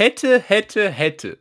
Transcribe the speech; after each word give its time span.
hätte, 0.00 0.38
hätte, 0.38 0.88
hätte. 0.88 1.38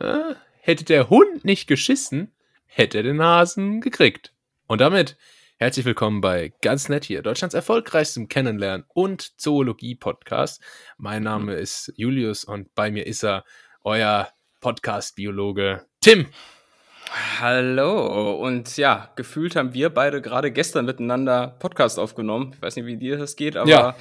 Ja, 0.00 0.34
hätte 0.62 0.84
der 0.86 1.10
Hund 1.10 1.44
nicht 1.44 1.66
geschissen, 1.66 2.32
hätte 2.64 2.96
er 2.96 3.02
den 3.02 3.22
Hasen 3.22 3.82
gekriegt. 3.82 4.32
Und 4.66 4.80
damit 4.80 5.18
herzlich 5.58 5.84
willkommen 5.84 6.22
bei 6.22 6.54
Ganz 6.62 6.88
Nett 6.88 7.04
hier, 7.04 7.20
Deutschlands 7.20 7.54
erfolgreichstem 7.54 8.28
Kennenlernen 8.28 8.86
und 8.88 9.38
Zoologie-Podcast. 9.38 10.62
Mein 10.96 11.24
Name 11.24 11.56
ist 11.56 11.92
Julius 11.94 12.42
und 12.42 12.74
bei 12.74 12.90
mir 12.90 13.06
ist 13.06 13.22
er, 13.22 13.44
euer 13.84 14.30
Podcast-Biologe 14.60 15.84
Tim. 16.00 16.26
Hallo 17.38 18.32
und 18.42 18.78
ja, 18.78 19.12
gefühlt 19.16 19.56
haben 19.56 19.74
wir 19.74 19.90
beide 19.90 20.22
gerade 20.22 20.52
gestern 20.52 20.86
miteinander 20.86 21.48
Podcast 21.58 21.98
aufgenommen. 21.98 22.52
Ich 22.54 22.62
weiß 22.62 22.76
nicht, 22.76 22.86
wie 22.86 22.96
dir 22.96 23.18
das 23.18 23.36
geht, 23.36 23.58
aber 23.58 23.68
ja. 23.68 23.96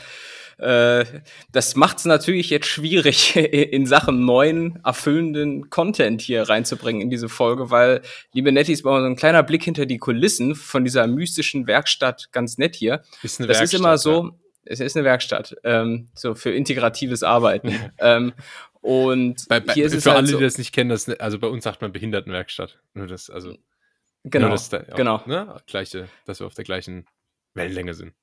Äh, 0.60 1.06
das 1.52 1.76
macht 1.76 2.00
es 2.00 2.06
natürlich 2.06 2.50
jetzt 2.50 2.68
schwierig, 2.68 3.36
in 3.36 3.86
Sachen 3.86 4.26
neuen, 4.26 4.80
erfüllenden 4.84 5.70
Content 5.70 6.22
hier 6.22 6.44
reinzubringen 6.44 7.02
in 7.02 7.10
diese 7.10 7.30
Folge, 7.30 7.72
weil, 7.72 8.02
liebe 8.34 8.52
Netties, 8.52 8.84
mal 8.84 9.02
so 9.02 9.08
ein 9.08 9.16
kleiner 9.16 9.44
Blick 9.44 9.64
hinter 9.64 9.86
die 9.86 9.98
Kulissen 9.98 10.56
von 10.56 10.84
dieser 10.84 11.08
mystischen 11.08 11.68
Werkstatt 11.68 12.32
ganz 12.32 12.58
nett 12.58 12.76
hier. 12.76 13.04
Ist 13.24 13.40
eine 13.40 13.48
das 13.48 13.60
Werkstatt, 13.60 13.74
ist 13.74 13.80
immer 13.80 13.98
so, 13.98 14.24
ja. 14.24 14.32
es 14.66 14.80
ist 14.80 14.98
eine 14.98 15.06
Werkstatt, 15.06 15.56
ähm, 15.64 16.10
so 16.14 16.36
für 16.36 16.52
integratives 16.52 17.24
Arbeiten. 17.24 17.74
ähm, 18.00 18.34
und 18.82 19.48
bei, 19.48 19.60
bei, 19.60 19.74
hier 19.74 19.86
ist 19.86 19.94
für 19.94 19.98
es 19.98 20.06
halt 20.06 20.18
alle, 20.18 20.28
so, 20.28 20.38
die 20.38 20.44
das 20.44 20.58
nicht 20.58 20.74
kennen, 20.74 20.90
das, 20.90 21.08
also 21.08 21.40
bei 21.40 21.48
uns 21.48 21.64
sagt 21.64 21.82
man 21.82 21.92
Behindertenwerkstatt. 21.92 22.80
Nur 22.94 23.08
das, 23.08 23.30
also 23.30 23.56
genau, 24.24 24.48
nur 24.48 24.56
das, 24.56 24.74
auch, 24.74 24.96
genau. 24.96 25.22
Ne, 25.26 25.56
gleiche, 25.68 26.08
dass 26.26 26.40
wir 26.40 26.48
auf 26.48 26.54
der 26.54 26.66
gleichen 26.66 27.06
Wellenlänge 27.54 27.94
sind. 27.94 28.14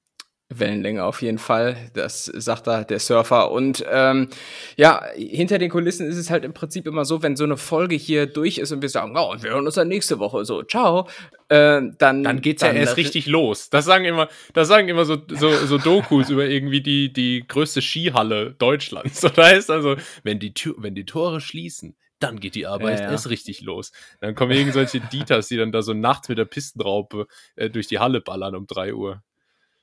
Wellenlänge 0.48 1.04
auf 1.04 1.22
jeden 1.22 1.38
Fall, 1.38 1.90
das 1.94 2.26
sagt 2.26 2.68
da 2.68 2.84
der 2.84 3.00
Surfer. 3.00 3.50
Und 3.50 3.84
ähm, 3.90 4.28
ja, 4.76 5.04
hinter 5.16 5.58
den 5.58 5.70
Kulissen 5.70 6.06
ist 6.06 6.16
es 6.16 6.30
halt 6.30 6.44
im 6.44 6.54
Prinzip 6.54 6.86
immer 6.86 7.04
so, 7.04 7.22
wenn 7.22 7.34
so 7.34 7.42
eine 7.42 7.56
Folge 7.56 7.96
hier 7.96 8.26
durch 8.26 8.58
ist 8.58 8.70
und 8.70 8.80
wir 8.80 8.88
sagen, 8.88 9.16
oh, 9.16 9.32
und 9.32 9.42
wir 9.42 9.50
hören 9.50 9.66
uns 9.66 9.74
dann 9.74 9.88
nächste 9.88 10.20
Woche 10.20 10.44
so, 10.44 10.62
ciao, 10.62 11.08
äh, 11.48 11.80
dann 11.98 12.22
dann 12.22 12.40
geht's 12.40 12.60
dann 12.60 12.76
ja 12.76 12.82
erst 12.82 12.96
richtig 12.96 13.26
los. 13.26 13.70
Das 13.70 13.84
sagen 13.86 14.04
immer, 14.04 14.28
das 14.54 14.68
sagen 14.68 14.88
immer 14.88 15.04
so 15.04 15.16
so, 15.28 15.50
so 15.50 15.78
Dokus 15.78 16.30
über 16.30 16.46
irgendwie 16.46 16.80
die 16.80 17.12
die 17.12 17.44
größte 17.46 17.82
Skihalle 17.82 18.52
Deutschlands. 18.52 19.20
So, 19.26 19.30
da 19.30 19.48
ist 19.48 19.70
also, 19.70 19.96
wenn 20.24 20.38
die 20.38 20.52
Tür, 20.52 20.74
wenn 20.78 20.94
die 20.94 21.06
Tore 21.06 21.40
schließen, 21.40 21.96
dann 22.18 22.38
geht 22.38 22.54
die 22.54 22.66
Arbeit 22.66 23.00
ja, 23.00 23.06
ja. 23.06 23.12
erst 23.12 23.30
richtig 23.30 23.62
los. 23.62 23.92
Dann 24.20 24.34
kommen 24.34 24.52
irgendwelche 24.52 25.00
Dieters, 25.00 25.48
die 25.48 25.56
dann 25.56 25.72
da 25.72 25.82
so 25.82 25.94
nachts 25.94 26.28
mit 26.28 26.38
der 26.38 26.44
Pistenraupe 26.44 27.26
äh, 27.56 27.70
durch 27.70 27.88
die 27.88 27.98
Halle 27.98 28.20
ballern 28.20 28.54
um 28.54 28.66
drei 28.66 28.94
Uhr 28.94 29.22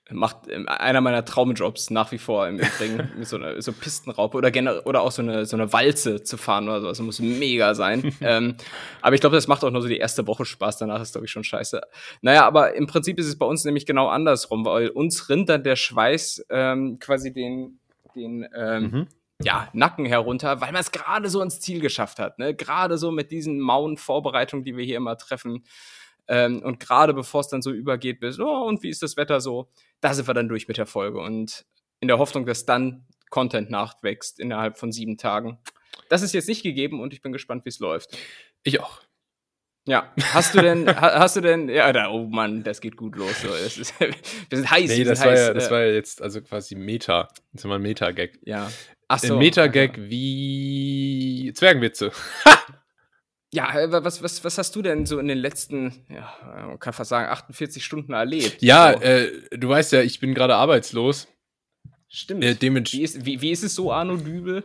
macht 0.10 0.50
ähm, 0.50 0.68
einer 0.68 1.02
meiner 1.02 1.24
Traumjobs 1.24 1.90
nach 1.90 2.12
wie 2.12 2.18
vor 2.18 2.48
im 2.48 2.60
Übrigen, 2.60 3.10
mit 3.18 3.28
so 3.28 3.38
einer 3.38 3.62
so 3.62 3.72
Pistenraupe 3.72 4.38
oder 4.38 4.52
oder 4.86 5.02
auch 5.02 5.12
so 5.12 5.22
eine 5.22 5.46
so 5.46 5.56
eine 5.56 5.72
Walze 5.72 6.24
zu 6.24 6.38
fahren 6.38 6.68
oder 6.68 6.82
so. 6.82 6.88
Also 6.88 7.04
muss 7.04 7.20
mega 7.20 7.74
sein. 7.74 8.14
ähm, 8.22 8.56
aber 9.02 9.16
ich 9.16 9.22
glaube, 9.22 9.36
das 9.36 9.48
macht 9.48 9.64
auch 9.64 9.72
nur 9.72 9.82
so 9.82 9.88
die 9.88 9.98
erste 9.98 10.28
Woche 10.28 10.46
Spaß. 10.46 10.78
Danach 10.78 11.02
ist 11.02 11.14
glaube 11.14 11.26
ich 11.26 11.32
schon 11.32 11.44
scheiße. 11.44 11.82
Naja, 12.22 12.46
aber 12.46 12.76
im 12.76 12.88
Prinzip 12.88 13.18
ist 13.20 13.28
es 13.28 13.38
bei 13.38 13.46
uns 13.46 13.64
nämlich 13.64 13.86
genau 13.86 14.08
andersrum, 14.08 14.66
weil 14.66 14.90
uns 14.90 15.30
rinnt 15.30 15.50
dann 15.50 15.64
der 15.64 15.76
Schweiß 15.76 16.46
ähm, 16.50 17.00
quasi 17.00 17.34
den 17.34 17.80
den 18.16 18.48
ähm, 18.56 18.84
mhm. 18.84 19.08
ja, 19.42 19.70
Nacken 19.74 20.06
herunter, 20.06 20.62
weil 20.62 20.72
man 20.72 20.82
es 20.82 20.92
gerade 20.92 21.30
so 21.30 21.40
ans 21.40 21.60
Ziel 21.60 21.80
geschafft 21.80 22.20
hat. 22.20 22.40
Ne? 22.40 22.54
Gerade 22.54 22.98
so 22.98 23.12
mit 23.12 23.32
diesen 23.32 23.60
mauen 23.60 23.98
Vorbereitungen, 23.98 24.64
die 24.64 24.78
wir 24.78 24.86
hier 24.86 24.98
immer 24.98 25.18
treffen. 25.18 25.64
Ähm, 26.28 26.62
und 26.64 26.80
gerade 26.80 27.14
bevor 27.14 27.42
es 27.42 27.50
dann 27.50 27.62
so 27.62 27.72
übergeht 27.72 28.20
bis, 28.20 28.40
oh, 28.40 28.64
und 28.66 28.84
wie 28.84 28.90
ist 28.90 29.04
das 29.04 29.18
Wetter 29.18 29.42
so, 29.42 29.70
da 30.00 30.14
sind 30.14 30.28
wir 30.28 30.34
dann 30.34 30.48
durch 30.48 30.68
mit 30.68 30.78
der 30.78 30.86
Folge. 30.86 31.20
Und 31.20 31.66
in 32.00 32.08
der 32.08 32.18
Hoffnung, 32.18 32.46
dass 32.46 32.66
dann 32.66 33.06
Content 33.30 33.70
nachwächst 33.70 34.40
innerhalb 34.40 34.78
von 34.78 34.92
sieben 34.92 35.18
Tagen. 35.18 35.58
Das 36.10 36.22
ist 36.22 36.34
jetzt 36.34 36.48
nicht 36.48 36.64
gegeben 36.64 37.02
und 37.02 37.14
ich 37.14 37.22
bin 37.22 37.32
gespannt, 37.32 37.66
wie 37.66 37.70
es 37.70 37.80
läuft. 37.80 38.18
Ich 38.64 38.80
auch. 38.80 39.02
Ja, 39.86 40.14
hast 40.32 40.56
du 40.56 40.62
denn, 40.62 40.88
hast 40.96 41.36
du 41.36 41.42
denn, 41.42 41.68
ja, 41.68 41.92
da, 41.92 42.10
oh 42.10 42.26
Mann, 42.26 42.64
das 42.64 42.80
geht 42.80 42.96
gut 42.96 43.18
los. 43.18 43.42
So. 43.42 43.50
Das 43.50 43.78
ist, 43.78 44.00
wir 44.00 44.14
sind 44.52 44.72
heiß. 44.72 44.90
Nee, 44.90 45.04
das, 45.04 45.20
war 45.20 45.32
heiß, 45.32 45.40
ja, 45.40 45.54
das 45.54 45.72
war 45.72 45.82
ja 45.82 45.92
jetzt 45.92 46.22
also 46.22 46.42
quasi 46.42 46.76
Meta. 46.76 47.28
Das 47.52 47.64
ist 47.64 47.66
mal 47.66 47.76
ein 47.76 47.82
Meta-Gag. 47.82 48.40
Ja. 48.46 48.72
Ach 49.10 49.20
so. 49.20 49.34
Ein 49.34 49.40
Meta-Gag 49.40 49.98
wie 49.98 51.52
Zwergenwitze. 51.54 52.12
Ja, 53.54 53.72
äh, 53.80 53.92
was, 54.04 54.24
was, 54.24 54.44
was 54.44 54.58
hast 54.58 54.76
du 54.76 54.82
denn 54.82 55.06
so 55.06 55.20
in 55.20 55.28
den 55.28 55.38
letzten, 55.38 55.94
ja, 56.10 56.34
man 56.66 56.80
kann 56.80 56.92
fast 56.92 57.10
sagen, 57.10 57.30
48 57.30 57.86
Stunden 57.86 58.12
erlebt? 58.12 58.64
Ja, 58.64 58.94
so. 58.94 59.04
äh, 59.04 59.32
du 59.52 59.70
weißt 59.70 59.92
ja, 59.92 60.02
ich 60.02 60.20
bin 60.20 60.34
gerade 60.34 60.56
arbeitslos. 60.56 61.28
Stimmt. 62.10 62.44
Äh, 62.44 62.58
wie, 62.60 63.04
ist, 63.04 63.24
wie, 63.24 63.42
wie 63.42 63.52
ist 63.52 63.64
es 63.64 63.76
so, 63.76 63.92
Arno 63.92 64.18
Dübel? 64.18 64.64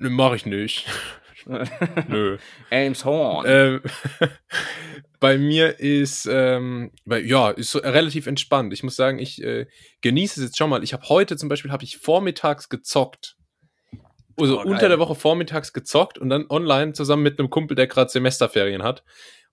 Ne, 0.00 0.10
mach 0.10 0.34
ich 0.34 0.44
nicht. 0.44 0.86
Nö. 2.08 2.38
Elmshorn. 2.70 3.46
Ähm, 3.48 3.80
bei 5.20 5.38
mir 5.38 5.78
ist, 5.78 6.28
ähm, 6.28 6.90
bei, 7.04 7.20
ja, 7.20 7.50
ist 7.50 7.70
so 7.70 7.78
relativ 7.78 8.26
entspannt. 8.26 8.72
Ich 8.72 8.82
muss 8.82 8.96
sagen, 8.96 9.20
ich 9.20 9.40
äh, 9.40 9.66
genieße 10.00 10.40
es 10.40 10.46
jetzt 10.46 10.58
schon 10.58 10.70
mal. 10.70 10.82
Ich 10.82 10.92
habe 10.92 11.08
heute 11.08 11.36
zum 11.36 11.48
Beispiel, 11.48 11.70
habe 11.70 11.84
ich 11.84 11.98
vormittags 11.98 12.68
gezockt 12.68 13.36
also 14.40 14.60
oh, 14.60 14.62
unter 14.62 14.88
der 14.88 14.98
Woche 14.98 15.14
vormittags 15.14 15.72
gezockt 15.72 16.18
und 16.18 16.30
dann 16.30 16.46
online 16.48 16.92
zusammen 16.92 17.22
mit 17.22 17.38
einem 17.38 17.50
Kumpel, 17.50 17.74
der 17.74 17.86
gerade 17.86 18.10
Semesterferien 18.10 18.82
hat. 18.82 19.04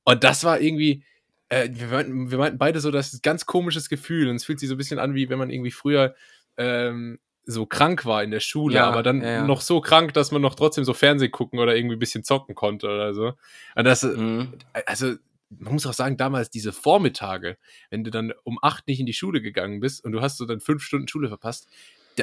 Und 0.03 0.23
das 0.23 0.43
war 0.43 0.59
irgendwie, 0.59 1.03
äh, 1.49 1.69
wir, 1.71 1.87
meinten, 1.87 2.31
wir 2.31 2.37
meinten 2.37 2.57
beide 2.57 2.79
so, 2.79 2.91
das 2.91 3.07
ist 3.07 3.13
ein 3.15 3.21
ganz 3.23 3.45
komisches 3.45 3.89
Gefühl. 3.89 4.29
Und 4.29 4.37
es 4.37 4.45
fühlt 4.45 4.59
sich 4.59 4.69
so 4.69 4.75
ein 4.75 4.77
bisschen 4.77 4.99
an, 4.99 5.15
wie 5.15 5.29
wenn 5.29 5.39
man 5.39 5.49
irgendwie 5.49 5.71
früher 5.71 6.15
ähm, 6.57 7.19
so 7.45 7.65
krank 7.65 8.05
war 8.05 8.23
in 8.23 8.31
der 8.31 8.41
Schule, 8.41 8.75
ja, 8.75 8.87
aber 8.87 9.03
dann 9.03 9.21
ja, 9.21 9.43
noch 9.43 9.61
so 9.61 9.79
krank, 9.79 10.13
dass 10.13 10.31
man 10.31 10.41
noch 10.41 10.55
trotzdem 10.55 10.83
so 10.83 10.93
Fernsehen 10.93 11.31
gucken 11.31 11.59
oder 11.59 11.75
irgendwie 11.75 11.95
ein 11.95 11.99
bisschen 11.99 12.25
zocken 12.25 12.55
konnte 12.55 12.87
oder 12.87 13.13
so. 13.13 13.33
Und 13.75 13.85
das, 13.85 14.03
mhm. 14.03 14.53
also 14.85 15.13
man 15.49 15.73
muss 15.73 15.85
auch 15.85 15.93
sagen, 15.93 16.17
damals 16.17 16.49
diese 16.49 16.73
Vormittage, 16.73 17.57
wenn 17.89 18.03
du 18.03 18.11
dann 18.11 18.33
um 18.43 18.59
acht 18.61 18.87
nicht 18.87 18.99
in 18.99 19.05
die 19.05 19.13
Schule 19.13 19.41
gegangen 19.41 19.79
bist 19.79 20.03
und 20.03 20.11
du 20.11 20.21
hast 20.21 20.37
so 20.37 20.45
dann 20.45 20.59
fünf 20.59 20.83
Stunden 20.83 21.07
Schule 21.07 21.29
verpasst, 21.29 21.69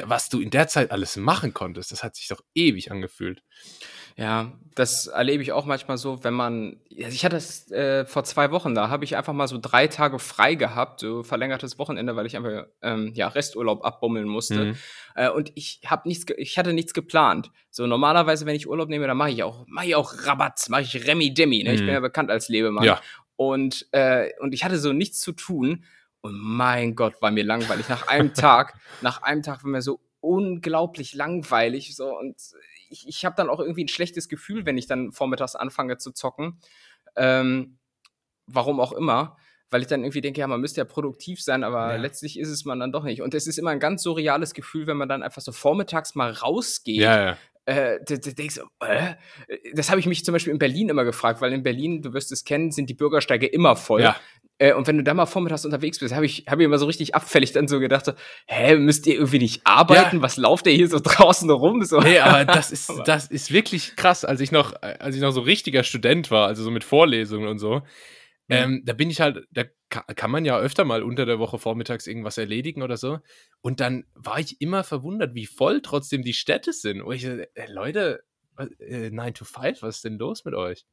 was 0.05 0.29
du 0.29 0.39
in 0.39 0.49
der 0.49 0.67
Zeit 0.67 0.91
alles 0.91 1.17
machen 1.17 1.53
konntest, 1.53 1.91
das 1.91 2.03
hat 2.03 2.15
sich 2.15 2.27
doch 2.27 2.41
ewig 2.53 2.91
angefühlt. 2.91 3.41
Ja, 4.17 4.53
das 4.75 5.07
erlebe 5.07 5.43
ich 5.43 5.51
auch 5.51 5.65
manchmal 5.65 5.97
so, 5.97 6.23
wenn 6.23 6.33
man, 6.33 6.79
ich 6.87 7.25
hatte 7.25 7.35
das 7.35 7.69
äh, 7.71 8.05
vor 8.05 8.23
zwei 8.23 8.49
Wochen, 8.51 8.73
da 8.73 8.87
habe 8.87 9.03
ich 9.03 9.17
einfach 9.17 9.33
mal 9.33 9.49
so 9.49 9.57
drei 9.61 9.87
Tage 9.87 10.19
frei 10.19 10.55
gehabt, 10.55 11.01
so 11.01 11.21
verlängertes 11.21 11.77
Wochenende, 11.79 12.15
weil 12.15 12.25
ich 12.25 12.37
einfach 12.37 12.65
ähm, 12.81 13.11
ja 13.13 13.27
Resturlaub 13.27 13.83
abbummeln 13.83 14.27
musste. 14.27 14.65
Mhm. 14.65 14.77
Äh, 15.15 15.29
und 15.29 15.51
ich 15.55 15.81
habe 15.85 16.07
nichts, 16.07 16.25
ich 16.37 16.57
hatte 16.57 16.71
nichts 16.71 16.93
geplant. 16.93 17.51
So 17.71 17.87
normalerweise, 17.87 18.45
wenn 18.45 18.55
ich 18.55 18.69
Urlaub 18.69 18.87
nehme, 18.87 19.05
dann 19.05 19.17
mache 19.17 19.31
ich 19.31 19.43
auch, 19.43 19.65
mache 19.67 19.87
ich 19.87 19.95
auch 19.95 20.13
Rabatz, 20.25 20.69
mache 20.69 20.83
ich 20.83 21.05
Remi 21.05 21.33
Demi. 21.33 21.63
Ne? 21.63 21.71
Mhm. 21.71 21.75
Ich 21.75 21.81
bin 21.81 21.87
mhm. 21.87 21.93
ja 21.95 21.99
bekannt 21.99 22.31
als 22.31 22.47
Lebemann. 22.47 22.85
Ja. 22.85 23.01
Und 23.35 23.85
äh, 23.91 24.29
und 24.39 24.53
ich 24.53 24.63
hatte 24.63 24.79
so 24.79 24.93
nichts 24.93 25.19
zu 25.19 25.33
tun 25.33 25.83
und 26.25 26.39
mein 26.39 26.95
Gott, 26.95 27.21
war 27.21 27.29
mir 27.29 27.43
langweilig. 27.43 27.87
Nach 27.87 28.07
einem 28.07 28.33
Tag, 28.33 28.73
nach 29.01 29.21
einem 29.21 29.43
Tag 29.43 29.63
war 29.63 29.69
mir 29.69 29.83
so 29.83 29.99
unglaublich 30.21 31.13
langweilig. 31.13 31.95
So, 31.95 32.17
und 32.17 32.35
ich, 32.89 33.07
ich 33.07 33.25
habe 33.25 33.35
dann 33.35 33.47
auch 33.47 33.59
irgendwie 33.59 33.83
ein 33.83 33.89
schlechtes 33.89 34.27
Gefühl, 34.27 34.65
wenn 34.65 34.77
ich 34.77 34.87
dann 34.87 35.11
vormittags 35.11 35.55
anfange 35.55 35.97
zu 35.97 36.11
zocken. 36.11 36.59
Ähm, 37.15 37.77
warum 38.47 38.79
auch 38.79 38.91
immer. 38.91 39.37
Weil 39.69 39.81
ich 39.81 39.87
dann 39.87 40.03
irgendwie 40.03 40.21
denke, 40.21 40.41
ja, 40.41 40.47
man 40.47 40.61
müsste 40.61 40.81
ja 40.81 40.85
produktiv 40.85 41.41
sein, 41.41 41.63
aber 41.63 41.93
ja. 41.93 41.95
letztlich 41.97 42.39
ist 42.39 42.49
es 42.49 42.65
man 42.65 42.79
dann 42.79 42.91
doch 42.91 43.03
nicht. 43.03 43.21
Und 43.21 43.33
es 43.35 43.45
ist 43.45 43.59
immer 43.59 43.71
ein 43.71 43.79
ganz 43.79 44.01
surreales 44.01 44.53
Gefühl, 44.53 44.87
wenn 44.87 44.97
man 44.97 45.09
dann 45.09 45.21
einfach 45.21 45.41
so 45.41 45.51
vormittags 45.51 46.15
mal 46.15 46.31
rausgeht, 46.31 47.01
ja, 47.01 47.25
ja 47.25 47.37
äh, 47.65 47.99
denkst, 48.03 48.59
äh? 48.81 49.15
das 49.73 49.89
habe 49.89 49.99
ich 49.99 50.05
mich 50.05 50.23
zum 50.23 50.33
Beispiel 50.33 50.53
in 50.53 50.59
Berlin 50.59 50.89
immer 50.89 51.03
gefragt, 51.03 51.41
weil 51.41 51.51
in 51.51 51.63
Berlin, 51.63 52.01
du 52.01 52.13
wirst 52.13 52.31
es 52.31 52.43
kennen, 52.43 52.71
sind 52.71 52.89
die 52.89 52.93
Bürgersteige 52.93 53.47
immer 53.47 53.75
voll. 53.75 54.03
Ja. 54.03 54.15
Äh, 54.57 54.73
und 54.73 54.87
wenn 54.87 54.97
du 54.97 55.03
da 55.03 55.13
mal 55.13 55.25
vormittags 55.25 55.65
unterwegs 55.65 55.99
bist, 55.99 56.15
habe 56.15 56.25
ich, 56.25 56.45
hab 56.47 56.59
ich 56.59 56.65
immer 56.65 56.77
so 56.77 56.85
richtig 56.85 57.13
abfällig 57.13 57.51
dann 57.51 57.67
so 57.67 57.79
gedacht, 57.79 58.05
so, 58.05 58.13
hä, 58.47 58.77
müsst 58.77 59.05
ihr 59.05 59.15
irgendwie 59.15 59.39
nicht 59.39 59.61
arbeiten? 59.65 60.17
Ja. 60.17 60.21
Was 60.21 60.37
lauft 60.37 60.65
ihr 60.67 60.73
hier 60.73 60.87
so 60.87 60.99
draußen 61.03 61.49
rum? 61.49 61.83
So. 61.83 61.99
Nee, 61.99 62.19
aber 62.19 62.45
das 62.45 62.71
ist, 62.71 62.91
das 63.05 63.27
ist 63.27 63.51
wirklich 63.51 63.95
krass, 63.95 64.23
als 64.23 64.39
ich 64.39 64.51
noch, 64.51 64.73
als 64.81 65.15
ich 65.15 65.21
noch 65.21 65.31
so 65.31 65.41
richtiger 65.41 65.83
Student 65.83 66.31
war, 66.31 66.47
also 66.47 66.63
so 66.63 66.71
mit 66.71 66.83
Vorlesungen 66.83 67.47
und 67.47 67.59
so. 67.59 67.81
Mhm. 68.47 68.55
Ähm, 68.55 68.81
da 68.85 68.93
bin 68.93 69.09
ich 69.09 69.21
halt, 69.21 69.45
da 69.51 69.63
kann 69.89 70.31
man 70.31 70.45
ja 70.45 70.57
öfter 70.57 70.85
mal 70.85 71.03
unter 71.03 71.25
der 71.25 71.39
Woche 71.39 71.57
vormittags 71.57 72.07
irgendwas 72.07 72.37
erledigen 72.37 72.81
oder 72.81 72.97
so. 72.97 73.19
Und 73.61 73.79
dann 73.79 74.05
war 74.13 74.39
ich 74.39 74.61
immer 74.61 74.83
verwundert, 74.83 75.35
wie 75.35 75.45
voll 75.45 75.81
trotzdem 75.81 76.21
die 76.21 76.33
Städte 76.33 76.73
sind. 76.73 77.01
Und 77.01 77.15
ich, 77.15 77.25
äh, 77.25 77.47
Leute, 77.67 78.23
äh, 78.79 79.09
9 79.09 79.33
to 79.33 79.45
5, 79.45 79.81
was 79.81 79.97
ist 79.97 80.05
denn 80.05 80.17
los 80.17 80.45
mit 80.45 80.53
euch? 80.53 80.85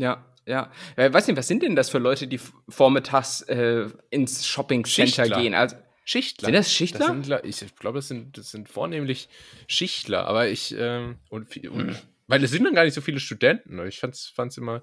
Ja, 0.00 0.24
ja. 0.46 0.70
Ich 0.96 1.02
äh, 1.02 1.12
weiß 1.12 1.26
nicht, 1.26 1.36
was 1.36 1.48
sind 1.48 1.62
denn 1.62 1.76
das 1.76 1.90
für 1.90 1.98
Leute, 1.98 2.26
die 2.26 2.40
vormittags 2.68 3.42
äh, 3.42 3.86
ins 4.10 4.46
Shopping 4.46 4.84
Center 4.84 5.28
gehen? 5.28 5.54
Also, 5.54 5.76
Schichtler. 6.04 6.46
Sind 6.46 6.54
das 6.54 6.72
Schichtler? 6.72 7.14
Das 7.14 7.26
sind, 7.26 7.44
ich 7.44 7.76
glaube, 7.76 7.98
das 7.98 8.08
sind, 8.08 8.36
das 8.36 8.50
sind 8.50 8.68
vornehmlich 8.68 9.28
Schichtler, 9.68 10.26
aber 10.26 10.48
ich, 10.48 10.74
ähm, 10.76 11.18
und, 11.28 11.56
und 11.68 11.86
mhm. 11.86 11.96
Weil 12.30 12.44
es 12.44 12.52
sind 12.52 12.62
dann 12.62 12.74
gar 12.76 12.84
nicht 12.84 12.94
so 12.94 13.00
viele 13.00 13.18
Studenten. 13.18 13.74
Ne? 13.74 13.88
Ich 13.88 13.98
fand 13.98 14.14
es 14.14 14.56
immer, 14.56 14.82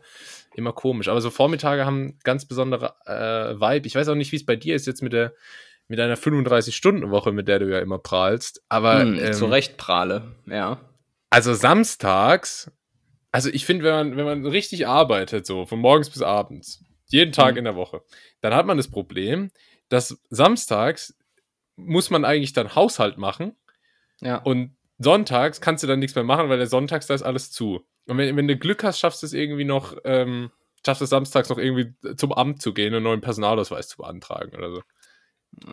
immer 0.53 0.73
komisch. 0.73 1.07
Aber 1.07 1.21
so 1.21 1.29
Vormittage 1.29 1.85
haben 1.85 2.19
ganz 2.25 2.45
besondere 2.45 2.95
äh, 3.05 3.57
Vibe. 3.57 3.87
Ich 3.87 3.95
weiß 3.95 4.09
auch 4.09 4.15
nicht, 4.15 4.33
wie 4.33 4.35
es 4.35 4.45
bei 4.45 4.57
dir 4.57 4.75
ist 4.75 4.85
jetzt 4.85 5.01
mit 5.01 5.13
der 5.13 5.33
mit 5.87 5.97
einer 6.01 6.17
35-Stunden-Woche, 6.17 7.31
mit 7.31 7.47
der 7.47 7.59
du 7.59 7.71
ja 7.71 7.79
immer 7.79 7.99
prahlst. 7.99 8.61
Aber 8.67 8.99
hm, 8.99 9.17
ähm, 9.17 9.31
zu 9.31 9.45
Recht 9.45 9.77
prahle, 9.77 10.35
ja. 10.45 10.81
Also 11.29 11.53
samstags, 11.53 12.69
also 13.31 13.50
ich 13.50 13.65
finde, 13.65 13.83
wenn 13.85 13.94
man, 13.94 14.18
wenn 14.18 14.25
man 14.25 14.45
richtig 14.45 14.88
arbeitet, 14.88 15.45
so 15.45 15.65
von 15.65 15.79
morgens 15.79 16.09
bis 16.09 16.21
abends, 16.21 16.83
jeden 17.07 17.31
Tag 17.31 17.53
Mhm. 17.53 17.57
in 17.59 17.63
der 17.65 17.75
Woche, 17.75 18.01
dann 18.41 18.53
hat 18.53 18.65
man 18.65 18.77
das 18.77 18.89
Problem, 18.89 19.51
dass 19.89 20.19
samstags 20.29 21.15
muss 21.75 22.09
man 22.09 22.25
eigentlich 22.25 22.53
dann 22.53 22.75
Haushalt 22.75 23.18
machen 23.18 23.56
Ja. 24.21 24.38
und 24.38 24.75
sonntags 24.97 25.62
kannst 25.62 25.83
du 25.83 25.88
dann 25.88 26.00
nichts 26.00 26.15
mehr 26.15 26.24
machen, 26.24 26.50
weil 26.50 26.57
der 26.57 26.68
sonntags 26.68 27.07
da 27.07 27.13
ist 27.13 27.21
alles 27.21 27.51
zu. 27.51 27.85
Und 28.07 28.18
wenn, 28.18 28.35
wenn 28.35 28.47
du 28.47 28.57
Glück 28.57 28.83
hast, 28.83 29.00
schaffst 29.00 29.21
du 29.21 29.25
es 29.27 29.33
irgendwie 29.33 29.63
noch, 29.65 29.95
ähm, 30.06 30.50
schaffst 30.85 31.01
du 31.01 31.03
es 31.03 31.09
samstags 31.09 31.50
noch 31.50 31.57
irgendwie 31.57 31.94
zum 32.15 32.33
Amt 32.33 32.62
zu 32.62 32.74
gehen 32.74 32.88
und 32.89 32.95
einen 32.97 33.03
neuen 33.03 33.21
Personalausweis 33.21 33.89
zu 33.89 33.97
beantragen 33.97 34.56
oder 34.57 34.71
so. 34.71 34.81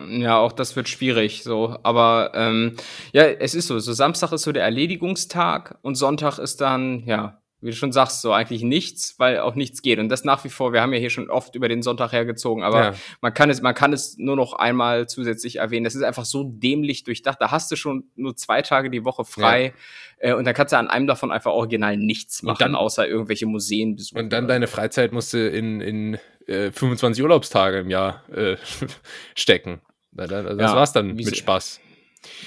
Ja, 0.07 0.37
auch 0.39 0.51
das 0.51 0.75
wird 0.75 0.87
schwierig, 0.89 1.43
so. 1.43 1.77
Aber 1.83 2.31
ähm, 2.33 2.75
ja, 3.13 3.23
es 3.25 3.55
ist 3.55 3.67
so. 3.67 3.77
So 3.79 3.93
Samstag 3.93 4.31
ist 4.31 4.43
so 4.43 4.51
der 4.51 4.63
Erledigungstag 4.63 5.77
und 5.81 5.95
Sonntag 5.95 6.37
ist 6.39 6.61
dann, 6.61 7.05
ja, 7.05 7.41
wie 7.65 7.71
du 7.71 7.75
schon 7.75 7.91
sagst, 7.91 8.21
so 8.21 8.31
eigentlich 8.31 8.63
nichts, 8.63 9.15
weil 9.17 9.39
auch 9.39 9.55
nichts 9.55 9.81
geht. 9.81 9.99
Und 9.99 10.09
das 10.09 10.23
nach 10.23 10.43
wie 10.45 10.49
vor, 10.49 10.71
wir 10.71 10.81
haben 10.81 10.93
ja 10.93 10.99
hier 10.99 11.09
schon 11.09 11.29
oft 11.29 11.55
über 11.55 11.67
den 11.67 11.81
Sonntag 11.81 12.11
hergezogen, 12.11 12.63
aber 12.63 12.83
Ja. 12.83 12.93
man 13.21 13.33
kann 13.33 13.49
es, 13.49 13.61
man 13.61 13.73
kann 13.75 13.91
es 13.91 14.17
nur 14.17 14.35
noch 14.35 14.53
einmal 14.53 15.07
zusätzlich 15.07 15.57
erwähnen. 15.57 15.83
Das 15.83 15.95
ist 15.95 16.03
einfach 16.03 16.25
so 16.25 16.43
dämlich 16.43 17.03
durchdacht. 17.03 17.41
Da 17.41 17.51
hast 17.51 17.71
du 17.71 17.75
schon 17.75 18.05
nur 18.15 18.35
zwei 18.35 18.61
Tage 18.61 18.89
die 18.89 19.03
Woche 19.03 19.25
frei 19.25 19.73
äh, 20.19 20.33
und 20.33 20.45
dann 20.45 20.53
kannst 20.53 20.71
du 20.73 20.77
an 20.77 20.87
einem 20.87 21.07
davon 21.07 21.31
einfach 21.31 21.51
original 21.51 21.97
nichts 21.97 22.43
machen, 22.43 22.57
dann- 22.59 22.75
außer 22.75 23.07
irgendwelche 23.07 23.45
Museen 23.47 23.95
besuchen. 23.95 24.19
Und 24.19 24.29
dann 24.31 24.47
deine 24.47 24.67
Freizeit 24.67 25.11
musst 25.11 25.33
du 25.33 25.49
in, 25.49 25.81
in 25.81 26.17
äh, 26.47 26.71
25 26.71 27.23
Urlaubstage 27.23 27.79
im 27.79 27.89
Jahr 27.89 28.23
äh, 28.31 28.57
stecken. 29.35 29.81
Da- 30.11 30.27
da- 30.27 30.43
Das 30.43 30.57
Ja, 30.71 30.75
war's 30.75 30.93
dann 30.93 31.15
mit 31.15 31.35
Spaß. 31.35 31.81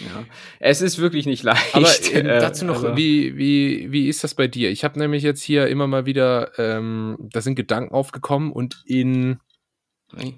Ja. 0.00 0.24
Es 0.60 0.80
ist 0.82 0.98
wirklich 0.98 1.26
nicht 1.26 1.42
leicht. 1.42 1.74
Aber 1.74 1.88
ähm, 2.12 2.26
äh, 2.26 2.40
dazu 2.40 2.64
noch, 2.64 2.76
also- 2.82 2.96
wie, 2.96 3.36
wie, 3.36 3.90
wie 3.92 4.08
ist 4.08 4.24
das 4.24 4.34
bei 4.34 4.46
dir? 4.48 4.70
Ich 4.70 4.84
habe 4.84 4.98
nämlich 4.98 5.22
jetzt 5.22 5.42
hier 5.42 5.66
immer 5.68 5.86
mal 5.86 6.06
wieder, 6.06 6.52
ähm, 6.58 7.16
da 7.32 7.40
sind 7.40 7.54
Gedanken 7.54 7.94
aufgekommen 7.94 8.52
und 8.52 8.82
in, 8.86 9.38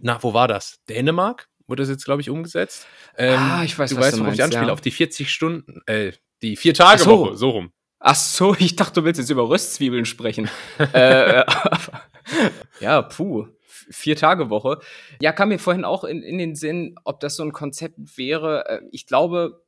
na, 0.03 0.23
wo 0.23 0.35
war 0.35 0.49
das? 0.49 0.79
Dänemark? 0.89 1.47
Wurde 1.67 1.83
das 1.85 1.91
jetzt, 1.91 2.05
glaube 2.05 2.21
ich, 2.21 2.31
umgesetzt? 2.31 2.87
Ähm, 3.17 3.39
Ah, 3.39 3.63
ich 3.65 3.79
weiß, 3.79 3.91
du 3.91 3.97
was 3.97 4.07
weißt, 4.07 4.17
du 4.17 4.21
worauf 4.23 4.35
ich 4.35 4.43
anspiele, 4.43 4.67
ja. 4.67 4.73
auf 4.73 4.81
die 4.81 4.91
40 4.91 5.31
Stunden, 5.31 5.81
äh, 5.87 6.13
die 6.43 6.57
Vier-Tage-Woche, 6.57 7.29
Ach 7.29 7.33
so. 7.33 7.37
so 7.37 7.51
rum. 7.51 7.73
Ach 8.01 8.15
so, 8.17 8.55
ich 8.59 8.75
dachte, 8.77 9.01
du 9.01 9.05
willst 9.05 9.21
jetzt 9.21 9.31
über 9.31 9.49
Röstzwiebeln 9.49 10.05
sprechen. 10.05 10.49
äh, 10.93 11.45
ja, 12.81 13.03
puh. 13.03 13.47
Vier 13.91 14.17
Tage 14.17 14.51
Woche. 14.51 14.79
Ja, 15.21 15.33
kam 15.33 15.49
mir 15.49 15.59
vorhin 15.59 15.85
auch 15.85 16.05
in, 16.05 16.23
in 16.23 16.39
den 16.39 16.55
Sinn, 16.55 16.95
ob 17.05 17.21
das 17.21 17.37
so 17.37 17.43
ein 17.43 17.53
Konzept 17.53 17.97
wäre. 18.17 18.69
Äh, 18.69 18.81
Ich 18.93 19.07
glaube, 19.07 19.65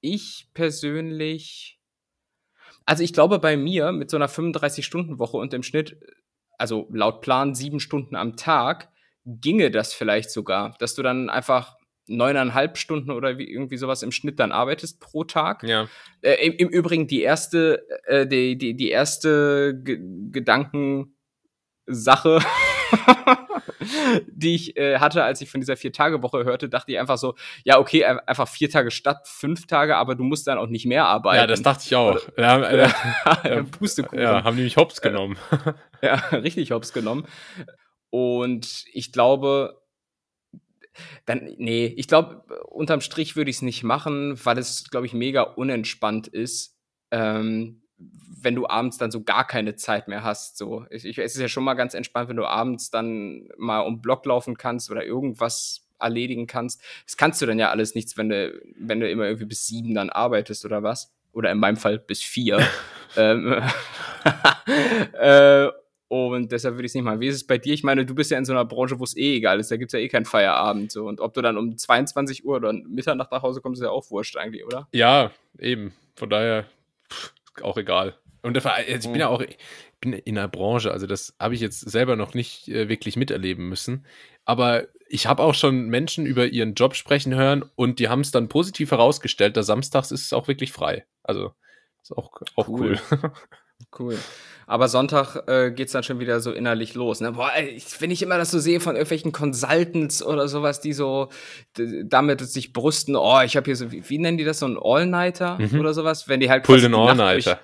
ich 0.00 0.48
persönlich, 0.54 1.78
also 2.86 3.02
ich 3.02 3.12
glaube 3.12 3.38
bei 3.38 3.56
mir 3.56 3.92
mit 3.92 4.10
so 4.10 4.16
einer 4.16 4.28
35-Stunden-Woche 4.28 5.36
und 5.36 5.52
im 5.52 5.62
Schnitt, 5.62 5.98
also 6.58 6.88
laut 6.90 7.20
Plan 7.20 7.54
sieben 7.54 7.80
Stunden 7.80 8.16
am 8.16 8.36
Tag, 8.36 8.88
ginge 9.26 9.70
das 9.70 9.92
vielleicht 9.92 10.30
sogar, 10.30 10.76
dass 10.78 10.94
du 10.94 11.02
dann 11.02 11.28
einfach 11.28 11.76
neuneinhalb 12.06 12.76
Stunden 12.76 13.10
oder 13.10 13.38
wie, 13.38 13.50
irgendwie 13.50 13.76
sowas 13.76 14.02
im 14.02 14.12
Schnitt 14.12 14.40
dann 14.40 14.52
arbeitest 14.52 15.00
pro 15.00 15.24
Tag. 15.24 15.62
Ja. 15.62 15.88
Äh, 16.22 16.46
im, 16.46 16.54
Im 16.54 16.68
Übrigen 16.68 17.06
die 17.06 17.22
erste, 17.22 17.86
äh, 18.04 18.26
die, 18.26 18.58
die, 18.58 18.74
die 18.74 18.90
erste 18.90 19.80
Ge 19.82 20.00
Gedankensache, 20.30 22.40
die 24.28 24.54
ich 24.54 24.76
äh, 24.76 24.98
hatte, 24.98 25.22
als 25.24 25.40
ich 25.40 25.50
von 25.50 25.60
dieser 25.60 25.76
Vier-Tage-Woche 25.76 26.44
hörte, 26.44 26.68
dachte 26.68 26.92
ich 26.92 26.98
einfach 26.98 27.18
so, 27.18 27.34
ja, 27.64 27.78
okay, 27.78 28.04
ein- 28.04 28.18
einfach 28.20 28.48
vier 28.48 28.70
Tage 28.70 28.90
statt 28.90 29.26
fünf 29.26 29.66
Tage, 29.66 29.96
aber 29.96 30.14
du 30.14 30.24
musst 30.24 30.46
dann 30.46 30.58
auch 30.58 30.66
nicht 30.66 30.86
mehr 30.86 31.06
arbeiten. 31.06 31.38
ja, 31.40 31.46
das 31.46 31.62
dachte 31.62 31.82
ich 31.86 31.94
auch. 31.96 32.18
Ja, 32.36 32.60
äh, 32.70 32.88
ja, 33.44 33.62
Pustekuchen. 33.64 34.18
ja, 34.20 34.44
haben 34.44 34.56
die 34.56 34.62
mich 34.64 34.76
hops 34.76 35.00
genommen. 35.00 35.36
Ja, 36.02 36.14
richtig 36.32 36.70
hops 36.70 36.94
genommen. 36.94 37.26
Und 38.08 38.84
ich 38.94 39.12
glaube, 39.12 39.82
dann, 41.26 41.54
nee, 41.58 41.92
ich 41.94 42.08
glaube, 42.08 42.42
unterm 42.68 43.02
Strich 43.02 43.36
würde 43.36 43.50
ich 43.50 43.56
es 43.56 43.62
nicht 43.62 43.82
machen, 43.82 44.38
weil 44.44 44.56
es, 44.56 44.88
glaube 44.90 45.04
ich, 45.04 45.12
mega 45.12 45.42
unentspannt 45.42 46.26
ist, 46.26 46.74
ähm, 47.10 47.79
wenn 48.42 48.54
du 48.54 48.66
abends 48.66 48.98
dann 48.98 49.10
so 49.10 49.22
gar 49.22 49.46
keine 49.46 49.76
Zeit 49.76 50.08
mehr 50.08 50.22
hast. 50.22 50.56
So, 50.56 50.86
ich, 50.90 51.04
ich, 51.04 51.18
es 51.18 51.34
ist 51.34 51.40
ja 51.40 51.48
schon 51.48 51.64
mal 51.64 51.74
ganz 51.74 51.94
entspannt, 51.94 52.28
wenn 52.28 52.36
du 52.36 52.46
abends 52.46 52.90
dann 52.90 53.48
mal 53.56 53.80
um 53.80 54.00
Block 54.00 54.24
laufen 54.26 54.56
kannst 54.56 54.90
oder 54.90 55.04
irgendwas 55.04 55.86
erledigen 55.98 56.46
kannst. 56.46 56.82
Das 57.04 57.16
kannst 57.16 57.42
du 57.42 57.46
dann 57.46 57.58
ja 57.58 57.70
alles 57.70 57.94
nichts, 57.94 58.16
wenn 58.16 58.30
du, 58.30 58.58
wenn 58.78 59.00
du 59.00 59.10
immer 59.10 59.24
irgendwie 59.24 59.46
bis 59.46 59.66
sieben 59.66 59.94
dann 59.94 60.10
arbeitest 60.10 60.64
oder 60.64 60.82
was. 60.82 61.12
Oder 61.32 61.52
in 61.52 61.58
meinem 61.58 61.76
Fall 61.76 61.98
bis 61.98 62.22
vier. 62.22 62.58
ähm, 63.16 63.62
äh, 65.20 65.68
und 66.08 66.50
deshalb 66.50 66.74
würde 66.74 66.86
ich 66.86 66.90
es 66.90 66.94
nicht 66.96 67.04
machen. 67.04 67.20
Wie 67.20 67.28
ist 67.28 67.36
es 67.36 67.46
bei 67.46 67.56
dir? 67.56 67.72
Ich 67.72 67.84
meine, 67.84 68.04
du 68.04 68.16
bist 68.16 68.32
ja 68.32 68.38
in 68.38 68.44
so 68.44 68.52
einer 68.52 68.64
Branche, 68.64 68.98
wo 68.98 69.04
es 69.04 69.16
eh 69.16 69.36
egal 69.36 69.60
ist. 69.60 69.70
Da 69.70 69.76
gibt 69.76 69.90
es 69.90 69.92
ja 69.92 70.04
eh 70.04 70.08
keinen 70.08 70.24
Feierabend. 70.24 70.90
So. 70.90 71.06
Und 71.06 71.20
ob 71.20 71.34
du 71.34 71.40
dann 71.40 71.56
um 71.56 71.76
22 71.76 72.44
Uhr 72.44 72.56
oder 72.56 72.72
Mitternacht 72.72 73.30
nach 73.30 73.42
Hause 73.42 73.60
kommst, 73.60 73.80
ist 73.80 73.84
ja 73.84 73.92
auch 73.92 74.10
wurscht 74.10 74.36
eigentlich, 74.36 74.64
oder? 74.66 74.88
Ja, 74.92 75.30
eben. 75.56 75.92
Von 76.16 76.28
daher 76.28 76.66
auch 77.62 77.76
egal. 77.76 78.16
Und 78.42 78.54
das 78.56 78.64
war- 78.64 78.80
ich 78.80 79.00
bin 79.02 79.12
Mhm. 79.12 79.18
ja 79.18 79.28
auch 79.28 79.40
ich 79.40 79.58
bin 80.00 80.12
in 80.14 80.34
der 80.36 80.48
Branche, 80.48 80.90
also 80.92 81.06
das 81.06 81.34
habe 81.38 81.54
ich 81.54 81.60
jetzt 81.60 81.80
selber 81.80 82.16
noch 82.16 82.32
nicht 82.34 82.68
äh, 82.68 82.88
wirklich 82.88 83.16
miterleben 83.16 83.68
müssen. 83.68 84.06
Aber 84.46 84.86
ich 85.08 85.26
habe 85.26 85.42
auch 85.42 85.54
schon 85.54 85.88
Menschen 85.88 86.24
über 86.24 86.46
ihren 86.46 86.74
Job 86.74 86.94
sprechen 86.94 87.34
hören 87.34 87.64
und 87.76 87.98
die 87.98 88.08
haben 88.08 88.20
es 88.20 88.30
dann 88.30 88.48
positiv 88.48 88.92
herausgestellt, 88.92 89.56
dass 89.56 89.66
samstags 89.66 90.10
ist 90.10 90.24
es 90.24 90.32
auch 90.32 90.48
wirklich 90.48 90.72
frei. 90.72 91.04
Also 91.22 91.52
ist 92.02 92.12
auch, 92.16 92.30
auch 92.56 92.68
cool. 92.68 92.98
Cool. 93.10 93.18
Cool. 93.98 94.18
Aber 94.66 94.86
Sonntag 94.86 95.48
äh, 95.48 95.72
geht's 95.72 95.90
dann 95.92 96.04
schon 96.04 96.20
wieder 96.20 96.38
so 96.40 96.52
innerlich 96.52 96.94
los. 96.94 97.20
Ne? 97.20 97.32
Boah, 97.32 97.50
ich, 97.58 98.00
wenn 98.00 98.12
ich 98.12 98.22
immer 98.22 98.38
das 98.38 98.52
so 98.52 98.60
sehe 98.60 98.78
von 98.78 98.94
irgendwelchen 98.94 99.32
Consultants 99.32 100.22
oder 100.22 100.46
sowas, 100.46 100.80
die 100.80 100.92
so 100.92 101.28
damit 102.04 102.40
sich 102.40 102.72
brüsten, 102.72 103.16
oh, 103.16 103.40
ich 103.44 103.56
habe 103.56 103.64
hier 103.64 103.74
so, 103.74 103.90
wie, 103.90 104.08
wie 104.08 104.18
nennen 104.18 104.38
die 104.38 104.44
das, 104.44 104.60
so 104.60 104.66
ein 104.66 104.78
All-Nighter 104.80 105.58
Mhm. 105.58 105.80
oder 105.80 105.92
sowas? 105.92 106.28
Wenn 106.28 106.38
die 106.38 106.48
halt 106.50 106.62
Pull 106.64 106.80
den 106.80 106.94
All-Nighter. 106.94 107.58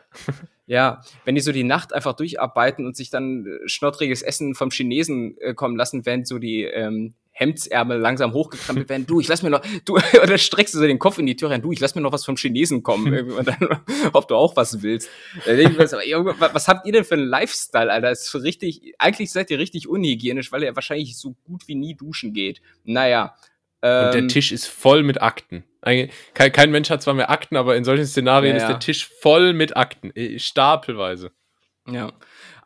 Ja, 0.68 1.00
wenn 1.24 1.36
die 1.36 1.40
so 1.40 1.52
die 1.52 1.62
Nacht 1.62 1.92
einfach 1.92 2.14
durcharbeiten 2.14 2.86
und 2.86 2.96
sich 2.96 3.08
dann 3.08 3.46
äh, 3.46 3.68
schnottriges 3.68 4.22
Essen 4.22 4.56
vom 4.56 4.70
Chinesen 4.70 5.36
äh, 5.38 5.54
kommen 5.54 5.76
lassen, 5.76 6.04
während 6.04 6.26
so 6.26 6.40
die 6.40 6.64
ähm, 6.64 7.14
Hemdsärmel 7.38 7.98
langsam 7.98 8.32
hochgekrempelt 8.32 8.88
werden. 8.88 9.06
Du, 9.06 9.20
ich 9.20 9.28
lass 9.28 9.42
mir 9.42 9.50
noch, 9.50 9.60
du, 9.84 9.96
oder 10.22 10.38
streckst 10.38 10.74
du 10.74 10.78
so 10.78 10.86
den 10.86 10.98
Kopf 10.98 11.18
in 11.18 11.26
die 11.26 11.36
Tür 11.36 11.50
rein, 11.50 11.60
du, 11.60 11.70
ich 11.70 11.80
lass 11.80 11.94
mir 11.94 12.00
noch 12.00 12.12
was 12.12 12.24
vom 12.24 12.36
Chinesen 12.36 12.82
kommen, 12.82 13.30
und 13.30 13.46
dann, 13.46 13.80
ob 14.14 14.26
du 14.26 14.34
auch 14.34 14.56
was 14.56 14.82
willst. 14.82 15.10
Ey, 15.44 15.66
was, 15.78 15.92
was 15.92 16.68
habt 16.68 16.86
ihr 16.86 16.92
denn 16.92 17.04
für 17.04 17.14
einen 17.14 17.28
Lifestyle, 17.28 17.92
Alter? 17.92 18.08
Das 18.08 18.22
ist 18.22 18.42
richtig, 18.42 18.94
eigentlich 18.98 19.30
seid 19.30 19.50
ihr 19.50 19.58
richtig 19.58 19.86
unhygienisch, 19.86 20.50
weil 20.50 20.62
ihr 20.62 20.74
wahrscheinlich 20.74 21.18
so 21.18 21.36
gut 21.44 21.68
wie 21.68 21.74
nie 21.74 21.94
duschen 21.94 22.32
geht. 22.32 22.62
Naja. 22.84 23.36
Und 23.82 23.90
der 23.90 24.14
ähm, 24.16 24.28
Tisch 24.28 24.50
ist 24.52 24.66
voll 24.66 25.02
mit 25.02 25.20
Akten. 25.20 25.62
Kein, 25.82 26.10
kein 26.34 26.70
Mensch 26.70 26.90
hat 26.90 27.02
zwar 27.02 27.14
mehr 27.14 27.30
Akten, 27.30 27.56
aber 27.56 27.76
in 27.76 27.84
solchen 27.84 28.06
Szenarien 28.06 28.56
Ja, 28.56 28.56
ist 28.56 28.62
ja. 28.62 28.68
der 28.70 28.80
Tisch 28.80 29.06
voll 29.20 29.52
mit 29.52 29.76
Akten. 29.76 30.10
äh, 30.16 30.38
Stapelweise. 30.40 31.30
Ja. 31.88 32.12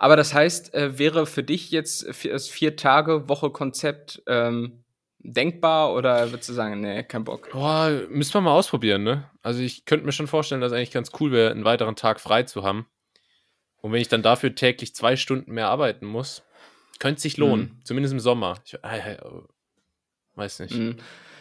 Aber 0.01 0.17
das 0.17 0.33
heißt, 0.33 0.73
äh, 0.73 0.99
wäre 0.99 1.27
für 1.27 1.43
dich 1.43 1.71
jetzt 1.71 2.07
das 2.25 2.49
Vier-Tage-Woche-Konzept 2.49 4.23
ähm, 4.27 4.83
denkbar 5.19 5.93
oder 5.93 6.33
würdest 6.33 6.49
du 6.49 6.55
sagen, 6.55 6.81
nee, 6.81 7.03
kein 7.03 7.25
Bock? 7.25 7.51
Boah, 7.53 7.91
müssen 8.09 8.33
wir 8.33 8.41
mal 8.41 8.55
ausprobieren, 8.55 9.03
ne? 9.03 9.29
Also 9.43 9.61
ich 9.61 9.85
könnte 9.85 10.07
mir 10.07 10.13
schon 10.13 10.27
vorstellen, 10.27 10.63
dass 10.63 10.73
es 10.73 10.79
eigentlich 10.79 10.91
ganz 10.91 11.11
cool 11.21 11.33
wäre, 11.33 11.51
einen 11.51 11.67
weiteren 11.67 11.97
Tag 11.97 12.19
frei 12.19 12.45
zu 12.45 12.63
haben. 12.63 12.87
Und 13.83 13.93
wenn 13.93 14.01
ich 14.01 14.09
dann 14.09 14.23
dafür 14.23 14.55
täglich 14.55 14.95
zwei 14.95 15.17
Stunden 15.17 15.53
mehr 15.53 15.69
arbeiten 15.69 16.07
muss, 16.07 16.45
könnte 16.99 17.17
es 17.17 17.23
sich 17.23 17.37
lohnen. 17.37 17.77
Mhm. 17.77 17.85
Zumindest 17.85 18.15
im 18.15 18.21
Sommer. 18.21 18.55
Ich, 18.65 18.73
äh, 18.83 19.19
weiß 20.35 20.61
nicht. 20.61 20.77
Mhm. 20.77 20.97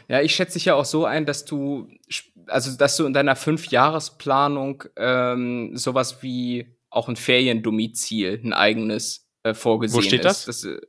Ja, 0.09 0.19
ich 0.19 0.35
schätze 0.35 0.55
dich 0.55 0.65
ja 0.65 0.75
auch 0.75 0.83
so 0.83 1.05
ein, 1.05 1.25
dass 1.25 1.45
du, 1.45 1.87
also 2.47 2.75
dass 2.75 2.97
du 2.97 3.05
in 3.05 3.13
deiner 3.13 3.37
Fünfjahresplanung 3.37 4.83
ähm, 4.97 5.77
sowas 5.77 6.21
wie 6.21 6.67
auch 6.89 7.07
ein 7.09 7.15
Feriendomizil, 7.15 8.41
ein 8.43 8.53
eigenes 8.53 9.27
äh, 9.43 9.53
vorgesehen 9.53 9.97
Wo 9.97 10.01
steht 10.05 10.25
ist. 10.25 10.47
Das, 10.47 10.63
äh, 10.63 10.79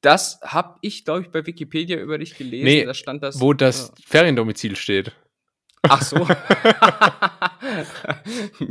das 0.00 0.40
habe 0.42 0.78
ich, 0.82 1.04
glaube 1.04 1.22
ich, 1.22 1.30
bei 1.30 1.44
Wikipedia 1.44 1.98
über 1.98 2.18
dich 2.18 2.36
gelesen. 2.36 2.64
Nee, 2.64 2.84
da 2.84 2.94
stand 2.94 3.22
das. 3.22 3.40
Wo 3.40 3.52
das 3.52 3.92
Feriendomizil 4.06 4.76
steht. 4.76 5.12
Ach 5.82 6.02
so. 6.02 6.26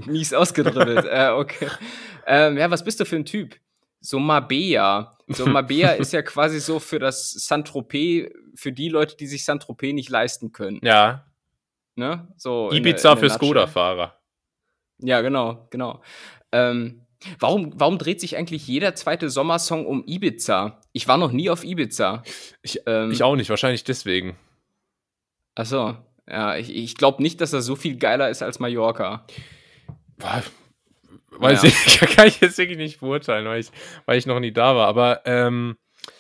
Mies 0.05 0.33
ausgedribbelt. 0.33 1.05
äh, 1.09 1.29
okay. 1.29 1.67
Ähm, 2.25 2.57
ja, 2.57 2.69
was 2.69 2.83
bist 2.83 2.99
du 2.99 3.05
für 3.05 3.15
ein 3.15 3.25
Typ? 3.25 3.55
So 3.99 4.19
Mabea. 4.19 5.17
So 5.27 5.45
Mabea 5.45 5.91
ist 5.93 6.13
ja 6.13 6.21
quasi 6.21 6.59
so 6.59 6.79
für 6.79 6.99
das 6.99 7.31
Saint-Tropez, 7.31 8.29
für 8.55 8.71
die 8.71 8.89
Leute, 8.89 9.15
die 9.17 9.27
sich 9.27 9.43
Saint-Tropez 9.45 9.93
nicht 9.93 10.09
leisten 10.09 10.51
können. 10.51 10.79
Ja. 10.83 11.25
Ne? 11.95 12.27
So 12.37 12.69
in 12.69 12.77
Ibiza 12.77 13.15
der- 13.15 13.23
in 13.23 13.29
für. 13.29 13.35
Skoda-Fahrer. 13.35 14.13
Ja, 14.99 15.21
genau, 15.21 15.67
genau. 15.69 16.01
Ähm, 16.51 17.05
warum, 17.39 17.73
warum 17.75 17.97
dreht 17.97 18.21
sich 18.21 18.37
eigentlich 18.37 18.67
jeder 18.67 18.95
zweite 18.95 19.29
Sommersong 19.29 19.85
um 19.85 20.03
Ibiza? 20.05 20.81
Ich 20.93 21.07
war 21.07 21.17
noch 21.17 21.31
nie 21.31 21.49
auf 21.49 21.63
Ibiza. 21.63 22.23
Ich, 22.61 22.81
Ähm, 22.85 23.11
ich 23.11 23.23
auch 23.23 23.35
nicht, 23.35 23.49
wahrscheinlich 23.49 23.83
deswegen. 23.83 24.37
Ach 25.55 25.65
so. 25.65 25.97
Ja, 26.29 26.57
ich, 26.57 26.75
ich 26.75 26.95
glaube 26.95 27.23
nicht, 27.23 27.39
dass 27.41 27.51
das 27.51 27.65
so 27.65 27.75
viel 27.75 27.97
geiler 27.97 28.29
ist 28.29 28.43
als 28.43 28.59
Mallorca. 28.59 29.25
Weiß 31.39 31.63
ja. 31.63 31.69
ich, 31.69 31.99
kann 32.15 32.27
ich 32.27 32.41
jetzt 32.41 32.57
wirklich 32.57 32.77
nicht 32.77 32.99
beurteilen, 32.99 33.45
weil 33.45 33.61
ich, 33.61 33.71
weil 34.05 34.17
ich 34.17 34.25
noch 34.25 34.39
nie 34.39 34.51
da 34.51 34.75
war. 34.75 34.87
Aber 34.87 35.21
ähm, 35.25 35.77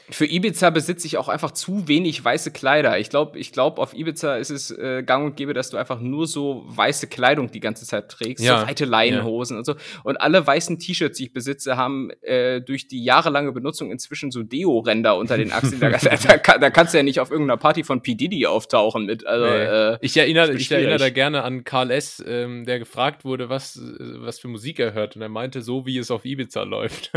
für 0.09 0.25
Ibiza 0.25 0.69
besitze 0.69 1.05
ich 1.05 1.17
auch 1.17 1.27
einfach 1.27 1.51
zu 1.51 1.87
wenig 1.87 2.23
weiße 2.23 2.51
Kleider. 2.51 2.97
Ich 2.97 3.09
glaube, 3.09 3.37
ich 3.37 3.51
glaub, 3.51 3.77
auf 3.77 3.93
Ibiza 3.93 4.37
ist 4.37 4.51
es 4.51 4.71
äh, 4.71 5.03
gang 5.03 5.25
und 5.25 5.35
gäbe, 5.35 5.53
dass 5.53 5.69
du 5.69 5.77
einfach 5.77 5.99
nur 5.99 6.27
so 6.27 6.63
weiße 6.67 7.07
Kleidung 7.07 7.51
die 7.51 7.59
ganze 7.59 7.85
Zeit 7.85 8.09
trägst, 8.09 8.43
ja. 8.43 8.61
so 8.61 8.67
weite 8.67 8.85
Leinenhosen 8.85 9.55
ja. 9.55 9.59
und 9.59 9.65
so. 9.65 9.75
Und 10.03 10.15
alle 10.17 10.45
weißen 10.45 10.79
T-Shirts, 10.79 11.17
die 11.17 11.25
ich 11.25 11.33
besitze, 11.33 11.75
haben 11.75 12.09
äh, 12.21 12.61
durch 12.61 12.87
die 12.87 13.03
jahrelange 13.03 13.51
Benutzung 13.51 13.91
inzwischen 13.91 14.31
so 14.31 14.43
Deo-Ränder 14.43 15.17
unter 15.17 15.37
den 15.37 15.51
Achseln. 15.51 15.81
da, 15.81 15.89
da, 15.89 16.57
da, 16.57 16.69
kannst 16.69 16.93
du 16.93 16.97
ja 16.97 17.03
nicht 17.03 17.19
auf 17.19 17.29
irgendeiner 17.29 17.57
Party 17.57 17.83
von 17.83 18.01
P. 18.01 18.15
Diddy 18.15 18.45
auftauchen 18.45 19.05
mit. 19.05 19.27
Also, 19.27 19.45
nee. 19.45 19.63
äh, 19.63 19.97
ich 19.99 20.15
erinnere, 20.15 20.53
ich 20.53 20.71
erinnere 20.71 20.99
da 20.99 21.09
gerne 21.09 21.43
an 21.43 21.65
Karl 21.65 21.91
S., 21.91 22.23
ähm, 22.25 22.65
der 22.65 22.79
gefragt 22.79 23.25
wurde, 23.25 23.49
was, 23.49 23.77
was 23.99 24.39
für 24.39 24.47
Musik 24.47 24.79
er 24.79 24.93
hört. 24.93 25.17
Und 25.17 25.21
er 25.21 25.29
meinte, 25.29 25.61
so 25.61 25.85
wie 25.85 25.97
es 25.97 26.11
auf 26.11 26.23
Ibiza 26.23 26.63
läuft. 26.63 27.11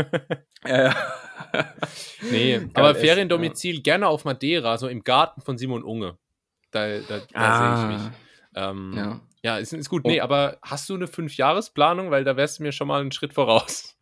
ja. 0.67 0.93
nee, 2.31 2.59
aber 2.81 2.95
Feriendomizil 2.95 3.75
ja. 3.75 3.81
gerne 3.81 4.07
auf 4.07 4.25
Madeira, 4.25 4.77
so 4.77 4.87
im 4.87 5.03
Garten 5.03 5.41
von 5.41 5.57
Simon 5.57 5.83
Unge. 5.83 6.17
Da, 6.71 6.99
da, 6.99 7.19
da 7.19 7.25
ah. 7.33 7.77
sehe 7.77 7.87
ich 7.87 8.01
mich. 8.01 8.11
Ähm, 8.55 8.93
ja. 8.95 9.21
ja, 9.43 9.57
ist, 9.57 9.73
ist 9.73 9.89
gut. 9.89 10.01
Oh. 10.05 10.09
Nee, 10.09 10.21
aber 10.21 10.57
hast 10.61 10.89
du 10.89 10.95
eine 10.95 11.07
Fünfjahresplanung? 11.07 12.11
Weil 12.11 12.23
da 12.23 12.37
wärst 12.37 12.59
du 12.59 12.63
mir 12.63 12.71
schon 12.71 12.87
mal 12.87 13.01
einen 13.01 13.11
Schritt 13.11 13.33
voraus. 13.33 13.97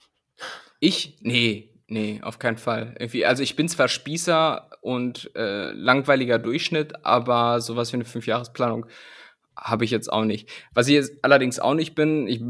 Ich? 0.79 1.17
Nee, 1.21 1.71
nee, 1.87 2.21
auf 2.23 2.39
keinen 2.39 2.57
Fall. 2.57 2.95
Irgendwie, 2.97 3.25
also 3.25 3.43
ich 3.43 3.55
bin 3.55 3.67
zwar 3.67 3.87
Spießer 3.87 4.69
und 4.81 5.29
äh, 5.35 5.71
langweiliger 5.71 6.39
Durchschnitt, 6.39 7.05
aber 7.05 7.59
sowas 7.59 7.91
wie 7.91 7.97
eine 7.97 8.05
Fünfjahresplanung 8.05 8.85
habe 9.57 9.83
ich 9.85 9.91
jetzt 9.91 10.11
auch 10.11 10.23
nicht. 10.23 10.49
Was 10.73 10.87
ich 10.87 10.93
jetzt 10.93 11.23
allerdings 11.23 11.59
auch 11.59 11.73
nicht 11.73 11.95
bin, 11.95 12.27
ich 12.27 12.41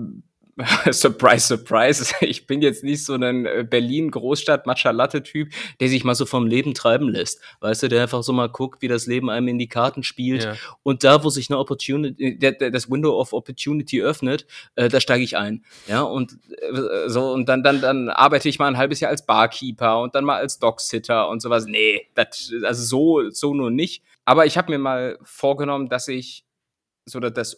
surprise, 0.91 1.47
surprise. 1.47 2.13
Ich 2.21 2.47
bin 2.47 2.61
jetzt 2.61 2.83
nicht 2.83 3.05
so 3.05 3.13
ein 3.13 3.45
äh, 3.45 3.65
Berlin-Großstadt-Matcha-Latte-Typ, 3.67 5.49
der 5.79 5.89
sich 5.89 6.03
mal 6.03 6.15
so 6.15 6.25
vom 6.25 6.47
Leben 6.47 6.73
treiben 6.73 7.07
lässt. 7.07 7.41
Weißt 7.61 7.83
du, 7.83 7.87
der 7.87 8.03
einfach 8.03 8.23
so 8.23 8.33
mal 8.33 8.49
guckt, 8.49 8.81
wie 8.81 8.87
das 8.87 9.07
Leben 9.07 9.29
einem 9.29 9.47
in 9.47 9.57
die 9.57 9.67
Karten 9.67 10.03
spielt. 10.03 10.43
Ja. 10.43 10.55
Und 10.83 11.03
da, 11.03 11.23
wo 11.23 11.29
sich 11.29 11.49
eine 11.49 11.59
Opportunity, 11.59 12.37
der, 12.37 12.71
das 12.71 12.89
Window 12.89 13.19
of 13.19 13.33
Opportunity 13.33 14.01
öffnet, 14.01 14.45
äh, 14.75 14.89
da 14.89 14.99
steige 14.99 15.23
ich 15.23 15.37
ein. 15.37 15.63
Ja, 15.87 16.01
und 16.01 16.37
äh, 16.57 17.09
so, 17.09 17.31
und 17.31 17.47
dann, 17.47 17.63
dann, 17.63 17.81
dann 17.81 18.09
arbeite 18.09 18.49
ich 18.49 18.59
mal 18.59 18.67
ein 18.67 18.77
halbes 18.77 18.99
Jahr 18.99 19.11
als 19.11 19.25
Barkeeper 19.25 20.01
und 20.01 20.15
dann 20.15 20.25
mal 20.25 20.37
als 20.37 20.59
Dogsitter 20.59 21.29
und 21.29 21.41
sowas. 21.41 21.65
Nee, 21.65 22.07
das, 22.15 22.51
also 22.63 22.83
so, 22.83 23.29
so 23.29 23.53
nur 23.53 23.71
nicht. 23.71 24.03
Aber 24.25 24.45
ich 24.45 24.57
habe 24.57 24.71
mir 24.71 24.79
mal 24.79 25.17
vorgenommen, 25.23 25.89
dass 25.89 26.07
ich 26.07 26.45
so 27.05 27.19
das 27.19 27.57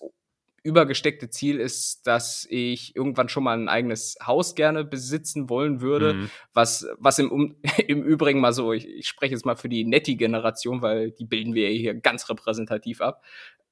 übergesteckte 0.63 1.29
Ziel 1.29 1.59
ist, 1.59 2.05
dass 2.05 2.45
ich 2.49 2.95
irgendwann 2.95 3.29
schon 3.29 3.43
mal 3.43 3.57
ein 3.57 3.69
eigenes 3.69 4.17
Haus 4.25 4.53
gerne 4.55 4.83
besitzen 4.83 5.49
wollen 5.49 5.81
würde, 5.81 6.13
mhm. 6.13 6.31
was, 6.53 6.87
was 6.97 7.19
im, 7.19 7.55
im 7.87 8.03
Übrigen 8.03 8.39
mal 8.39 8.53
so, 8.53 8.73
ich, 8.73 8.87
ich 8.87 9.07
spreche 9.07 9.33
jetzt 9.33 9.45
mal 9.45 9.55
für 9.55 9.69
die 9.69 9.83
Netti-Generation, 9.85 10.81
weil 10.81 11.11
die 11.11 11.25
bilden 11.25 11.53
wir 11.55 11.69
hier 11.69 11.95
ganz 11.95 12.29
repräsentativ 12.29 13.01
ab, 13.01 13.23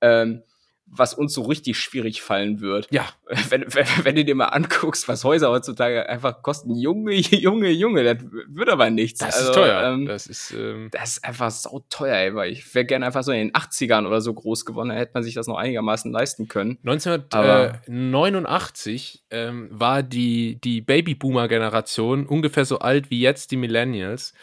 ähm, 0.02 0.44
was 0.92 1.14
uns 1.14 1.34
so 1.34 1.44
richtig 1.44 1.78
schwierig 1.78 2.22
fallen 2.22 2.60
wird. 2.62 2.88
Ja. 2.92 3.08
Wenn, 3.50 3.64
wenn, 3.74 3.86
wenn 4.04 4.16
du 4.16 4.26
dir 4.26 4.34
mal 4.34 4.48
anguckst, 4.48 5.08
was 5.08 5.24
Häuser 5.24 5.52
heutzutage 5.52 6.10
einfach 6.10 6.42
kosten, 6.42 6.76
Junge, 6.76 7.14
Junge, 7.14 7.70
Junge, 7.70 8.04
das 8.04 8.18
wird 8.48 8.70
aber 8.70 8.90
nichts. 8.90 9.20
Das 9.20 9.36
also, 9.36 9.50
ist 9.50 9.56
teuer. 9.56 9.84
Ähm, 9.84 10.08
das 10.08 10.26
ist, 10.26 10.52
ähm 10.52 10.90
das 10.92 11.18
ist 11.18 11.24
einfach 11.24 11.52
so 11.52 11.86
teuer, 11.90 12.16
ey, 12.16 12.34
weil 12.34 12.52
ich 12.52 12.74
wäre 12.74 12.86
gerne 12.86 13.06
einfach 13.06 13.22
so 13.22 13.32
in 13.32 13.38
den 13.38 13.52
80ern 13.52 14.08
oder 14.08 14.22
so 14.22 14.34
groß 14.34 14.66
geworden, 14.66 14.90
da 14.90 14.96
hätte 14.96 15.12
man 15.14 15.22
sich 15.22 15.36
das 15.36 15.46
noch 15.46 15.58
einigermaßen 15.58 16.12
leisten 16.12 16.48
können. 16.48 16.80
1989 16.84 19.26
ähm, 19.30 19.70
war 19.72 20.02
die, 20.02 20.60
die 20.60 20.82
Babyboomer-Generation 20.82 22.26
ungefähr 22.26 22.66
so 22.66 22.80
alt 22.80 23.12
wie 23.12 23.22
jetzt 23.22 23.52
die 23.52 23.58
Millennials. 23.58 24.34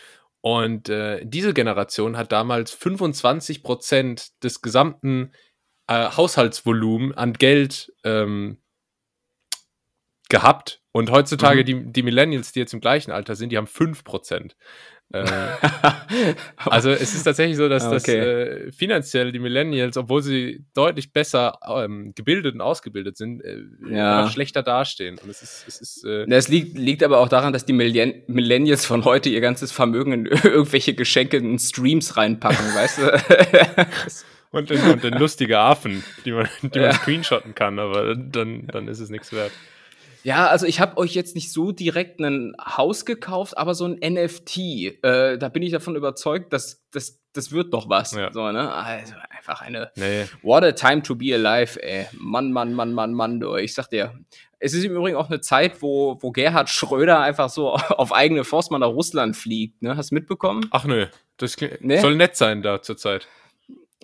Und 0.41 0.89
äh, 0.89 1.23
diese 1.25 1.55
Generation 1.55 2.17
hat 2.17 2.31
damals 2.31 2.71
25 2.71 3.65
Prozent 3.65 4.45
des 4.45 4.63
gesamten 4.63 5.33
äh, 5.89 6.11
Haushaltsvolumen 6.11 7.15
an 7.15 7.33
Geld 7.33 7.93
ähm, 8.05 8.59
gehabt. 10.29 10.83
Und 10.93 11.11
heutzutage 11.11 11.61
mhm. 11.61 11.65
die, 11.67 11.93
die 11.93 12.03
Millennials, 12.03 12.53
die 12.53 12.61
jetzt 12.61 12.73
im 12.73 12.81
gleichen 12.81 13.13
Alter 13.13 13.37
sind, 13.37 13.51
die 13.51 13.59
haben 13.59 13.67
5%. 13.67 14.53
Äh, 15.13 15.25
also 16.57 16.91
es 16.91 17.15
ist 17.15 17.23
tatsächlich 17.23 17.57
so, 17.57 17.69
dass, 17.69 17.85
okay. 17.85 17.95
dass 17.95 18.09
äh, 18.09 18.73
finanziell 18.73 19.31
die 19.31 19.39
Millennials, 19.39 19.97
obwohl 19.97 20.23
sie 20.23 20.65
deutlich 20.75 21.13
besser 21.13 21.59
ähm, 21.69 22.13
gebildet 22.15 22.55
und 22.55 22.61
ausgebildet 22.61 23.17
sind, 23.17 23.41
äh, 23.45 23.61
ja. 23.89 24.29
schlechter 24.31 24.63
dastehen. 24.63 25.19
Und 25.23 25.31
es 25.31 25.43
ist, 25.43 25.65
es 25.69 25.81
ist 25.81 26.05
äh, 26.05 26.27
das 26.27 26.49
liegt, 26.49 26.77
liegt 26.77 27.03
aber 27.05 27.19
auch 27.19 27.29
daran, 27.29 27.53
dass 27.53 27.65
die 27.65 27.73
Millenn 27.73 28.23
Millennials 28.27 28.85
von 28.85 29.05
heute 29.05 29.29
ihr 29.29 29.41
ganzes 29.41 29.71
Vermögen 29.71 30.13
in 30.13 30.27
irgendwelche 30.43 30.95
Geschenke 30.95 31.37
in 31.37 31.59
Streams 31.59 32.17
reinpacken, 32.17 32.75
weißt 32.75 32.99
du? 32.99 33.85
und, 34.57 34.71
den, 34.71 34.81
und 34.91 35.05
den 35.05 35.15
lustige 35.15 35.59
Affen, 35.59 36.03
die 36.25 36.33
man, 36.33 36.49
die 36.63 36.79
man 36.79 36.93
screenshotten 36.93 37.55
kann, 37.55 37.79
aber 37.79 38.15
dann, 38.15 38.67
dann 38.67 38.89
ist 38.89 39.01
es 39.01 39.11
nichts 39.11 39.33
wert. 39.33 39.53
Ja, 40.27 40.49
also 40.49 40.67
ich 40.67 40.81
habe 40.81 40.97
euch 40.97 41.15
jetzt 41.15 41.37
nicht 41.37 41.53
so 41.53 41.71
direkt 41.71 42.19
ein 42.19 42.57
Haus 42.61 43.05
gekauft, 43.05 43.57
aber 43.57 43.75
so 43.75 43.85
ein 43.85 44.01
NFT. 44.03 44.59
Äh, 44.59 45.39
da 45.39 45.49
bin 45.49 45.63
ich 45.63 45.71
davon 45.71 45.95
überzeugt, 45.95 46.53
dass 46.53 46.85
das, 46.91 47.21
das 47.33 47.53
wird 47.53 47.73
doch 47.73 47.89
was. 47.89 48.11
Ja. 48.11 48.33
So, 48.33 48.51
ne? 48.51 48.73
Also 48.73 49.15
einfach 49.31 49.63
eine 49.63 49.93
nee. 49.95 50.25
What 50.43 50.65
a 50.65 50.73
time 50.73 51.03
to 51.03 51.15
be 51.15 51.33
alive, 51.33 51.81
ey. 51.81 52.09
Mann, 52.19 52.51
Mann, 52.51 52.73
Mann, 52.73 52.93
Mann, 52.93 53.15
Mann, 53.15 53.39
du. 53.39 53.55
Ich 53.55 53.75
sag 53.75 53.89
dir. 53.89 54.19
Es 54.59 54.75
ist 54.75 54.83
im 54.83 54.97
Übrigen 54.97 55.17
auch 55.17 55.29
eine 55.29 55.41
Zeit, 55.41 55.81
wo, 55.81 56.19
wo 56.21 56.33
Gerhard 56.33 56.71
Schröder 56.71 57.21
einfach 57.21 57.49
so 57.49 57.75
auf 57.75 58.13
eigene 58.13 58.43
Faust 58.43 58.73
mal 58.73 58.81
nach 58.81 58.89
Russland 58.89 59.37
fliegt. 59.37 59.81
Ne? 59.81 59.97
Hast 59.97 60.11
du 60.11 60.17
mitbekommen? 60.17 60.67
Ach 60.73 60.87
nö, 60.87 61.07
das 61.37 61.57
nee? 61.79 62.01
soll 62.01 62.17
nett 62.17 62.35
sein 62.35 62.63
da 62.63 62.83
zur 62.83 62.97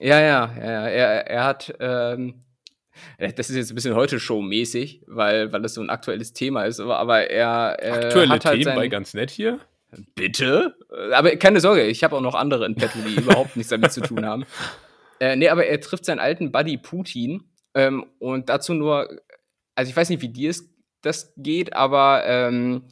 Zeit. 0.02 0.08
Ja, 0.08 0.20
ja, 0.20 0.54
ja. 0.56 0.88
Er, 0.88 1.26
er 1.26 1.44
hat, 1.44 1.74
ähm, 1.80 2.44
das 3.18 3.50
ist 3.50 3.56
jetzt 3.56 3.70
ein 3.70 3.74
bisschen 3.74 3.94
heute 3.94 4.20
Show-mäßig, 4.20 5.02
weil, 5.06 5.52
weil 5.52 5.62
das 5.62 5.74
so 5.74 5.80
ein 5.80 5.90
aktuelles 5.90 6.32
Thema 6.32 6.64
ist, 6.64 6.80
aber, 6.80 6.98
aber 6.98 7.30
er. 7.30 7.76
Äh, 7.80 7.90
Aktuelle 8.06 8.34
hat 8.34 8.44
halt 8.44 8.62
Themen 8.62 8.76
bei 8.76 8.88
ganz 8.88 9.14
nett 9.14 9.30
hier? 9.30 9.60
Bitte? 10.14 10.74
Aber 11.12 11.36
keine 11.36 11.60
Sorge, 11.60 11.84
ich 11.84 12.02
habe 12.02 12.16
auch 12.16 12.22
noch 12.22 12.34
andere 12.34 12.64
in 12.64 12.74
petto, 12.74 12.98
die 13.06 13.20
überhaupt 13.20 13.56
nichts 13.56 13.70
damit 13.70 13.92
zu 13.92 14.00
tun 14.00 14.24
haben. 14.24 14.44
Äh, 15.20 15.36
nee, 15.36 15.48
aber 15.48 15.66
er 15.66 15.80
trifft 15.80 16.04
seinen 16.04 16.18
alten 16.18 16.50
Buddy 16.50 16.78
Putin 16.78 17.44
ähm, 17.74 18.06
und 18.18 18.48
dazu 18.48 18.74
nur, 18.74 19.08
also 19.74 19.90
ich 19.90 19.96
weiß 19.96 20.08
nicht, 20.08 20.22
wie 20.22 20.30
dir 20.30 20.50
es 20.50 20.68
das 21.02 21.32
geht, 21.36 21.74
aber 21.74 22.22
ähm, 22.24 22.84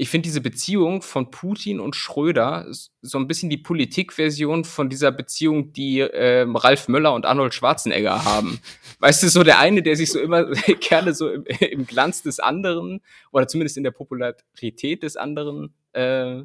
ich 0.00 0.08
finde 0.08 0.28
diese 0.28 0.40
Beziehung 0.40 1.02
von 1.02 1.30
Putin 1.30 1.78
und 1.78 1.94
Schröder 1.94 2.66
so 3.02 3.18
ein 3.18 3.28
bisschen 3.28 3.50
die 3.50 3.58
Politikversion 3.58 4.64
von 4.64 4.88
dieser 4.88 5.12
Beziehung, 5.12 5.74
die 5.74 6.00
ähm, 6.00 6.56
Ralf 6.56 6.88
Möller 6.88 7.12
und 7.12 7.26
Arnold 7.26 7.52
Schwarzenegger 7.52 8.24
haben. 8.24 8.60
Weißt 9.00 9.22
du, 9.22 9.28
so 9.28 9.42
der 9.42 9.58
eine, 9.58 9.82
der 9.82 9.96
sich 9.96 10.10
so 10.10 10.18
immer 10.18 10.44
gerne 10.80 11.12
so 11.12 11.28
im, 11.28 11.44
im 11.44 11.86
Glanz 11.86 12.22
des 12.22 12.40
anderen 12.40 13.02
oder 13.30 13.46
zumindest 13.46 13.76
in 13.76 13.84
der 13.84 13.90
Popularität 13.90 15.02
des 15.02 15.18
anderen 15.18 15.74
äh, 15.92 16.44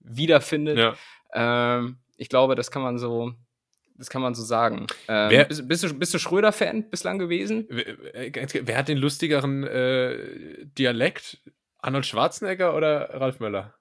wiederfindet. 0.00 0.76
Ja. 0.76 0.94
Ähm, 1.32 1.96
ich 2.18 2.28
glaube, 2.28 2.56
das 2.56 2.70
kann 2.70 2.82
man 2.82 2.98
so, 2.98 3.32
das 3.96 4.10
kann 4.10 4.20
man 4.20 4.34
so 4.34 4.42
sagen. 4.42 4.86
Ähm, 5.08 5.30
wer, 5.30 5.44
bist, 5.46 5.66
bist, 5.66 5.84
du, 5.84 5.94
bist 5.94 6.12
du 6.12 6.18
Schröder-Fan 6.18 6.90
bislang 6.90 7.18
gewesen? 7.18 7.66
Wer, 7.70 8.66
wer, 8.66 8.76
hat 8.76 8.88
den 8.88 8.98
lustigeren 8.98 9.64
äh, 9.64 10.66
Dialekt? 10.76 11.40
Arnold 11.82 12.06
Schwarzenegger 12.06 12.74
oder 12.74 13.10
Ralf 13.20 13.40
Möller? 13.40 13.74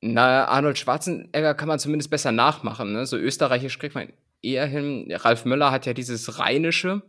Na, 0.00 0.44
Arnold 0.46 0.78
Schwarzenegger 0.78 1.54
kann 1.54 1.68
man 1.68 1.78
zumindest 1.78 2.10
besser 2.10 2.32
nachmachen. 2.32 2.92
Ne? 2.92 3.06
So 3.06 3.16
österreichisch 3.16 3.78
kriegt 3.78 3.94
man 3.94 4.12
eher 4.42 4.66
hin. 4.66 5.10
Ralf 5.10 5.44
Möller 5.44 5.70
hat 5.70 5.86
ja 5.86 5.94
dieses 5.94 6.38
Rheinische 6.38 7.02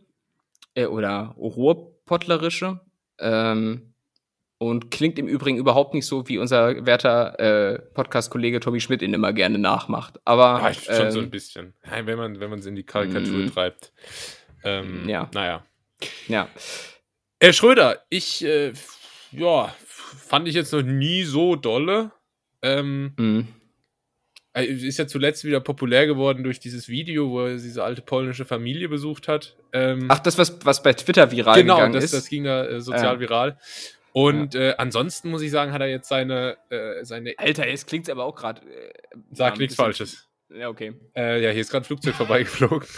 äh, 0.74 0.86
oder 0.86 1.34
Ruhrpottlerische. 1.36 2.80
Ähm, 3.18 3.92
und 4.58 4.90
klingt 4.90 5.18
im 5.18 5.28
Übrigen 5.28 5.58
überhaupt 5.58 5.92
nicht 5.92 6.06
so, 6.06 6.26
wie 6.28 6.38
unser 6.38 6.86
werter 6.86 7.38
äh, 7.38 7.78
Podcast-Kollege 7.78 8.60
Tommy 8.60 8.80
Schmidt 8.80 9.02
ihn 9.02 9.12
immer 9.12 9.34
gerne 9.34 9.58
nachmacht. 9.58 10.18
Aber 10.24 10.62
ja, 10.62 10.72
schon 10.72 11.06
ähm, 11.06 11.10
so 11.10 11.20
ein 11.20 11.30
bisschen. 11.30 11.74
wenn 11.84 12.16
man 12.16 12.40
wenn 12.40 12.48
man 12.48 12.60
es 12.60 12.66
in 12.66 12.74
die 12.74 12.84
Karikatur 12.84 13.36
mm, 13.36 13.52
treibt. 13.52 13.92
Ähm, 14.64 15.06
ja. 15.08 15.28
Naja. 15.34 15.62
Ja. 16.28 16.48
Herr 17.38 17.52
Schröder, 17.52 18.02
ich 18.08 18.42
äh, 18.44 18.72
ja, 19.30 19.74
fand 20.16 20.48
ich 20.48 20.54
jetzt 20.54 20.72
noch 20.72 20.82
nie 20.82 21.24
so 21.24 21.56
dolle. 21.56 22.12
Ähm, 22.62 23.12
mhm. 23.16 23.48
Äh, 24.56 24.64
ist 24.64 24.98
ja 24.98 25.06
zuletzt 25.06 25.44
wieder 25.44 25.60
populär 25.60 26.06
geworden 26.06 26.42
durch 26.42 26.58
dieses 26.58 26.88
Video, 26.88 27.30
wo 27.30 27.42
er 27.42 27.56
diese 27.56 27.84
alte 27.84 28.00
polnische 28.00 28.46
Familie 28.46 28.88
besucht 28.88 29.28
hat. 29.28 29.54
Ähm, 29.72 30.06
Ach, 30.08 30.18
das, 30.18 30.38
was, 30.38 30.64
was 30.64 30.82
bei 30.82 30.94
Twitter 30.94 31.30
viral 31.30 31.60
genau, 31.60 31.76
gegangen 31.76 31.92
das, 31.92 32.04
ist? 32.04 32.10
Genau, 32.10 32.20
das 32.20 32.28
ging 32.30 32.44
da 32.44 32.66
äh, 32.66 32.80
sozial 32.80 33.14
ja. 33.14 33.20
viral. 33.20 33.58
Und 34.12 34.54
ja. 34.54 34.70
äh, 34.70 34.74
ansonsten 34.78 35.28
muss 35.28 35.42
ich 35.42 35.50
sagen, 35.50 35.72
hat 35.72 35.82
er 35.82 35.88
jetzt 35.88 36.08
seine. 36.08 36.56
Äh, 36.70 37.04
seine 37.04 37.34
Alter, 37.36 37.68
jetzt 37.68 37.86
klingt 37.86 38.06
es 38.06 38.10
aber 38.10 38.24
auch 38.24 38.34
gerade. 38.34 38.62
Äh, 38.62 38.92
Sagt 39.32 39.58
nichts 39.58 39.74
Falsches. 39.74 40.26
Ja, 40.48 40.70
okay. 40.70 40.94
Äh, 41.14 41.42
ja, 41.42 41.50
hier 41.50 41.60
ist 41.60 41.70
gerade 41.70 41.84
ein 41.84 41.86
Flugzeug 41.86 42.14
vorbeigeflogen. 42.14 42.88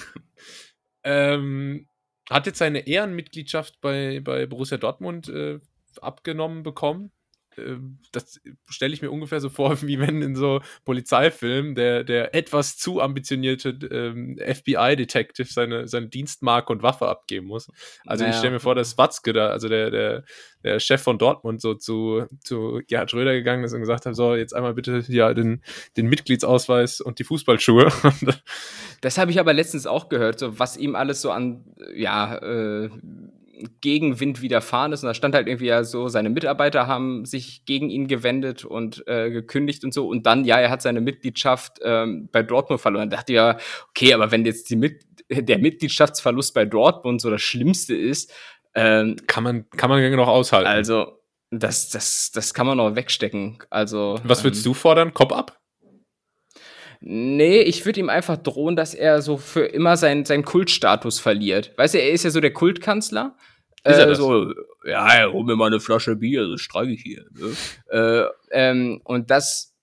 ähm, 1.02 1.88
hat 2.30 2.46
jetzt 2.46 2.58
seine 2.58 2.86
Ehrenmitgliedschaft 2.86 3.80
bei, 3.80 4.20
bei 4.22 4.46
Borussia 4.46 4.76
Dortmund 4.76 5.28
äh, 5.28 5.58
abgenommen 6.00 6.62
bekommen. 6.62 7.12
Ähm, 7.58 7.98
das 8.12 8.40
stelle 8.68 8.94
ich 8.94 9.02
mir 9.02 9.10
ungefähr 9.10 9.40
so 9.40 9.48
vor, 9.48 9.80
wie 9.82 9.98
wenn 9.98 10.22
in 10.22 10.36
so 10.36 10.60
Polizeifilmen 10.84 11.74
der, 11.74 12.04
der 12.04 12.34
etwas 12.34 12.76
zu 12.76 13.00
ambitionierte 13.00 13.70
ähm, 13.90 14.38
FBI-Detective 14.38 15.48
seine, 15.48 15.88
seine 15.88 16.08
Dienstmarke 16.08 16.72
und 16.72 16.82
Waffe 16.82 17.08
abgeben 17.08 17.46
muss. 17.46 17.70
Also 18.06 18.24
naja. 18.24 18.32
ich 18.32 18.38
stelle 18.38 18.54
mir 18.54 18.60
vor, 18.60 18.74
dass 18.74 18.98
Watzke 18.98 19.32
da, 19.32 19.48
also 19.48 19.68
der, 19.68 19.90
der, 19.90 20.24
der 20.64 20.80
Chef 20.80 21.02
von 21.02 21.18
Dortmund, 21.18 21.60
so 21.60 21.74
zu, 21.74 22.26
zu 22.42 22.80
Gerhard 22.86 23.10
Schröder 23.10 23.32
gegangen 23.32 23.64
ist 23.64 23.72
und 23.72 23.80
gesagt 23.80 24.06
hat, 24.06 24.16
so, 24.16 24.34
jetzt 24.34 24.54
einmal 24.54 24.74
bitte 24.74 25.04
ja 25.08 25.34
den, 25.34 25.62
den 25.96 26.06
Mitgliedsausweis 26.06 27.00
und 27.00 27.18
die 27.18 27.24
Fußballschuhe. 27.24 27.90
das 29.00 29.18
habe 29.18 29.30
ich 29.30 29.40
aber 29.40 29.52
letztens 29.52 29.86
auch 29.86 30.08
gehört, 30.08 30.38
so 30.38 30.58
was 30.58 30.76
ihm 30.76 30.94
alles 30.94 31.20
so 31.20 31.30
an, 31.30 31.64
ja, 31.94 32.36
äh, 32.36 32.90
Gegenwind 33.80 34.42
widerfahren 34.42 34.92
ist. 34.92 35.02
Und 35.02 35.08
da 35.08 35.14
stand 35.14 35.34
halt 35.34 35.46
irgendwie 35.46 35.66
ja 35.66 35.84
so, 35.84 36.08
seine 36.08 36.30
Mitarbeiter 36.30 36.86
haben 36.86 37.24
sich 37.24 37.64
gegen 37.64 37.90
ihn 37.90 38.08
gewendet 38.08 38.64
und 38.64 39.06
äh, 39.06 39.30
gekündigt 39.30 39.84
und 39.84 39.92
so. 39.94 40.08
Und 40.08 40.26
dann, 40.26 40.44
ja, 40.44 40.58
er 40.58 40.70
hat 40.70 40.82
seine 40.82 41.00
Mitgliedschaft 41.00 41.78
ähm, 41.82 42.28
bei 42.32 42.42
Dortmund 42.42 42.80
verloren. 42.80 43.10
Da 43.10 43.16
dachte 43.16 43.32
ich 43.32 43.36
ja, 43.36 43.58
okay, 43.90 44.14
aber 44.14 44.30
wenn 44.30 44.44
jetzt 44.44 44.70
die 44.70 44.76
Mit 44.76 45.02
der 45.30 45.58
Mitgliedschaftsverlust 45.58 46.54
bei 46.54 46.64
Dortmund 46.64 47.20
so 47.20 47.30
das 47.30 47.42
Schlimmste 47.42 47.94
ist, 47.94 48.32
ähm, 48.74 49.16
kann 49.26 49.44
man, 49.44 49.68
kann 49.70 49.90
man 49.90 50.10
noch 50.12 50.28
aushalten. 50.28 50.68
Also, 50.68 51.18
das, 51.50 51.90
das, 51.90 52.30
das 52.32 52.54
kann 52.54 52.66
man 52.66 52.76
noch 52.76 52.94
wegstecken. 52.94 53.58
Also. 53.70 54.18
Was 54.24 54.44
würdest 54.44 54.64
ähm, 54.64 54.72
du 54.72 54.74
fordern? 54.74 55.14
Kopf 55.14 55.32
ab? 55.32 55.58
Nee, 57.00 57.60
ich 57.60 57.86
würde 57.86 58.00
ihm 58.00 58.08
einfach 58.08 58.36
drohen, 58.36 58.74
dass 58.74 58.92
er 58.92 59.22
so 59.22 59.36
für 59.36 59.64
immer 59.64 59.96
seinen, 59.96 60.24
seinen 60.24 60.44
Kultstatus 60.44 61.20
verliert. 61.20 61.72
Weißt 61.76 61.94
du, 61.94 62.00
er 62.00 62.10
ist 62.10 62.24
ja 62.24 62.30
so 62.30 62.40
der 62.40 62.52
Kultkanzler. 62.52 63.36
Ist 63.84 63.98
er 63.98 64.08
äh, 64.08 64.14
so, 64.14 64.52
ja, 64.84 65.30
hol 65.30 65.44
mir 65.44 65.56
mal 65.56 65.66
eine 65.66 65.80
Flasche 65.80 66.16
Bier, 66.16 66.48
das 66.48 66.60
streiche 66.60 66.92
ich 66.92 67.02
hier. 67.02 67.24
Ne? 67.30 67.54
äh, 67.90 68.24
ähm, 68.50 69.00
und 69.04 69.30
das, 69.30 69.74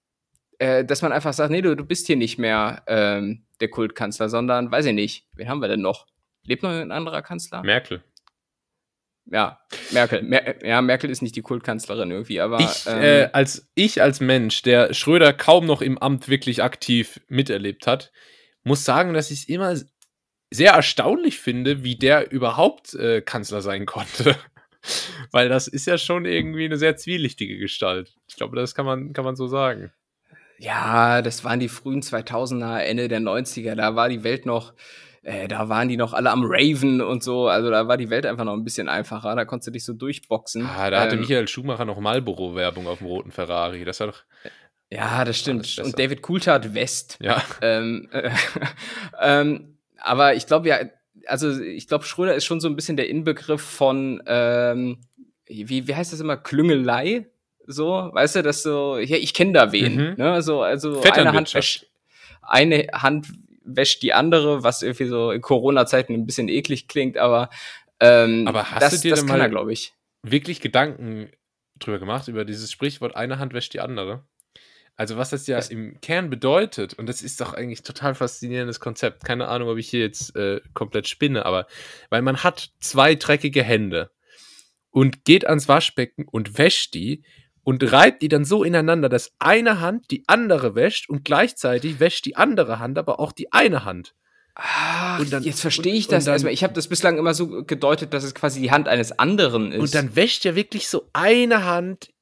äh, 0.60 0.84
dass 0.84 1.02
man 1.02 1.12
einfach 1.12 1.34
sagt, 1.34 1.52
nee, 1.52 1.62
du, 1.62 1.75
du 1.75 1.86
bist 1.86 2.08
hier 2.08 2.18
nicht 2.18 2.38
mehr 2.38 2.84
ähm, 2.88 3.46
der 3.62 3.70
Kultkanzler, 3.70 4.30
sondern, 4.30 4.72
weiß 4.72 4.86
ich 4.86 4.94
nicht, 4.94 5.28
wen 5.34 5.50
haben 5.50 5.62
wir 5.62 5.68
denn 5.68 5.82
noch? 5.82 6.08
Lebt 6.44 6.64
noch 6.64 6.72
ein 6.72 6.92
anderer 6.92 7.22
Kanzler? 7.22 7.64
Merkel 7.64 8.04
ja, 9.32 9.60
Merkel. 9.92 10.22
Mer 10.22 10.64
ja, 10.64 10.82
Merkel 10.82 11.10
ist 11.10 11.22
nicht 11.22 11.36
die 11.36 11.42
Kultkanzlerin 11.42 12.12
irgendwie, 12.12 12.40
aber. 12.40 12.60
Ich, 12.60 12.86
ähm, 12.88 13.02
äh, 13.02 13.30
als, 13.34 13.68
ich 13.74 14.02
als 14.02 14.20
Mensch, 14.20 14.62
der 14.62 14.94
Schröder 14.94 15.34
kaum 15.34 15.66
noch 15.66 15.82
im 15.82 15.98
Amt 15.98 16.30
wirklich 16.30 16.62
aktiv 16.62 17.20
miterlebt 17.28 17.88
hat, 17.88 18.12
muss 18.64 18.86
sagen, 18.86 19.14
dass 19.14 19.32
ich 19.32 19.40
es 19.42 19.50
immer 19.50 19.75
sehr 20.52 20.72
erstaunlich 20.72 21.40
finde, 21.40 21.84
wie 21.84 21.96
der 21.96 22.32
überhaupt 22.32 22.94
äh, 22.94 23.22
Kanzler 23.22 23.62
sein 23.62 23.86
konnte. 23.86 24.36
Weil 25.32 25.50
das 25.50 25.68
ist 25.68 25.88
ja 25.88 25.98
schon 25.98 26.25
irgendwie 26.25 26.66
eine 26.66 26.78
sehr 26.78 26.96
zwielichtige 26.96 27.58
Gestalt. 27.58 28.14
Ich 28.28 28.36
glaube, 28.36 28.56
das 28.56 28.75
kann 28.75 28.86
man, 28.86 29.14
kann 29.14 29.25
man 29.25 29.36
so 29.36 29.48
sagen. 29.48 29.92
Ja, 30.60 31.22
das 31.22 31.44
waren 31.44 31.60
die 31.60 31.68
frühen 31.68 32.02
2000er, 32.02 32.78
Ende 32.78 33.08
der 33.08 33.20
90er. 33.20 33.75
Da 33.75 33.96
war 33.96 34.10
die 34.10 34.24
Welt 34.24 34.46
noch 34.46 34.74
äh, 35.25 35.48
da 35.48 35.70
waren 35.70 35.90
die 35.90 35.98
noch 35.98 36.14
alle 36.14 36.30
am 36.30 36.44
Raven 36.46 37.02
und 37.02 37.24
so. 37.24 37.48
Also 37.48 37.72
da 37.72 37.88
war 37.88 37.98
die 37.98 38.12
Welt 38.12 38.28
einfach 38.28 38.44
noch 38.44 38.54
ein 38.54 38.64
bisschen 38.64 38.88
einfacher. 38.88 39.36
Da 39.36 39.44
konntest 39.44 39.68
du 39.68 39.72
dich 39.72 39.84
so 39.84 39.94
durchboxen. 39.94 40.68
Ah, 40.68 40.92
da 40.92 41.02
hatte 41.02 41.16
ähm, 41.16 41.22
Michael 41.22 41.48
Schumacher 41.48 41.84
noch 41.84 42.00
Marlboro-Werbung 42.00 42.88
auf 42.88 43.00
dem 43.00 43.08
roten 43.08 43.32
Ferrari. 43.32 43.84
Das 43.86 44.00
war 44.00 44.08
doch. 44.08 44.24
Ja, 44.92 45.25
das 45.25 45.40
stimmt. 45.40 45.80
Und 45.84 45.98
David 45.98 46.22
Coulthard 46.22 46.75
West. 46.75 47.18
Ja. 47.20 47.42
Ähm, 47.62 48.08
äh, 48.12 48.30
ähm, 49.20 49.75
aber 49.98 50.36
ich 50.36 50.48
glaube 50.48 50.70
ja, 50.70 50.80
also 51.28 51.60
ich 51.60 51.88
glaube, 51.88 52.06
Schröder 52.06 52.36
ist 52.36 52.46
schon 52.46 52.60
so 52.60 52.68
ein 52.68 52.75
bisschen 52.75 52.98
der 52.98 53.10
Inbegriff 53.10 53.62
von, 53.62 54.22
ähm, 54.25 55.00
wie, 55.48 55.88
wie 55.88 55.96
heißt 55.96 56.14
das 56.14 56.20
immer, 56.20 56.38
Klüngelei? 56.38 57.28
So, 57.68 58.10
weißt 58.14 58.38
du, 58.38 58.44
dass 58.44 58.64
so, 58.64 58.98
ja, 58.98 59.18
ich 59.18 59.34
kenne 59.34 59.54
da 59.54 59.72
wen. 59.72 59.96
Mhm. 59.96 60.16
Ne? 60.18 60.42
So, 60.42 60.62
also 60.62 61.01
eine 61.01 61.34
Hand, 61.34 61.55
eine 62.42 62.88
Hand 62.94 63.27
wäscht 63.64 64.03
die 64.03 64.14
andere, 64.14 64.64
was 64.64 64.84
irgendwie 64.84 65.08
so 65.08 65.31
in 65.31 65.42
Corona-Zeiten 65.42 66.14
ein 66.14 66.25
bisschen 66.25 66.50
eklig 66.50 66.88
klingt, 66.88 67.18
aber, 67.18 67.50
ähm, 68.00 68.48
aber 68.48 68.72
hast 68.72 68.81
das, 68.81 69.01
du 69.01 69.08
dir 69.08 69.16
das 69.16 69.25
kann 69.25 69.40
er, 69.40 69.50
glaube 69.50 69.74
ich. 69.74 69.94
Wirklich 70.22 70.62
Gedanken 70.62 71.31
drüber 71.79 72.00
gemacht, 72.00 72.27
über 72.27 72.46
dieses 72.46 72.72
Sprichwort, 72.72 73.16
eine 73.16 73.40
Hand 73.40 73.53
wäscht 73.53 73.74
die 73.74 73.79
andere? 73.79 74.24
Also, 74.98 75.18
was 75.18 75.29
das 75.29 75.46
ja 75.48 75.60
im 75.60 76.00
Kern 76.00 76.29
bedeutet, 76.29 76.94
und 76.94 77.08
das 77.08 77.22
ist 77.22 77.42
doch 77.42 77.53
eigentlich 77.53 77.84
total 77.84 78.16
faszinierendes 78.16 78.79
Konzept. 78.79 79.25
Keine 79.25 79.48
Ahnung, 79.50 79.70
ob 79.70 79.77
ich 79.77 79.90
hier 79.90 80.00
jetzt 80.00 80.36
äh, 80.36 80.62
komplett 80.74 81.08
spinne, 81.08 81.46
aber 81.46 81.68
weil 82.10 82.22
man 82.22 82.44
hat 82.44 82.72
zwei 82.79 83.16
dreckige 83.16 83.62
Hände 83.62 84.12
und 84.92 85.25
geht 85.25 85.46
ans 85.46 85.68
Waschbecken 85.68 86.25
und 86.25 86.58
wäscht 86.58 86.94
die 86.94 87.24
und 87.66 87.92
reibt 87.92 88.22
die 88.22 88.29
dann 88.29 88.46
so 88.46 88.64
ineinander, 88.64 89.10
dass 89.10 89.34
eine 89.40 89.81
Hand 89.81 90.12
die 90.12 90.24
andere 90.27 90.75
wäscht 90.75 91.10
und 91.10 91.25
gleichzeitig 91.25 92.00
wäscht 92.00 92.25
die 92.25 92.38
andere 92.38 92.79
Hand 92.79 92.98
aber 92.98 93.20
auch 93.20 93.34
die 93.34 93.51
eine 93.51 93.84
Hand. 93.84 94.14
Ah, 94.55 95.22
dann, 95.29 95.44
jetzt 95.44 95.60
verstehe 95.60 95.96
ich 95.96 96.08
das 96.08 96.27
erstmal. 96.27 96.53
Ich 96.53 96.64
habe 96.64 96.74
das 96.74 96.88
bislang 96.88 97.18
immer 97.18 97.34
so 97.34 97.66
gedeutet, 97.66 98.14
dass 98.14 98.24
es 98.24 98.34
quasi 98.34 98.62
die 98.62 98.72
Hand 98.72 98.88
eines 98.88 99.20
anderen 99.20 99.74
ist. 99.74 99.81
Und 99.81 99.94
dann 99.94 100.16
wäscht 100.16 100.46
ja 100.46 100.55
wirklich 100.55 100.88
so 100.88 101.10
eine 101.12 101.66
Hand 101.66 102.14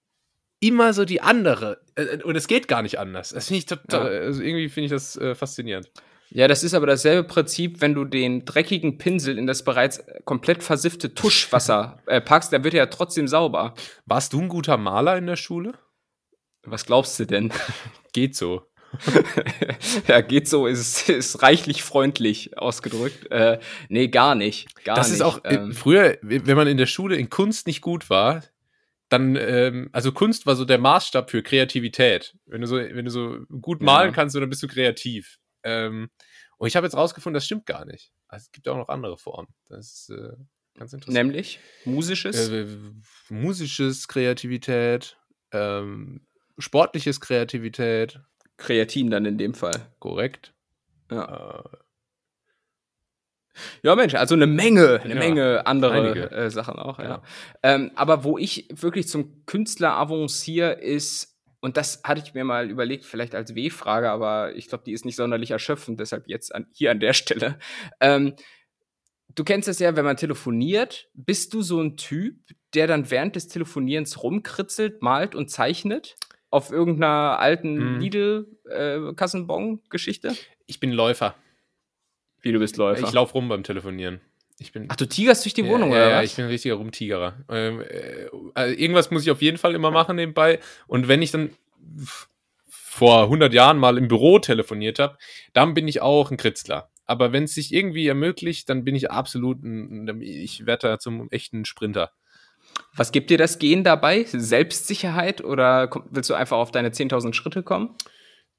immer 0.63 0.93
so 0.93 1.05
die 1.05 1.21
andere. 1.21 1.81
Äh, 1.95 2.23
und 2.23 2.35
es 2.35 2.47
geht 2.47 2.67
gar 2.67 2.81
nicht 2.81 2.99
anders. 2.99 3.29
Das 3.29 3.47
finde 3.47 3.59
ich 3.59 3.65
total, 3.65 4.13
ja. 4.13 4.19
also 4.21 4.41
irgendwie 4.41 4.69
finde 4.69 4.85
ich 4.85 4.91
das 4.91 5.17
äh, 5.17 5.35
faszinierend. 5.35 5.91
Ja, 6.29 6.47
das 6.47 6.63
ist 6.63 6.73
aber 6.73 6.87
dasselbe 6.87 7.27
Prinzip, 7.27 7.81
wenn 7.81 7.93
du 7.93 8.05
den 8.05 8.45
dreckigen 8.45 8.97
Pinsel 8.97 9.37
in 9.37 9.45
das 9.45 9.63
bereits 9.63 10.03
komplett 10.25 10.63
versiffte 10.63 11.13
Tuschwasser 11.13 12.01
äh, 12.07 12.21
packst, 12.21 12.51
dann 12.53 12.63
wird 12.63 12.73
er 12.73 12.79
ja 12.79 12.85
trotzdem 12.87 13.27
sauber. 13.27 13.75
Warst 14.05 14.33
du 14.33 14.41
ein 14.41 14.49
guter 14.49 14.77
Maler 14.77 15.17
in 15.17 15.27
der 15.27 15.35
Schule? 15.35 15.73
Was 16.63 16.85
glaubst 16.85 17.19
du 17.19 17.25
denn? 17.25 17.51
Geht 18.13 18.35
so. 18.35 18.63
ja, 20.07 20.21
geht 20.21 20.47
so, 20.47 20.67
ist, 20.67 21.09
ist 21.09 21.41
reichlich 21.41 21.81
freundlich 21.81 22.59
ausgedrückt. 22.59 23.31
Äh, 23.31 23.57
nee, 23.89 24.07
gar 24.07 24.35
nicht. 24.35 24.67
Gar 24.83 24.95
das 24.95 25.07
nicht. 25.07 25.15
ist 25.15 25.21
auch, 25.21 25.43
äh, 25.43 25.55
ähm, 25.55 25.73
früher, 25.73 26.19
wenn 26.21 26.55
man 26.55 26.67
in 26.67 26.77
der 26.77 26.85
Schule 26.85 27.15
in 27.15 27.31
Kunst 27.31 27.65
nicht 27.65 27.81
gut 27.81 28.11
war, 28.11 28.43
dann, 29.09 29.35
ähm, 29.35 29.89
also 29.91 30.11
Kunst 30.11 30.45
war 30.45 30.55
so 30.55 30.65
der 30.65 30.79
Maßstab 30.79 31.29
für 31.29 31.43
Kreativität. 31.43 32.35
Wenn 32.45 32.61
du 32.61 32.67
so, 32.67 32.77
wenn 32.77 33.05
du 33.05 33.11
so 33.11 33.39
gut 33.61 33.81
malen 33.81 34.09
ja. 34.09 34.15
kannst, 34.15 34.35
dann 34.35 34.49
bist 34.49 34.63
du 34.63 34.67
kreativ. 34.67 35.39
Ähm, 35.63 36.09
und 36.57 36.67
ich 36.67 36.75
habe 36.75 36.85
jetzt 36.85 36.95
rausgefunden, 36.95 37.35
das 37.35 37.45
stimmt 37.45 37.65
gar 37.65 37.85
nicht. 37.85 38.11
Also 38.27 38.45
es 38.45 38.51
gibt 38.51 38.67
auch 38.67 38.77
noch 38.77 38.89
andere 38.89 39.17
Formen. 39.17 39.53
Das 39.67 39.87
ist 39.87 40.09
äh, 40.09 40.33
ganz 40.77 40.93
interessant. 40.93 41.13
Nämlich 41.13 41.59
musisches? 41.85 42.49
Äh, 42.49 42.67
musisches 43.29 44.07
Kreativität, 44.07 45.17
ähm, 45.51 46.25
sportliches 46.57 47.21
Kreativität. 47.21 48.19
Kreatin 48.57 49.11
dann 49.11 49.25
in 49.25 49.37
dem 49.37 49.53
Fall. 49.53 49.93
Korrekt. 49.99 50.53
Ja. 51.11 51.59
Äh, 51.59 51.77
ja, 53.83 53.95
Mensch, 53.95 54.15
also 54.15 54.35
eine 54.35 54.47
Menge, 54.47 55.01
eine 55.03 55.13
ja, 55.13 55.19
Menge 55.19 55.67
andere 55.67 56.31
äh, 56.31 56.49
Sachen 56.49 56.75
auch, 56.75 56.99
ja. 56.99 57.05
ja. 57.05 57.21
Ähm, 57.61 57.91
aber 57.95 58.23
wo 58.23 58.37
ich 58.37 58.67
wirklich 58.73 59.07
zum 59.07 59.45
Künstler 59.45 59.93
avanciere, 59.93 60.73
ist 60.73 61.33
und 61.63 61.77
das 61.77 62.01
hatte 62.03 62.21
ich 62.21 62.33
mir 62.33 62.43
mal 62.43 62.69
überlegt, 62.69 63.05
vielleicht 63.05 63.33
als 63.35 63.55
W-Frage, 63.55 64.09
aber 64.09 64.53
ich 64.53 64.67
glaube, 64.67 64.83
die 64.85 64.91
ist 64.91 65.05
nicht 65.05 65.15
sonderlich 65.15 65.51
erschöpfend, 65.51 65.97
deshalb 65.97 66.27
jetzt 66.27 66.53
an, 66.53 66.67
hier 66.73 66.91
an 66.91 66.99
der 66.99 67.13
Stelle. 67.13 67.57
Ähm, 68.01 68.33
du 69.33 69.45
kennst 69.45 69.69
es 69.69 69.79
ja, 69.79 69.95
wenn 69.95 70.03
man 70.03 70.17
telefoniert, 70.17 71.07
bist 71.13 71.53
du 71.53 71.61
so 71.61 71.79
ein 71.79 71.95
Typ, 71.95 72.35
der 72.73 72.87
dann 72.87 73.09
während 73.09 73.37
des 73.37 73.47
Telefonierens 73.47 74.23
rumkritzelt, 74.23 75.01
malt 75.01 75.35
und 75.35 75.49
zeichnet? 75.49 76.17
Auf 76.49 76.69
irgendeiner 76.69 77.39
alten 77.39 77.77
hm. 77.77 77.99
Lidl-Kassenbon-Geschichte? 78.01 80.27
Äh, 80.27 80.35
ich 80.65 80.81
bin 80.81 80.91
Läufer. 80.91 81.33
Wie 82.43 82.51
du 82.51 82.59
bist 82.59 82.77
Läufer? 82.77 83.07
Ich 83.07 83.13
laufe 83.13 83.33
rum 83.33 83.49
beim 83.49 83.63
Telefonieren. 83.63 84.21
Ich 84.59 84.71
bin, 84.71 84.85
Ach, 84.89 84.95
du 84.95 85.07
tigerst 85.07 85.43
durch 85.45 85.55
die 85.55 85.63
ja, 85.63 85.69
Wohnung, 85.69 85.89
ja, 85.89 85.95
oder 85.95 86.09
ja, 86.09 86.17
was? 86.17 86.25
ich 86.25 86.35
bin 86.35 86.45
ein 86.45 86.51
richtiger 86.51 86.75
Rumtigerer. 86.75 87.33
Ähm, 87.49 87.81
äh, 87.81 88.27
also 88.53 88.75
irgendwas 88.75 89.09
muss 89.09 89.23
ich 89.23 89.31
auf 89.31 89.41
jeden 89.41 89.57
Fall 89.57 89.73
immer 89.73 89.89
machen 89.89 90.15
nebenbei. 90.15 90.59
Und 90.85 91.07
wenn 91.07 91.21
ich 91.21 91.31
dann 91.31 91.49
vor 92.69 93.23
100 93.23 93.53
Jahren 93.53 93.79
mal 93.79 93.97
im 93.97 94.07
Büro 94.07 94.37
telefoniert 94.39 94.99
habe, 94.99 95.17
dann 95.53 95.73
bin 95.73 95.87
ich 95.87 96.01
auch 96.01 96.29
ein 96.29 96.37
Kritzler. 96.37 96.89
Aber 97.05 97.33
wenn 97.33 97.45
es 97.45 97.55
sich 97.55 97.73
irgendwie 97.73 98.07
ermöglicht, 98.07 98.69
dann 98.69 98.83
bin 98.83 98.95
ich 98.95 99.09
absolut 99.09 99.63
ein, 99.63 100.21
ich 100.21 100.65
werde 100.65 100.89
da 100.89 100.99
zum 100.99 101.29
echten 101.31 101.65
Sprinter. 101.65 102.11
Was 102.95 103.11
gibt 103.11 103.29
dir 103.29 103.37
das 103.37 103.59
Gehen 103.59 103.83
dabei? 103.83 104.25
Selbstsicherheit 104.25 105.43
oder 105.43 105.89
willst 106.11 106.29
du 106.29 106.35
einfach 106.35 106.57
auf 106.57 106.71
deine 106.71 106.89
10.000 106.89 107.33
Schritte 107.33 107.63
kommen? 107.63 107.95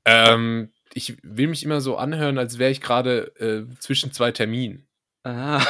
Ähm, 0.04 0.72
ich 0.94 1.16
will 1.22 1.48
mich 1.48 1.64
immer 1.64 1.80
so 1.80 1.96
anhören, 1.96 2.38
als 2.38 2.58
wäre 2.58 2.70
ich 2.70 2.80
gerade 2.80 3.34
äh, 3.38 3.64
zwischen 3.78 4.12
zwei 4.12 4.30
Terminen. 4.30 4.86
Ah. 5.24 5.64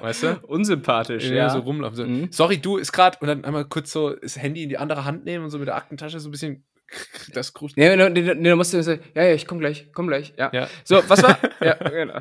weißt 0.00 0.22
du? 0.22 0.40
Unsympathisch, 0.46 1.24
ja. 1.24 1.34
ja. 1.34 1.50
So 1.50 1.60
rumlaufen. 1.60 1.96
So, 1.96 2.06
mhm. 2.06 2.28
Sorry, 2.30 2.58
du 2.58 2.76
ist 2.76 2.92
gerade 2.92 3.18
und 3.20 3.26
dann 3.26 3.44
einmal 3.44 3.64
kurz 3.64 3.90
so 3.90 4.14
das 4.14 4.36
Handy 4.36 4.62
in 4.62 4.68
die 4.68 4.78
andere 4.78 5.04
Hand 5.04 5.24
nehmen 5.24 5.44
und 5.44 5.50
so 5.50 5.58
mit 5.58 5.68
der 5.68 5.76
Aktentasche 5.76 6.20
so 6.20 6.28
ein 6.28 6.32
bisschen 6.32 6.64
das 7.32 7.54
Krust. 7.54 7.76
Nee, 7.76 7.96
nee, 7.96 8.10
nee, 8.10 8.34
nee, 8.34 8.54
musst 8.54 8.74
du 8.74 8.82
so, 8.82 8.92
ja, 8.92 8.98
ja, 9.14 9.34
ich 9.34 9.46
komm 9.46 9.58
gleich, 9.58 9.88
komm 9.92 10.08
gleich, 10.08 10.34
ja. 10.36 10.50
ja. 10.52 10.68
So, 10.84 11.02
was 11.08 11.22
war? 11.22 11.38
ja, 11.60 11.74
genau. 11.74 12.18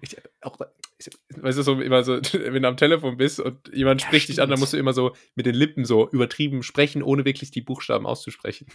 Ich, 0.00 0.16
auch, 0.40 0.58
weißt 1.36 1.58
du, 1.58 1.62
so 1.62 1.80
immer 1.80 2.02
so, 2.02 2.14
wenn 2.32 2.62
du 2.62 2.68
am 2.68 2.76
Telefon 2.76 3.16
bist 3.16 3.38
und 3.38 3.70
jemand 3.72 4.00
ja, 4.02 4.08
spricht 4.08 4.24
stimmt. 4.24 4.38
dich 4.38 4.42
an, 4.42 4.50
dann 4.50 4.58
musst 4.58 4.72
du 4.72 4.76
immer 4.76 4.92
so 4.92 5.14
mit 5.36 5.46
den 5.46 5.54
Lippen 5.54 5.84
so 5.84 6.08
übertrieben 6.10 6.62
sprechen, 6.62 7.02
ohne 7.02 7.24
wirklich 7.24 7.52
die 7.52 7.60
Buchstaben 7.60 8.06
auszusprechen. 8.06 8.66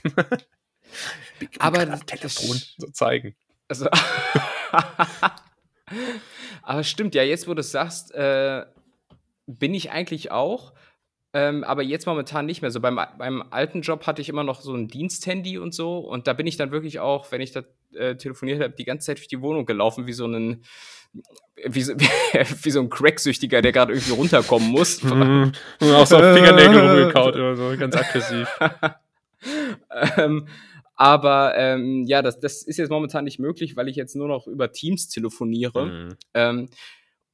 Aber 1.59 1.99
Telefon 2.05 2.61
so 2.77 2.87
zeigen. 2.87 3.35
Also, 3.67 3.87
aber 6.61 6.83
stimmt, 6.83 7.15
ja, 7.15 7.23
jetzt 7.23 7.47
wo 7.47 7.53
du 7.53 7.61
es 7.61 7.71
sagst, 7.71 8.13
äh, 8.13 8.65
bin 9.45 9.73
ich 9.73 9.91
eigentlich 9.91 10.31
auch. 10.31 10.73
Ähm, 11.33 11.63
aber 11.63 11.83
jetzt 11.83 12.07
momentan 12.07 12.45
nicht 12.45 12.61
mehr. 12.61 12.71
So 12.71 12.79
beim, 12.79 12.99
beim 13.17 13.43
alten 13.51 13.81
Job 13.81 14.07
hatte 14.07 14.21
ich 14.21 14.29
immer 14.29 14.43
noch 14.43 14.61
so 14.61 14.73
ein 14.73 14.87
Diensthandy 14.87 15.57
und 15.57 15.73
so. 15.73 15.99
Und 15.99 16.27
da 16.27 16.33
bin 16.33 16.47
ich 16.47 16.57
dann 16.57 16.71
wirklich 16.71 16.99
auch, 16.99 17.31
wenn 17.31 17.41
ich 17.41 17.51
da 17.51 17.63
äh, 17.93 18.15
telefoniert 18.15 18.61
habe, 18.61 18.73
die 18.73 18.85
ganze 18.85 19.07
Zeit 19.07 19.17
durch 19.17 19.27
die 19.27 19.41
Wohnung 19.41 19.65
gelaufen, 19.65 20.07
wie 20.07 20.13
so 20.13 20.25
ein, 20.25 20.63
wie 21.65 21.83
so, 21.83 21.93
wie 22.63 22.71
so 22.71 22.79
ein 22.79 22.89
Cracksüchtiger, 22.89 23.61
der 23.61 23.71
gerade 23.71 23.93
irgendwie 23.93 24.13
runterkommen 24.13 24.69
muss. 24.69 25.03
Mhm. 25.03 25.51
auch 25.81 26.07
so 26.07 26.17
auf 26.17 26.33
Fingernägel 26.33 26.79
rumgekaut 26.79 27.35
oder 27.35 27.55
so, 27.55 27.75
ganz 27.77 27.95
aggressiv. 27.95 28.47
ähm, 30.17 30.47
aber 30.97 31.55
ähm, 31.55 32.05
ja, 32.05 32.21
das, 32.21 32.39
das 32.39 32.63
ist 32.63 32.77
jetzt 32.77 32.89
momentan 32.89 33.23
nicht 33.23 33.39
möglich, 33.39 33.75
weil 33.75 33.87
ich 33.87 33.95
jetzt 33.95 34.15
nur 34.15 34.27
noch 34.27 34.47
über 34.47 34.71
Teams 34.71 35.07
telefoniere. 35.07 35.85
Mhm. 35.85 36.15
Ähm, 36.33 36.69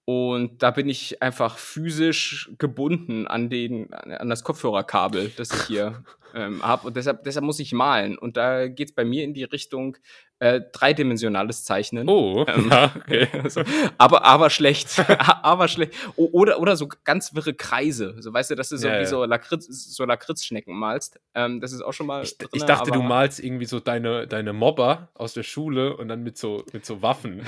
und 0.06 0.62
da 0.62 0.72
bin 0.72 0.90
ich 0.90 1.22
einfach 1.22 1.58
physisch 1.58 2.52
gebunden 2.58 3.26
an, 3.26 3.50
den, 3.50 3.94
an 3.94 4.30
das 4.30 4.44
Kopfhörerkabel, 4.44 5.32
das 5.38 5.54
ich 5.54 5.62
hier 5.68 6.04
ähm, 6.34 6.62
habe. 6.64 6.88
Und 6.88 6.96
deshalb, 6.96 7.24
deshalb 7.24 7.46
muss 7.46 7.60
ich 7.60 7.74
malen. 7.74 8.18
Und 8.18 8.38
da 8.38 8.68
geht 8.68 8.90
es 8.90 8.96
bei 8.96 9.06
mir 9.06 9.24
in 9.24 9.34
die 9.34 9.44
Richtung 9.44 9.98
äh, 10.44 10.62
dreidimensionales 10.74 11.64
Zeichnen. 11.64 12.10
Oh, 12.10 12.46
ähm, 12.48 12.68
ja, 12.72 12.92
okay. 12.96 13.28
so, 13.50 13.62
aber, 13.98 14.26
aber 14.26 14.50
schlecht. 14.50 15.02
aber 15.18 15.70
schlecht. 15.70 15.94
Oder, 16.18 16.60
oder 16.60 16.76
so 16.76 16.90
ganz 17.06 17.34
wirre 17.34 17.54
Kreise. 17.54 18.16
So, 18.20 18.34
weißt 18.34 18.52
du, 18.52 18.56
dass 18.56 18.68
du 18.68 18.76
so 18.76 18.90
ja, 18.90 18.96
wie 18.96 19.04
ja. 19.04 19.06
so, 19.06 19.24
Lakritz, 19.24 19.68
so 19.68 20.04
Lakritzschnecken 20.04 20.76
malst. 20.76 21.18
Ähm, 21.34 21.62
das 21.62 21.72
ist 21.72 21.82
auch 21.82 21.94
schon 21.94 22.08
mal. 22.08 22.24
Ich, 22.24 22.38
drinne, 22.38 22.50
ich 22.52 22.64
dachte, 22.64 22.92
du 22.92 23.02
malst 23.02 23.40
irgendwie 23.40 23.66
so 23.66 23.80
deine, 23.80 24.28
deine 24.28 24.52
Mobber 24.52 25.08
aus 25.14 25.34
der 25.34 25.44
Schule 25.44 25.96
und 25.96 26.10
dann 26.10 26.24
mit 26.24 26.38
so, 26.38 26.66
mit 26.74 26.86
so 26.86 27.02
Waffen. 27.02 27.44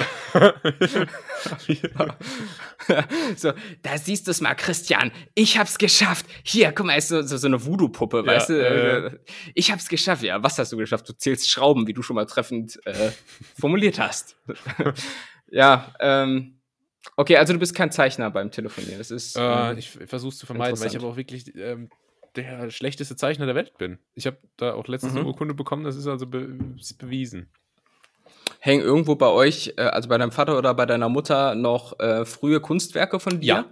so, 3.35 3.51
da 3.81 3.97
siehst 3.97 4.27
du 4.27 4.31
es 4.31 4.39
mal, 4.39 4.55
Christian. 4.55 5.11
Ich 5.33 5.57
hab's 5.57 5.77
geschafft. 5.77 6.25
Hier, 6.43 6.71
guck 6.71 6.85
mal, 6.85 6.95
ist 6.95 7.09
so, 7.09 7.21
so, 7.23 7.35
so 7.35 7.47
eine 7.47 7.65
Voodoo-Puppe, 7.65 8.25
weißt 8.25 8.51
du? 8.51 8.53
Äh, 8.75 9.19
ich 9.53 9.71
hab's 9.71 9.87
geschafft. 9.89 10.23
Ja, 10.23 10.41
was 10.43 10.57
hast 10.57 10.71
du 10.71 10.77
geschafft? 10.77 11.07
Du 11.09 11.13
zählst 11.13 11.49
Schrauben, 11.49 11.87
wie 11.87 11.93
du 11.93 12.01
schon 12.01 12.15
mal 12.15 12.25
treffend 12.25 12.79
äh, 12.85 13.11
formuliert 13.59 13.99
hast. 13.99 14.37
ja, 15.51 15.93
ähm, 15.99 16.59
okay, 17.15 17.37
also 17.37 17.53
du 17.53 17.59
bist 17.59 17.75
kein 17.75 17.91
Zeichner 17.91 18.31
beim 18.31 18.51
Telefonieren. 18.51 18.97
Das 18.97 19.11
ist. 19.11 19.37
Äh, 19.37 19.71
ähm, 19.71 19.77
ich 19.77 19.89
versuche 19.89 20.29
es 20.29 20.37
zu 20.37 20.45
vermeiden, 20.45 20.79
weil 20.79 20.87
ich 20.87 20.97
aber 20.97 21.07
auch 21.07 21.17
wirklich 21.17 21.55
ähm, 21.55 21.89
der 22.35 22.69
schlechteste 22.69 23.15
Zeichner 23.15 23.45
der 23.45 23.55
Welt 23.55 23.77
bin. 23.77 23.99
Ich 24.13 24.27
habe 24.27 24.37
da 24.57 24.73
auch 24.73 24.87
letztens 24.87 25.13
mhm. 25.13 25.19
eine 25.19 25.27
Urkunde 25.27 25.53
bekommen, 25.53 25.83
das 25.83 25.95
ist 25.95 26.07
also 26.07 26.27
be 26.27 26.57
ist 26.77 26.97
bewiesen. 26.97 27.49
Hängen 28.59 28.83
irgendwo 28.83 29.15
bei 29.15 29.27
euch, 29.27 29.73
äh, 29.77 29.81
also 29.81 30.09
bei 30.09 30.17
deinem 30.17 30.31
Vater 30.31 30.57
oder 30.57 30.73
bei 30.73 30.85
deiner 30.85 31.09
Mutter, 31.09 31.55
noch 31.55 31.99
äh, 31.99 32.25
frühe 32.25 32.59
Kunstwerke 32.59 33.19
von 33.19 33.39
dir? 33.39 33.47
Ja. 33.47 33.65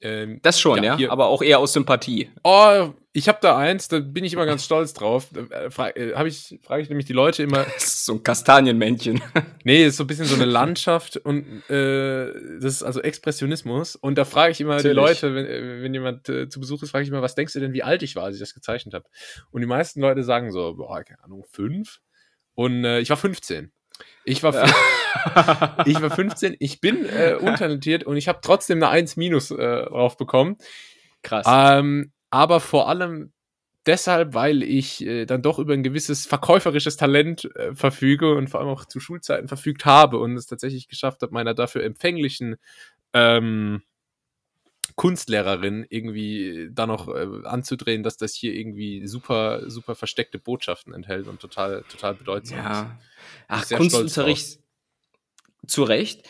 Ähm, 0.00 0.40
das 0.42 0.60
schon, 0.60 0.82
ja, 0.82 0.96
ja? 0.96 1.10
aber 1.10 1.28
auch 1.28 1.42
eher 1.42 1.58
aus 1.58 1.72
Sympathie. 1.72 2.30
Oh, 2.44 2.92
ich 3.12 3.28
habe 3.28 3.38
da 3.40 3.56
eins, 3.56 3.88
da 3.88 3.98
bin 3.98 4.24
ich 4.24 4.34
immer 4.34 4.44
ganz 4.44 4.64
stolz 4.66 4.92
drauf. 4.92 5.28
Da 5.32 5.70
frage 5.70 6.14
äh, 6.14 6.28
ich, 6.28 6.58
frage 6.62 6.82
ich 6.82 6.90
nämlich 6.90 7.06
die 7.06 7.14
Leute 7.14 7.42
immer. 7.42 7.64
Das 7.76 7.84
ist 7.84 8.04
so 8.04 8.14
ein 8.14 8.22
Kastanienmännchen. 8.22 9.22
nee, 9.64 9.86
ist 9.86 9.96
so 9.96 10.04
ein 10.04 10.06
bisschen 10.06 10.26
so 10.26 10.34
eine 10.34 10.44
Landschaft 10.44 11.16
und 11.16 11.68
äh, 11.70 12.32
das 12.60 12.74
ist 12.74 12.82
also 12.82 13.00
Expressionismus. 13.00 13.96
Und 13.96 14.18
da 14.18 14.26
frage 14.26 14.52
ich 14.52 14.60
immer 14.60 14.74
Natürlich. 14.76 14.92
die 14.94 15.00
Leute, 15.00 15.34
wenn, 15.34 15.46
äh, 15.46 15.82
wenn 15.82 15.94
jemand 15.94 16.28
äh, 16.28 16.48
zu 16.48 16.60
Besuch 16.60 16.82
ist, 16.82 16.90
frage 16.90 17.04
ich 17.04 17.08
immer, 17.08 17.22
was 17.22 17.34
denkst 17.34 17.54
du 17.54 17.60
denn, 17.60 17.72
wie 17.72 17.82
alt 17.82 18.02
ich 18.02 18.16
war, 18.16 18.24
als 18.24 18.36
ich 18.36 18.40
das 18.40 18.52
gezeichnet 18.52 18.94
habe? 18.94 19.06
Und 19.50 19.62
die 19.62 19.66
meisten 19.66 20.00
Leute 20.00 20.22
sagen 20.22 20.52
so, 20.52 20.74
boah, 20.74 21.02
keine 21.02 21.24
Ahnung, 21.24 21.44
fünf. 21.50 22.00
Und 22.54 22.84
äh, 22.84 23.00
ich 23.00 23.08
war 23.08 23.16
15. 23.16 23.72
Ich 24.24 24.42
war, 24.42 24.54
ich 25.86 26.00
war 26.00 26.10
15, 26.10 26.56
ich 26.58 26.80
bin 26.80 27.04
äh, 27.06 27.34
untalentiert 27.40 28.04
und 28.04 28.16
ich 28.16 28.28
habe 28.28 28.40
trotzdem 28.42 28.78
eine 28.78 28.88
1 28.88 29.16
minus 29.16 29.50
äh, 29.50 29.56
drauf 29.56 30.16
bekommen. 30.16 30.56
Krass. 31.22 31.46
Ähm, 31.48 32.12
aber 32.30 32.60
vor 32.60 32.88
allem 32.88 33.32
deshalb, 33.86 34.34
weil 34.34 34.62
ich 34.62 35.04
äh, 35.04 35.24
dann 35.26 35.42
doch 35.42 35.58
über 35.58 35.72
ein 35.72 35.82
gewisses 35.82 36.26
verkäuferisches 36.26 36.96
Talent 36.96 37.44
äh, 37.54 37.74
verfüge 37.74 38.34
und 38.34 38.50
vor 38.50 38.60
allem 38.60 38.68
auch 38.68 38.84
zu 38.84 39.00
Schulzeiten 39.00 39.48
verfügt 39.48 39.84
habe 39.84 40.18
und 40.18 40.36
es 40.36 40.46
tatsächlich 40.46 40.88
geschafft 40.88 41.22
habe, 41.22 41.32
meiner 41.32 41.54
dafür 41.54 41.84
empfänglichen 41.84 42.56
ähm, 43.12 43.82
Kunstlehrerin 44.96 45.86
irgendwie 45.88 46.68
da 46.72 46.86
noch 46.86 47.08
äh, 47.08 47.26
anzudrehen, 47.44 48.02
dass 48.02 48.16
das 48.16 48.34
hier 48.34 48.54
irgendwie 48.54 49.06
super, 49.06 49.70
super 49.70 49.94
versteckte 49.94 50.38
Botschaften 50.38 50.94
enthält 50.94 51.28
und 51.28 51.38
total, 51.38 51.84
total 51.90 52.14
bedeutsam 52.14 52.58
ja. 52.58 52.82
ist. 52.82 52.88
Ach, 53.48 53.68
Kunstunterricht 53.76 54.58
zu 55.66 55.84
Recht. 55.84 56.26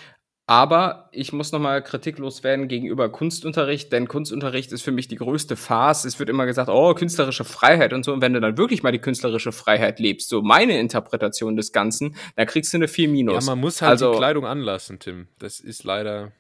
Aber 0.48 1.08
ich 1.10 1.32
muss 1.32 1.50
nochmal 1.50 1.82
kritiklos 1.82 2.44
werden 2.44 2.68
gegenüber 2.68 3.08
Kunstunterricht, 3.08 3.92
denn 3.92 4.06
Kunstunterricht 4.06 4.70
ist 4.70 4.82
für 4.82 4.92
mich 4.92 5.08
die 5.08 5.16
größte 5.16 5.56
Farce. 5.56 6.04
Es 6.04 6.20
wird 6.20 6.28
immer 6.30 6.46
gesagt, 6.46 6.68
oh, 6.68 6.94
künstlerische 6.94 7.44
Freiheit 7.44 7.92
und 7.92 8.04
so. 8.04 8.12
Und 8.12 8.20
wenn 8.20 8.32
du 8.32 8.40
dann 8.40 8.56
wirklich 8.56 8.84
mal 8.84 8.92
die 8.92 9.00
künstlerische 9.00 9.50
Freiheit 9.50 9.98
lebst, 9.98 10.28
so 10.28 10.42
meine 10.42 10.78
Interpretation 10.78 11.56
des 11.56 11.72
Ganzen, 11.72 12.14
dann 12.36 12.46
kriegst 12.46 12.72
du 12.72 12.76
eine 12.76 12.86
4 12.86 13.08
Minus. 13.08 13.44
Ja, 13.44 13.50
man 13.50 13.60
muss 13.60 13.82
halt 13.82 13.90
also, 13.90 14.12
die 14.12 14.18
Kleidung 14.18 14.46
anlassen, 14.46 15.00
Tim. 15.00 15.26
Das 15.40 15.58
ist 15.58 15.82
leider. 15.82 16.30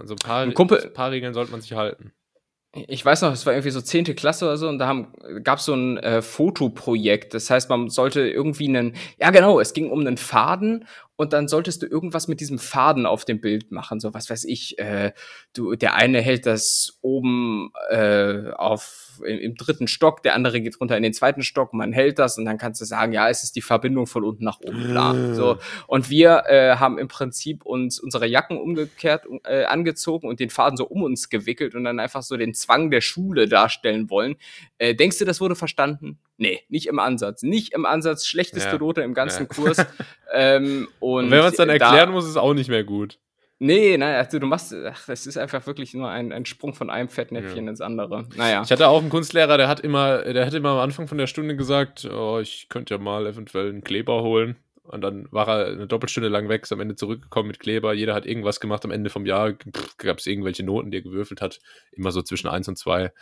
Also 0.00 0.14
ein 0.14 0.18
paar, 0.18 0.42
ein 0.42 0.54
Kumpel, 0.54 0.82
ein 0.82 0.92
paar 0.92 1.10
Regeln 1.10 1.34
sollte 1.34 1.52
man 1.52 1.60
sich 1.60 1.72
halten 1.74 2.12
ich 2.72 3.04
weiß 3.04 3.22
noch, 3.22 3.32
es 3.32 3.46
war 3.46 3.52
irgendwie 3.52 3.70
so 3.70 3.80
zehnte 3.80 4.14
Klasse 4.14 4.44
oder 4.44 4.56
so 4.56 4.68
und 4.68 4.78
da 4.78 5.06
gab 5.42 5.58
es 5.58 5.64
so 5.64 5.74
ein 5.74 5.96
äh, 5.98 6.22
Fotoprojekt. 6.22 7.34
Das 7.34 7.50
heißt, 7.50 7.68
man 7.68 7.88
sollte 7.88 8.20
irgendwie 8.20 8.68
einen, 8.68 8.94
ja 9.18 9.30
genau, 9.30 9.58
es 9.58 9.72
ging 9.72 9.90
um 9.90 10.00
einen 10.00 10.16
Faden 10.16 10.86
und 11.20 11.34
dann 11.34 11.48
solltest 11.48 11.82
du 11.82 11.86
irgendwas 11.86 12.28
mit 12.28 12.40
diesem 12.40 12.58
Faden 12.58 13.04
auf 13.04 13.26
dem 13.26 13.42
Bild 13.42 13.72
machen. 13.72 14.00
So 14.00 14.14
was 14.14 14.30
weiß 14.30 14.44
ich, 14.44 14.78
äh, 14.78 15.12
du, 15.52 15.74
der 15.74 15.94
eine 15.94 16.22
hält 16.22 16.46
das 16.46 16.98
oben 17.02 17.72
äh, 17.90 18.48
auf 18.52 19.20
im, 19.26 19.38
im, 19.38 19.54
dritten 19.54 19.86
Stock, 19.86 20.22
der 20.22 20.34
andere 20.34 20.62
geht 20.62 20.80
runter 20.80 20.96
in 20.96 21.02
den 21.02 21.12
zweiten 21.12 21.42
Stock, 21.42 21.74
man 21.74 21.92
hält 21.92 22.18
das 22.18 22.38
und 22.38 22.46
dann 22.46 22.56
kannst 22.56 22.80
du 22.80 22.86
sagen, 22.86 23.12
ja, 23.12 23.28
es 23.28 23.42
ist 23.42 23.54
die 23.54 23.60
Verbindung 23.60 24.06
von 24.06 24.24
unten 24.24 24.44
nach 24.44 24.60
oben, 24.60 24.82
klar. 24.82 25.12
Mm. 25.12 25.34
So. 25.34 25.58
Und 25.86 26.08
wir 26.08 26.44
äh, 26.46 26.76
haben 26.76 26.96
im 26.96 27.08
Prinzip 27.08 27.66
uns 27.66 28.00
unsere 28.00 28.26
Jacken 28.26 28.56
umgekehrt 28.56 29.26
äh, 29.44 29.64
angezogen 29.64 30.26
und 30.26 30.40
den 30.40 30.48
Faden 30.48 30.78
so 30.78 30.86
um 30.86 31.02
uns 31.02 31.28
gewickelt 31.28 31.74
und 31.74 31.84
dann 31.84 32.00
einfach 32.00 32.22
so 32.22 32.38
den 32.38 32.54
Zwang 32.54 32.90
der 32.90 33.02
Schule 33.02 33.46
darstellen 33.46 34.08
wollen. 34.08 34.36
Äh, 34.78 34.94
denkst 34.94 35.18
du, 35.18 35.26
das 35.26 35.38
wurde 35.42 35.54
verstanden? 35.54 36.18
Nee, 36.40 36.62
nicht 36.70 36.86
im 36.86 36.98
Ansatz. 36.98 37.42
Nicht 37.42 37.74
im 37.74 37.84
Ansatz. 37.84 38.26
Schlechteste 38.26 38.70
ja. 38.70 38.78
Note 38.78 39.02
im 39.02 39.12
ganzen 39.12 39.42
ja. 39.42 39.48
Kurs. 39.54 39.76
ähm, 40.32 40.88
und, 40.98 41.26
und 41.26 41.30
wenn 41.30 41.40
man 41.40 41.48
es 41.48 41.56
dann 41.56 41.68
erklären 41.68 42.06
da, 42.08 42.12
muss, 42.12 42.24
ist 42.24 42.30
es 42.30 42.36
auch 42.38 42.54
nicht 42.54 42.70
mehr 42.70 42.82
gut. 42.82 43.18
Nee, 43.58 43.98
nein, 43.98 44.14
also 44.14 44.38
du 44.38 44.46
machst, 44.46 44.74
ach, 44.74 45.04
das 45.06 45.26
ist 45.26 45.36
einfach 45.36 45.66
wirklich 45.66 45.92
nur 45.92 46.08
ein, 46.08 46.32
ein 46.32 46.46
Sprung 46.46 46.72
von 46.72 46.88
einem 46.88 47.10
Fettnäpfchen 47.10 47.64
ja. 47.64 47.70
ins 47.70 47.82
andere. 47.82 48.26
Naja. 48.36 48.62
Ich 48.64 48.72
hatte 48.72 48.88
auch 48.88 49.02
einen 49.02 49.10
Kunstlehrer, 49.10 49.58
der 49.58 49.68
hat 49.68 49.80
immer, 49.80 50.22
der 50.22 50.46
hat 50.46 50.54
immer 50.54 50.70
am 50.70 50.78
Anfang 50.78 51.08
von 51.08 51.18
der 51.18 51.26
Stunde 51.26 51.56
gesagt, 51.56 52.06
oh, 52.06 52.38
ich 52.40 52.70
könnte 52.70 52.94
ja 52.94 52.98
mal 52.98 53.26
eventuell 53.26 53.68
einen 53.68 53.84
Kleber 53.84 54.22
holen. 54.22 54.56
Und 54.84 55.02
dann 55.02 55.28
war 55.30 55.46
er 55.46 55.66
eine 55.66 55.86
Doppelstunde 55.86 56.30
lang 56.30 56.48
weg, 56.48 56.62
ist 56.62 56.72
am 56.72 56.80
Ende 56.80 56.96
zurückgekommen 56.96 57.48
mit 57.48 57.60
Kleber. 57.60 57.92
Jeder 57.92 58.14
hat 58.14 58.24
irgendwas 58.24 58.60
gemacht. 58.60 58.82
Am 58.86 58.90
Ende 58.92 59.10
vom 59.10 59.26
Jahr 59.26 59.52
gab 59.98 60.18
es 60.18 60.26
irgendwelche 60.26 60.64
Noten, 60.64 60.90
die 60.90 60.96
er 60.96 61.02
gewürfelt 61.02 61.42
hat. 61.42 61.60
Immer 61.92 62.12
so 62.12 62.22
zwischen 62.22 62.48
eins 62.48 62.66
und 62.66 62.76
zwei. 62.78 63.12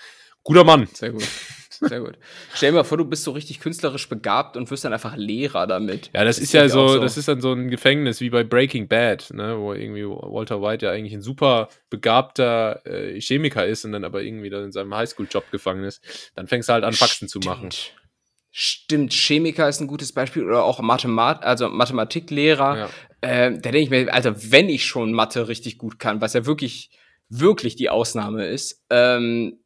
Guter 0.45 0.63
Mann. 0.63 0.87
Sehr 0.87 1.11
gut. 1.11 1.25
Sehr 1.81 2.01
gut. 2.01 2.19
Stell 2.55 2.73
dir 2.73 2.79
mal 2.79 2.85
vor, 2.85 2.99
du 2.99 3.05
bist 3.05 3.25
so 3.25 3.31
richtig 3.31 3.61
künstlerisch 3.61 4.09
begabt 4.09 4.57
und 4.57 4.71
wirst 4.71 4.85
dann 4.85 4.93
einfach 4.93 5.17
Lehrer 5.17 5.67
damit. 5.67 6.11
Ja, 6.15 6.25
das, 6.25 6.37
das 6.37 6.45
ist 6.45 6.53
ja 6.53 6.69
so, 6.69 6.89
so, 6.89 6.99
das 6.99 7.17
ist 7.17 7.29
dann 7.29 7.41
so 7.41 7.53
ein 7.53 7.69
Gefängnis 7.69 8.21
wie 8.21 8.31
bei 8.31 8.45
Breaking 8.45 8.89
Bad, 8.89 9.33
ne, 9.33 9.59
wo 9.59 9.73
irgendwie 9.73 10.05
Walter 10.05 10.61
White 10.61 10.87
ja 10.87 10.93
eigentlich 10.93 11.15
ein 11.15 11.23
super 11.23 11.69
begabter 11.91 12.85
äh, 12.85 13.21
Chemiker 13.21 13.67
ist 13.67 13.85
und 13.85 13.93
dann 13.93 14.05
aber 14.05 14.23
irgendwie 14.23 14.51
dann 14.51 14.65
in 14.65 14.73
seinem 14.73 14.95
Highschool-Job 14.95 15.51
gefangen 15.51 15.85
ist. 15.85 16.03
Dann 16.35 16.49
fängst 16.49 16.69
du 16.69 16.73
halt 16.73 16.85
an, 16.85 16.95
Faxen 16.95 17.29
zu 17.29 17.39
machen. 17.41 17.71
Stimmt, 18.51 19.13
Chemiker 19.13 19.69
ist 19.69 19.81
ein 19.81 19.87
gutes 19.87 20.13
Beispiel 20.13 20.45
oder 20.45 20.65
auch 20.65 20.81
Mathemat 20.81 21.45
also 21.45 21.69
Mathematiklehrer. 21.69 22.79
Ja. 22.79 22.89
Äh, 23.21 23.53
da 23.53 23.71
denke 23.71 23.79
ich 23.79 23.91
mir, 23.91 24.13
also 24.13 24.33
wenn 24.51 24.69
ich 24.69 24.85
schon 24.85 25.13
Mathe 25.13 25.49
richtig 25.49 25.79
gut 25.79 25.99
kann, 25.99 26.21
was 26.21 26.33
ja 26.33 26.47
wirklich, 26.47 26.91
wirklich 27.29 27.77
die 27.77 27.91
Ausnahme 27.91 28.47
ist, 28.47 28.85
ähm, 28.91 29.61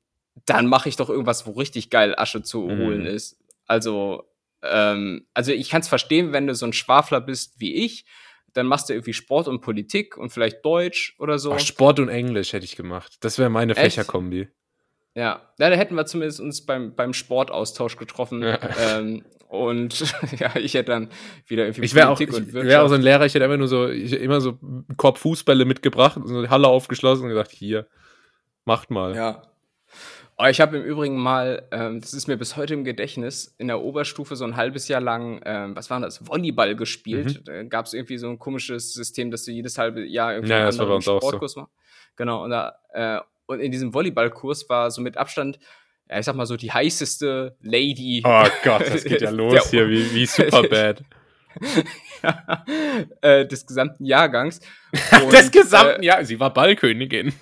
dann 0.47 0.66
mache 0.66 0.88
ich 0.88 0.97
doch 0.97 1.11
irgendwas, 1.11 1.47
wo 1.47 1.53
richtig 1.53 1.90
geil 1.90 2.14
Asche 2.16 2.42
zu 2.42 2.62
mhm. 2.62 2.79
holen 2.79 3.07
ist. 3.07 3.38
Also, 3.66 4.25
ähm, 4.62 5.27
also 5.35 5.53
ich 5.53 5.71
kann 5.71 5.81
es 5.81 5.88
verstehen, 5.88 6.33
wenn 6.33 6.47
du 6.47 6.55
so 6.55 6.66
ein 6.66 6.73
Schwafler 6.73 7.21
bist 7.21 7.61
wie 7.61 7.75
ich, 7.75 8.05
dann 8.53 8.66
machst 8.66 8.88
du 8.88 8.92
irgendwie 8.92 9.14
Sport 9.14 9.49
und 9.49 9.61
Politik 9.61 10.16
und 10.16 10.31
vielleicht 10.31 10.64
Deutsch 10.64 11.16
oder 11.18 11.38
so. 11.38 11.53
Ach, 11.55 11.61
Sport 11.61 12.01
und 12.01 12.09
Englisch 12.09 12.53
hätte 12.53 12.64
ich 12.64 12.77
gemacht. 12.77 13.16
Das 13.21 13.38
wäre 13.38 13.51
meine 13.51 13.75
Fächerkombi. 13.75 14.49
Ja, 15.14 15.42
ja, 15.59 15.71
da 15.71 15.71
hätten 15.71 15.95
wir 15.95 16.07
zumindest 16.07 16.40
uns 16.40 16.64
beim, 16.64 16.95
beim 16.95 17.12
Sportaustausch 17.12 17.97
getroffen. 17.97 18.42
Ja. 18.42 18.59
Ähm, 18.79 19.25
und 19.49 20.01
ja, 20.38 20.57
ich 20.57 20.75
hätte 20.75 20.92
dann 20.92 21.11
wieder 21.47 21.64
irgendwie 21.64 21.85
Ich 21.85 21.95
wäre 21.95 22.09
auch, 22.09 22.16
Politik 22.16 22.49
ich 22.49 22.55
wär 22.55 22.83
auch 22.83 22.88
so 22.88 22.95
ein 22.95 23.03
Lehrer, 23.03 23.27
ich 23.27 23.35
hätte 23.35 23.45
immer 23.45 23.59
nur 23.59 23.68
so, 23.68 23.88
ich, 23.88 24.12
immer 24.12 24.40
so 24.40 24.59
einen 24.62 24.97
Korb 24.97 25.18
Fußbälle 25.18 25.66
mitgebracht 25.66 26.16
und 26.16 26.27
so 26.27 26.40
die 26.40 26.49
Halle 26.49 26.68
aufgeschlossen 26.68 27.25
und 27.25 27.29
gesagt, 27.29 27.51
hier, 27.51 27.87
macht 28.64 28.90
mal. 28.90 29.14
Ja. 29.14 29.42
Oh, 30.42 30.46
ich 30.46 30.61
habe 30.61 30.76
im 30.76 30.83
Übrigen 30.83 31.16
mal, 31.18 31.68
ähm, 31.70 32.00
das 32.00 32.12
ist 32.14 32.26
mir 32.26 32.37
bis 32.37 32.57
heute 32.57 32.74
im 32.74 32.83
Gedächtnis, 32.83 33.55
in 33.59 33.68
der 33.68 33.81
Oberstufe 33.81 34.35
so 34.35 34.44
ein 34.44 34.57
halbes 34.57 34.88
Jahr 34.88 35.00
lang, 35.00 35.40
ähm, 35.44 35.76
was 35.76 35.88
war 35.88 36.00
das, 36.00 36.26
Volleyball 36.26 36.74
gespielt. 36.74 37.40
Mhm. 37.40 37.44
Da 37.44 37.62
gab 37.62 37.87
es 37.87 37.94
irgendwie 37.94 38.18
so 38.18 38.28
ein 38.28 38.40
komisches 38.40 38.92
System, 38.92 39.31
dass 39.31 39.44
du 39.44 39.52
jedes 39.52 39.78
halbe 39.78 40.05
Jahr 40.05 40.33
irgendwie 40.33 40.50
Ja, 40.50 40.68
einen 40.68 40.81
auch 40.81 41.00
so. 41.00 41.20
Sportkurs 41.20 41.55
machst. 41.55 41.72
Genau, 42.16 42.42
und, 42.42 42.50
da, 42.50 42.74
äh, 42.92 43.20
und 43.46 43.61
in 43.61 43.70
diesem 43.70 43.94
Volleyballkurs 43.94 44.68
war 44.68 44.90
so 44.90 45.00
mit 45.00 45.16
Abstand, 45.16 45.61
ja, 46.11 46.18
ich 46.18 46.26
sag 46.26 46.35
mal 46.35 46.46
so, 46.46 46.57
die 46.57 46.72
heißeste 46.72 47.57
Lady 47.61 48.24
Oh 48.26 48.44
Gott, 48.64 48.83
das 48.92 49.05
geht 49.05 49.20
ja 49.20 49.31
los 49.31 49.70
hier, 49.70 49.88
wie, 49.88 50.12
wie 50.12 50.26
Superbad. 50.26 51.05
äh, 53.20 53.46
des 53.46 53.64
gesamten 53.64 54.05
Jahrgangs. 54.05 54.59
Des 55.33 55.44
Und, 55.46 55.52
gesamten 55.52 56.02
Jahr, 56.02 56.24
sie 56.24 56.38
war 56.38 56.52
Ballkönigin. 56.52 57.33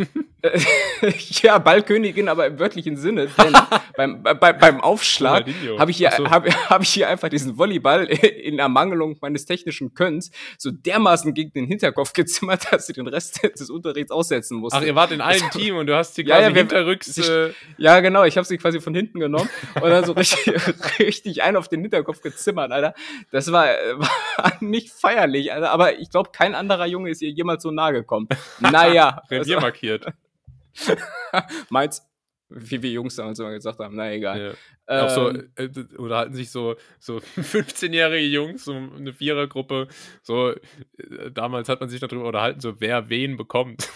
ja, 1.43 1.59
Ballkönigin, 1.59 2.29
aber 2.29 2.47
im 2.47 2.59
wörtlichen 2.59 2.97
Sinne. 2.97 3.27
Denn 3.39 3.53
beim, 3.97 4.23
bei, 4.23 4.53
beim 4.53 4.81
Aufschlag 4.81 5.47
habe 5.79 5.91
ich, 5.91 5.97
hier- 5.99 6.13
so. 6.17 6.31
hab, 6.31 6.47
hab 6.71 6.83
ich 6.83 6.89
hier 6.91 7.09
einfach 7.09 7.29
diesen 7.29 7.59
Volleyball 7.59 8.05
in 8.07 8.59
Ermangelung 8.59 9.19
meines 9.21 9.45
technischen 9.47 9.95
Könns 9.95 10.31
so 10.59 10.71
dermaßen 10.71 11.35
gegen 11.35 11.53
den 11.53 11.67
Hinterkopf 11.67 12.13
gezimmert, 12.13 12.73
dass 12.73 12.87
sie 12.87 12.93
den 12.93 13.09
Rest 13.09 13.41
des 13.43 13.69
Unterrichts 13.69 14.13
aussetzen 14.13 14.59
musste. 14.59 14.79
Ach, 14.79 14.83
ihr 14.83 14.95
wart 14.95 15.11
in 15.11 15.21
einem 15.21 15.51
Team 15.51 15.77
und 15.77 15.89
du 15.89 15.97
hast 15.97 16.15
sie 16.15 16.23
Ja, 16.23 16.37
quasi 16.37 16.49
ja, 16.51 16.55
wir- 16.55 16.61
hinterrücks. 16.63 17.07
sich- 17.15 17.29
Äh, 17.29 17.51
Ja, 17.77 18.01
genau, 18.01 18.25
ich 18.25 18.37
habe 18.37 18.47
sie 18.47 18.59
quasi 18.59 18.81
von 18.81 18.95
hinten 18.95 19.19
genommen 19.21 19.49
und 19.75 19.91
dann 19.91 20.05
so 20.05 20.13
richtig, 20.13 20.53
richtig 21.01 21.43
einen 21.43 21.57
auf 21.57 21.69
den 21.69 21.83
Hinterkopf 21.83 22.21
gezimmert, 22.23 22.71
Alter. 22.73 22.95
Das 23.33 23.51
war, 23.53 23.69
äh, 23.71 23.99
war 23.99 24.53
nicht 24.61 24.91
feierlich, 24.91 25.53
Alter, 25.53 25.71
aber 25.71 25.99
ich 25.99 26.11
glaube, 26.11 26.31
kein 26.33 26.55
anderer 26.55 26.87
Junge 26.87 27.11
ist 27.11 27.21
ihr 27.23 27.33
jemals 27.41 27.63
so 27.63 27.71
nahe 27.71 27.93
gekommen. 27.93 28.29
Naja, 28.61 29.23
Revier 29.31 29.57
also, 29.57 29.67
markiert. 29.67 30.07
meins, 31.71 32.07
wie 32.49 32.83
wir 32.83 32.91
Jungs 32.91 33.15
damals 33.17 33.39
immer 33.39 33.51
gesagt 33.53 33.79
haben, 33.79 33.95
na 33.97 34.11
egal. 34.13 34.57
Ja. 34.89 35.05
auch 35.05 35.09
so, 35.11 35.29
Ähm, 35.31 35.53
äh, 35.57 35.69
oder 35.99 36.19
halten 36.19 36.35
sich 36.35 36.51
so, 36.51 36.75
so 36.99 37.17
15-jährige 37.37 38.27
Jungs, 38.27 38.65
so 38.65 38.73
eine 38.75 39.13
Vierergruppe, 39.13 39.87
so, 40.23 40.51
äh, 40.51 40.59
damals 41.33 41.69
hat 41.69 41.81
man 41.81 41.89
sich 41.89 42.01
darüber 42.01 42.25
unterhalten, 42.27 42.61
so, 42.61 42.81
wer 42.81 43.09
wen 43.09 43.37
bekommt. 43.37 43.89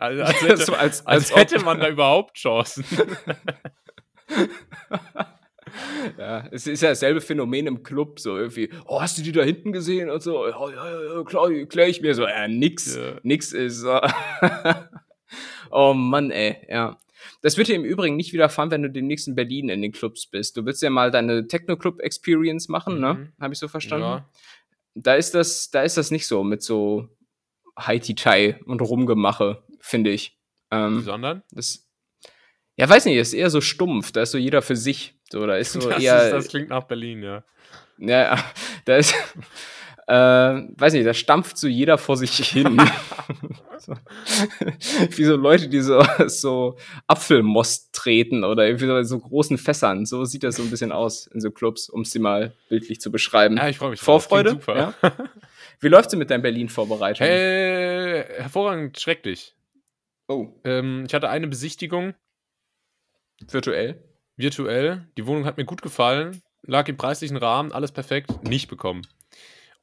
also, 0.00 0.22
als, 0.22 0.40
hätte, 0.42 0.78
als, 0.78 1.06
als 1.06 1.32
ob- 1.32 1.38
hätte 1.38 1.60
man 1.64 1.78
da 1.80 1.88
überhaupt 1.88 2.36
Chancen. 2.36 2.84
Ja, 6.18 6.46
es 6.50 6.66
ist 6.66 6.82
ja 6.82 6.90
dasselbe 6.90 7.20
Phänomen 7.20 7.66
im 7.66 7.82
Club, 7.82 8.20
so 8.20 8.36
irgendwie, 8.36 8.70
oh, 8.86 9.00
hast 9.00 9.18
du 9.18 9.22
die 9.22 9.32
da 9.32 9.42
hinten 9.42 9.72
gesehen 9.72 10.10
und 10.10 10.22
so, 10.22 10.46
ja, 10.46 10.70
ja, 10.70 11.14
ja, 11.16 11.22
klar, 11.24 11.50
klär 11.66 11.88
ich 11.88 12.00
mir 12.00 12.14
so, 12.14 12.26
ja, 12.26 12.46
nix, 12.48 12.96
Ja. 12.96 13.18
nix 13.22 13.52
ist. 13.52 13.84
oh 15.70 15.92
Mann, 15.94 16.30
ey, 16.30 16.56
ja. 16.68 16.98
Das 17.42 17.56
wird 17.56 17.68
dir 17.68 17.74
im 17.76 17.84
Übrigen 17.84 18.16
nicht 18.16 18.32
widerfahren, 18.32 18.70
wenn 18.70 18.82
du 18.82 18.90
demnächst 18.90 19.28
in 19.28 19.34
Berlin 19.34 19.68
in 19.68 19.82
den 19.82 19.92
Clubs 19.92 20.26
bist. 20.26 20.56
Du 20.56 20.64
willst 20.64 20.82
ja 20.82 20.90
mal 20.90 21.10
deine 21.10 21.46
Techno-Club-Experience 21.46 22.68
machen, 22.68 23.00
ne? 23.00 23.14
Mhm. 23.14 23.32
Habe 23.40 23.54
ich 23.54 23.58
so 23.60 23.68
verstanden? 23.68 24.04
Ja. 24.06 24.28
Da 24.94 25.14
ist 25.14 25.34
das, 25.34 25.70
da 25.70 25.82
ist 25.82 25.96
das 25.96 26.10
nicht 26.10 26.26
so 26.26 26.44
mit 26.44 26.62
so 26.62 27.08
Haiti-Tai 27.78 28.60
und 28.66 28.80
Rumgemache, 28.80 29.62
finde 29.80 30.10
ich. 30.10 30.38
Ähm, 30.70 31.00
Sondern? 31.00 31.42
das, 31.50 31.83
ja, 32.76 32.88
weiß 32.88 33.04
nicht, 33.04 33.16
ist 33.16 33.34
eher 33.34 33.50
so 33.50 33.60
stumpf, 33.60 34.12
da 34.12 34.22
ist 34.22 34.32
so 34.32 34.38
jeder 34.38 34.62
für 34.62 34.76
sich. 34.76 35.14
So, 35.30 35.46
da 35.46 35.56
ist 35.56 35.72
so 35.72 35.88
das, 35.88 36.02
eher. 36.02 36.24
ist, 36.24 36.32
das 36.32 36.48
klingt 36.48 36.70
nach 36.70 36.84
Berlin, 36.84 37.22
ja. 37.22 37.44
Ja, 37.98 38.42
da 38.84 38.96
ist, 38.96 39.14
äh, 40.08 40.14
weiß 40.14 40.92
nicht, 40.94 41.06
da 41.06 41.14
stampft 41.14 41.56
so 41.56 41.68
jeder 41.68 41.98
vor 41.98 42.16
sich 42.16 42.36
hin. 42.48 42.80
so. 43.78 43.94
Wie 45.10 45.24
so 45.24 45.36
Leute, 45.36 45.68
die 45.68 45.80
so, 45.80 46.04
so 46.26 46.76
Apfelmost 47.06 47.92
treten 47.92 48.42
oder 48.42 48.66
irgendwie 48.66 48.86
so, 48.86 49.02
so 49.02 49.20
großen 49.20 49.56
Fässern. 49.58 50.04
So 50.04 50.24
sieht 50.24 50.42
das 50.42 50.56
so 50.56 50.62
ein 50.62 50.70
bisschen 50.70 50.90
aus 50.90 51.28
in 51.28 51.40
so 51.40 51.52
Clubs, 51.52 51.88
um 51.88 52.02
es 52.02 52.10
dir 52.10 52.20
mal 52.20 52.54
bildlich 52.68 53.00
zu 53.00 53.12
beschreiben. 53.12 53.56
Ja, 53.56 53.68
ich 53.68 53.78
freue 53.78 53.90
mich. 53.90 54.00
Vorfreude? 54.00 54.58
Ja? 54.66 54.94
Wie 55.80 55.88
läuft's 55.88 56.10
denn 56.10 56.18
mit 56.18 56.30
deinem 56.30 56.42
Berlin-Vorbereitung? 56.42 57.26
Äh, 57.26 58.24
hervorragend 58.38 58.98
schrecklich. 58.98 59.54
Oh, 60.26 60.48
Ähm, 60.64 61.04
ich 61.06 61.14
hatte 61.14 61.28
eine 61.28 61.46
Besichtigung 61.46 62.14
virtuell. 63.48 64.02
virtuell. 64.36 65.08
Die 65.16 65.26
Wohnung 65.26 65.44
hat 65.44 65.56
mir 65.56 65.64
gut 65.64 65.82
gefallen, 65.82 66.42
lag 66.62 66.88
im 66.88 66.96
preislichen 66.96 67.36
Rahmen, 67.36 67.72
alles 67.72 67.92
perfekt, 67.92 68.42
nicht 68.44 68.68
bekommen. 68.68 69.06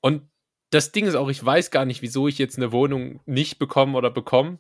Und 0.02 0.24
das 0.72 0.92
Ding 0.92 1.06
ist 1.06 1.16
auch, 1.16 1.30
ich 1.30 1.44
weiß 1.44 1.70
gar 1.72 1.86
nicht, 1.86 2.02
wieso 2.02 2.28
ich 2.28 2.38
jetzt 2.38 2.58
eine 2.58 2.72
Wohnung 2.72 3.20
nicht 3.26 3.60
bekomme 3.60 3.98
oder 3.98 4.10
bekomme. 4.10 4.60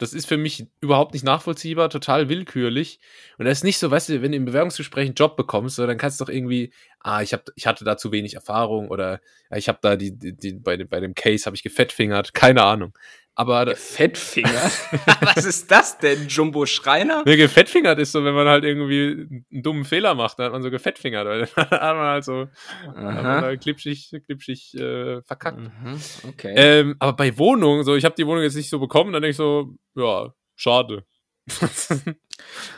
Das 0.00 0.12
ist 0.12 0.26
für 0.26 0.36
mich 0.36 0.68
überhaupt 0.80 1.12
nicht 1.12 1.24
nachvollziehbar, 1.24 1.90
total 1.90 2.28
willkürlich. 2.28 3.00
Und 3.36 3.46
das 3.46 3.58
ist 3.58 3.64
nicht 3.64 3.78
so, 3.78 3.90
weißt 3.90 4.10
du, 4.10 4.22
wenn 4.22 4.30
du 4.30 4.36
im 4.36 4.44
Bewerbungsgespräch 4.44 5.06
einen 5.06 5.16
Job 5.16 5.36
bekommst, 5.36 5.74
so, 5.74 5.84
dann 5.88 5.98
kannst 5.98 6.20
du 6.20 6.24
doch 6.24 6.32
irgendwie, 6.32 6.72
ah, 7.00 7.20
ich, 7.20 7.32
hab, 7.32 7.50
ich 7.56 7.66
hatte 7.66 7.84
da 7.84 7.96
zu 7.96 8.12
wenig 8.12 8.34
Erfahrung 8.34 8.88
oder 8.90 9.20
ja, 9.50 9.56
ich 9.56 9.68
habe 9.68 9.80
da 9.82 9.96
die, 9.96 10.16
die, 10.16 10.36
die, 10.36 10.52
bei, 10.52 10.76
dem- 10.76 10.88
bei 10.88 11.00
dem 11.00 11.14
Case 11.16 11.46
habe 11.46 11.56
ich 11.56 11.64
gefettfingert, 11.64 12.32
keine 12.32 12.62
Ahnung. 12.62 12.96
Aber 13.38 13.76
Fettfinger? 13.76 14.50
Was 15.20 15.44
ist 15.44 15.70
das 15.70 15.96
denn, 15.98 16.26
Jumbo 16.26 16.66
Schreiner? 16.66 17.22
Nee, 17.24 17.36
gefettfingert 17.36 17.96
ist 18.00 18.10
so, 18.10 18.24
wenn 18.24 18.34
man 18.34 18.48
halt 18.48 18.64
irgendwie 18.64 19.44
einen 19.52 19.62
dummen 19.62 19.84
Fehler 19.84 20.16
macht, 20.16 20.40
dann 20.40 20.46
hat 20.46 20.52
man 20.54 20.62
so 20.64 20.72
gefettfingert, 20.72 21.24
weil 21.24 21.48
dann 21.56 21.70
hat 21.70 21.96
man 21.96 22.06
halt 22.06 22.24
so 22.24 22.48
hat 22.84 23.22
man 23.22 23.60
klipschig, 23.60 24.10
klipschig 24.26 24.74
äh, 24.74 25.22
verkackt. 25.22 25.60
Mhm, 25.60 26.00
Okay. 26.30 26.52
Ähm, 26.56 26.96
aber 26.98 27.12
bei 27.12 27.38
Wohnungen, 27.38 27.84
so, 27.84 27.94
ich 27.94 28.04
habe 28.04 28.16
die 28.18 28.26
Wohnung 28.26 28.42
jetzt 28.42 28.56
nicht 28.56 28.70
so 28.70 28.80
bekommen, 28.80 29.12
dann 29.12 29.22
denke 29.22 29.30
ich 29.30 29.36
so, 29.36 29.76
ja, 29.94 30.34
schade. 30.56 31.04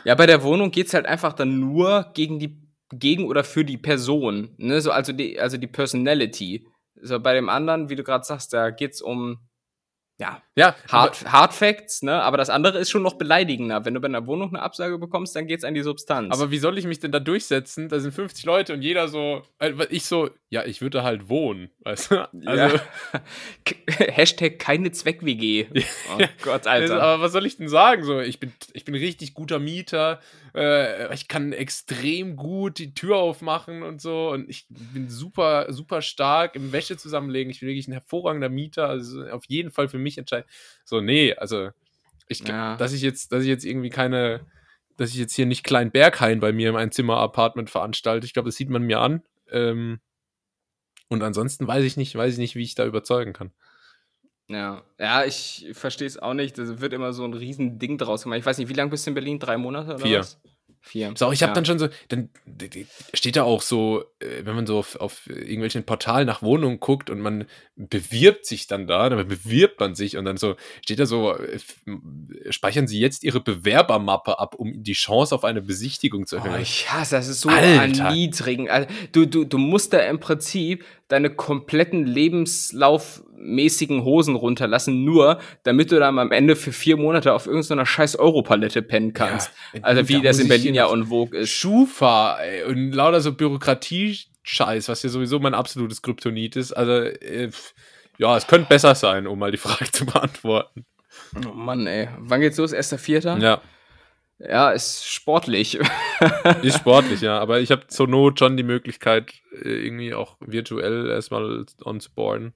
Ja, 0.03 0.15
bei 0.15 0.25
der 0.25 0.43
Wohnung 0.43 0.71
geht's 0.71 0.93
halt 0.93 1.05
einfach 1.05 1.33
dann 1.33 1.59
nur 1.59 2.11
gegen 2.13 2.39
die, 2.39 2.61
gegen 2.91 3.25
oder 3.25 3.43
für 3.43 3.63
die 3.65 3.77
Person. 3.77 4.53
Ne? 4.57 4.81
So, 4.81 4.91
also, 4.91 5.11
die, 5.13 5.39
also 5.39 5.57
die 5.57 5.67
Personality. 5.67 6.67
So, 6.95 7.19
bei 7.19 7.33
dem 7.33 7.49
anderen, 7.49 7.89
wie 7.89 7.95
du 7.95 8.03
gerade 8.03 8.23
sagst, 8.23 8.53
da 8.53 8.69
geht's 8.69 9.01
um 9.01 9.39
ja, 10.21 10.39
ja, 10.55 10.75
Hard, 10.91 11.25
Hard 11.31 11.51
Facts, 11.51 12.03
ne? 12.03 12.21
Aber 12.21 12.37
das 12.37 12.51
andere 12.51 12.77
ist 12.77 12.91
schon 12.91 13.01
noch 13.01 13.15
beleidigender. 13.17 13.85
Wenn 13.85 13.95
du 13.95 13.99
bei 13.99 14.07
einer 14.07 14.27
Wohnung 14.27 14.49
eine 14.49 14.61
Absage 14.61 14.99
bekommst, 14.99 15.35
dann 15.35 15.47
geht's 15.47 15.63
an 15.63 15.73
die 15.73 15.81
Substanz. 15.81 16.31
aber 16.31 16.51
wie 16.51 16.59
soll 16.59 16.77
ich 16.77 16.85
mich 16.85 16.99
denn 16.99 17.11
da 17.11 17.19
durchsetzen? 17.19 17.89
Da 17.89 17.99
sind 17.99 18.13
50 18.13 18.45
Leute 18.45 18.73
und 18.73 18.83
jeder 18.83 19.07
so, 19.07 19.41
äh, 19.57 19.73
ich 19.89 20.05
so, 20.05 20.29
ja, 20.53 20.65
ich 20.65 20.81
würde 20.81 21.01
halt 21.03 21.29
wohnen, 21.29 21.69
weißt 21.79 22.11
du? 22.11 22.29
Also, 22.45 22.75
ja. 22.75 22.81
Hashtag 23.87 24.59
keine 24.59 24.91
Zweck-WG. 24.91 25.67
Oh 26.13 26.21
Gott, 26.41 26.67
Alter. 26.67 27.01
aber 27.01 27.23
was 27.23 27.31
soll 27.31 27.45
ich 27.45 27.55
denn 27.55 27.69
sagen? 27.69 28.03
So, 28.03 28.19
ich 28.19 28.37
bin, 28.41 28.51
ich 28.73 28.83
bin 28.83 28.93
richtig 28.93 29.33
guter 29.33 29.59
Mieter. 29.59 30.19
Äh, 30.53 31.13
ich 31.13 31.29
kann 31.29 31.53
extrem 31.53 32.35
gut 32.35 32.79
die 32.79 32.93
Tür 32.93 33.15
aufmachen 33.15 33.81
und 33.81 34.01
so. 34.01 34.29
Und 34.31 34.49
ich 34.49 34.65
bin 34.69 35.09
super, 35.09 35.71
super 35.71 36.01
stark 36.01 36.57
im 36.57 36.73
Wäsche 36.73 36.97
zusammenlegen. 36.97 37.49
Ich 37.49 37.61
bin 37.61 37.69
wirklich 37.69 37.87
ein 37.87 37.93
hervorragender 37.93 38.49
Mieter. 38.49 38.89
Also 38.89 39.23
auf 39.27 39.45
jeden 39.47 39.71
Fall 39.71 39.87
für 39.87 39.99
mich 39.99 40.17
entscheiden. 40.17 40.45
So, 40.83 40.99
nee, 40.99 41.33
also 41.33 41.69
ich, 42.27 42.45
Ja. 42.45 42.75
dass 42.75 42.91
ich 42.91 43.01
jetzt, 43.01 43.31
dass 43.31 43.43
ich 43.43 43.49
jetzt 43.49 43.63
irgendwie 43.63 43.89
keine, 43.89 44.45
dass 44.97 45.11
ich 45.11 45.15
jetzt 45.15 45.33
hier 45.33 45.45
nicht 45.45 45.63
Klein 45.63 45.91
Berghain 45.91 46.41
bei 46.41 46.51
mir 46.51 46.67
im 46.67 46.75
Einzimmer-Apartment 46.75 47.69
veranstalte. 47.69 48.25
Ich 48.25 48.33
glaube, 48.33 48.49
das 48.49 48.57
sieht 48.57 48.69
man 48.69 48.83
mir 48.83 48.99
an. 48.99 49.23
Ähm, 49.49 50.01
und 51.11 51.21
ansonsten 51.23 51.67
weiß 51.67 51.83
ich 51.83 51.97
nicht, 51.97 52.15
weiß 52.15 52.33
ich 52.33 52.39
nicht, 52.39 52.55
wie 52.55 52.63
ich 52.63 52.73
da 52.73 52.85
überzeugen 52.85 53.33
kann. 53.33 53.51
Ja, 54.47 54.81
ja, 54.97 55.25
ich 55.25 55.67
verstehe 55.73 56.07
es 56.07 56.17
auch 56.17 56.33
nicht. 56.33 56.57
Das 56.57 56.79
wird 56.79 56.93
immer 56.93 57.11
so 57.11 57.25
ein 57.25 57.33
riesen 57.33 57.79
Ding 57.79 57.97
draus 57.97 58.23
gemacht. 58.23 58.39
Ich 58.39 58.45
weiß 58.45 58.57
nicht, 58.57 58.69
wie 58.69 58.73
lange 58.73 58.91
bist 58.91 59.05
du 59.05 59.11
in 59.11 59.15
Berlin? 59.15 59.37
Drei 59.37 59.57
Monate 59.57 59.95
oder 59.95 60.05
Vier. 60.05 60.19
was? 60.19 60.39
Vier. 60.83 61.13
So, 61.15 61.31
ich 61.31 61.43
habe 61.43 61.51
Ja. 61.51 61.53
dann 61.53 61.65
schon 61.65 61.77
so, 61.77 61.89
dann 62.09 62.29
steht 63.13 63.35
da 63.35 63.43
auch 63.43 63.61
so, 63.61 64.03
äh, 64.19 64.43
wenn 64.45 64.55
man 64.55 64.65
so 64.65 64.79
auf, 64.79 64.95
auf 64.95 65.27
irgendwelchen 65.27 65.83
Portalen 65.83 66.25
nach 66.25 66.41
Wohnungen 66.41 66.79
guckt 66.79 67.11
und 67.11 67.19
man 67.19 67.45
bewirbt 67.75 68.47
sich 68.47 68.65
dann 68.65 68.87
da, 68.87 69.07
dann 69.09 69.27
bewirbt 69.27 69.79
man 69.79 69.93
sich 69.93 70.17
und 70.17 70.25
dann 70.25 70.37
so 70.37 70.55
steht 70.83 70.97
da 70.99 71.05
so, 71.05 71.35
äh, 71.37 71.59
speichern 72.49 72.87
Sie 72.87 72.99
jetzt 72.99 73.23
Ihre 73.23 73.41
Bewerbermappe 73.41 74.39
ab, 74.39 74.55
um 74.55 74.81
die 74.83 74.93
Chance 74.93 75.35
auf 75.35 75.43
eine 75.43 75.61
Besichtigung 75.61 76.25
zu 76.25 76.37
Oh, 76.37 76.45
erhöhen. 76.45 76.61
ich 76.61 76.91
hasse, 76.91 77.15
das 77.15 77.27
ist 77.27 77.41
so 77.41 77.49
Alter. 77.49 78.05
erniedrigend. 78.05 78.69
Also, 78.71 78.87
Du, 79.11 79.25
du, 79.27 79.43
du 79.45 79.59
musst 79.59 79.93
da 79.93 79.99
im 79.99 80.19
Prinzip 80.19 80.83
deine 81.09 81.29
kompletten 81.29 82.05
lebenslaufmäßigen 83.41 84.03
Hosen 84.03 84.35
runterlassen, 84.35 85.03
nur 85.03 85.39
damit 85.63 85.91
du 85.91 85.99
dann 85.99 86.19
am 86.19 86.31
Ende 86.31 86.55
für 86.55 86.71
vier 86.71 86.97
Monate 86.97 87.33
auf 87.33 87.47
irgendeiner 87.47 87.85
scheiß 87.85 88.17
Europalette 88.17 88.81
pennen 88.81 89.13
kannst. 89.13 89.51
Ja, 89.73 89.81
also 89.83 90.07
wie 90.07 90.15
da 90.15 90.29
das 90.29 90.39
in 90.39 90.47
Berlin 90.47 90.75
ja 90.75 90.91
en 90.91 91.05
vogue 91.05 91.37
ist. 91.37 91.49
Schufa 91.49 92.37
ey, 92.39 92.63
und 92.63 92.91
lauter 92.93 93.21
so 93.21 93.33
Bürokratie-Scheiß, 93.33 94.89
was 94.89 95.03
ja 95.03 95.09
sowieso 95.09 95.39
mein 95.39 95.53
absolutes 95.53 96.01
Kryptonit 96.01 96.55
ist. 96.55 96.73
Also, 96.73 96.91
äh, 96.91 97.49
ja, 98.17 98.37
es 98.37 98.47
könnte 98.47 98.69
besser 98.69 98.95
sein, 98.95 99.27
um 99.27 99.39
mal 99.39 99.51
die 99.51 99.57
Frage 99.57 99.91
zu 99.91 100.05
beantworten. 100.05 100.85
Oh 101.45 101.53
Mann, 101.53 101.87
ey. 101.87 102.09
Wann 102.19 102.41
geht's 102.41 102.57
los? 102.57 102.71
Erster 102.71 102.97
Vierter? 102.97 103.37
Ja. 103.37 103.61
Ja, 104.39 104.71
ist 104.71 105.05
sportlich. 105.05 105.77
Ist 106.63 106.79
sportlich, 106.79 107.21
ja. 107.21 107.37
Aber 107.37 107.59
ich 107.59 107.69
habe 107.69 107.85
zur 107.85 108.07
Not 108.07 108.39
schon 108.39 108.57
die 108.57 108.63
Möglichkeit, 108.63 109.33
äh, 109.51 109.69
irgendwie 109.69 110.15
auch 110.15 110.35
virtuell 110.39 111.11
erstmal 111.11 111.63
onzuboarden. 111.83 112.55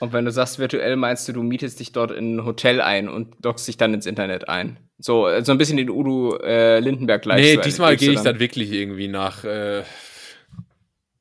Und 0.00 0.12
wenn 0.12 0.24
du 0.24 0.30
sagst 0.30 0.58
virtuell, 0.58 0.96
meinst 0.96 1.26
du, 1.28 1.32
du 1.32 1.42
mietest 1.42 1.80
dich 1.80 1.92
dort 1.92 2.10
in 2.10 2.36
ein 2.36 2.44
Hotel 2.44 2.80
ein 2.80 3.08
und 3.08 3.34
dockst 3.40 3.66
dich 3.66 3.76
dann 3.76 3.94
ins 3.94 4.06
Internet 4.06 4.48
ein. 4.48 4.78
So, 4.98 5.28
so 5.42 5.52
ein 5.52 5.58
bisschen 5.58 5.76
den 5.76 5.90
Udo 5.90 6.38
äh, 6.38 6.80
Lindenberg 6.80 7.24
Lifestyle. 7.24 7.56
Nee, 7.56 7.62
diesmal 7.62 7.96
gehe 7.96 8.12
ich 8.12 8.20
dann 8.20 8.38
wirklich 8.38 8.72
irgendwie 8.72 9.08
nach 9.08 9.44
äh, 9.44 9.82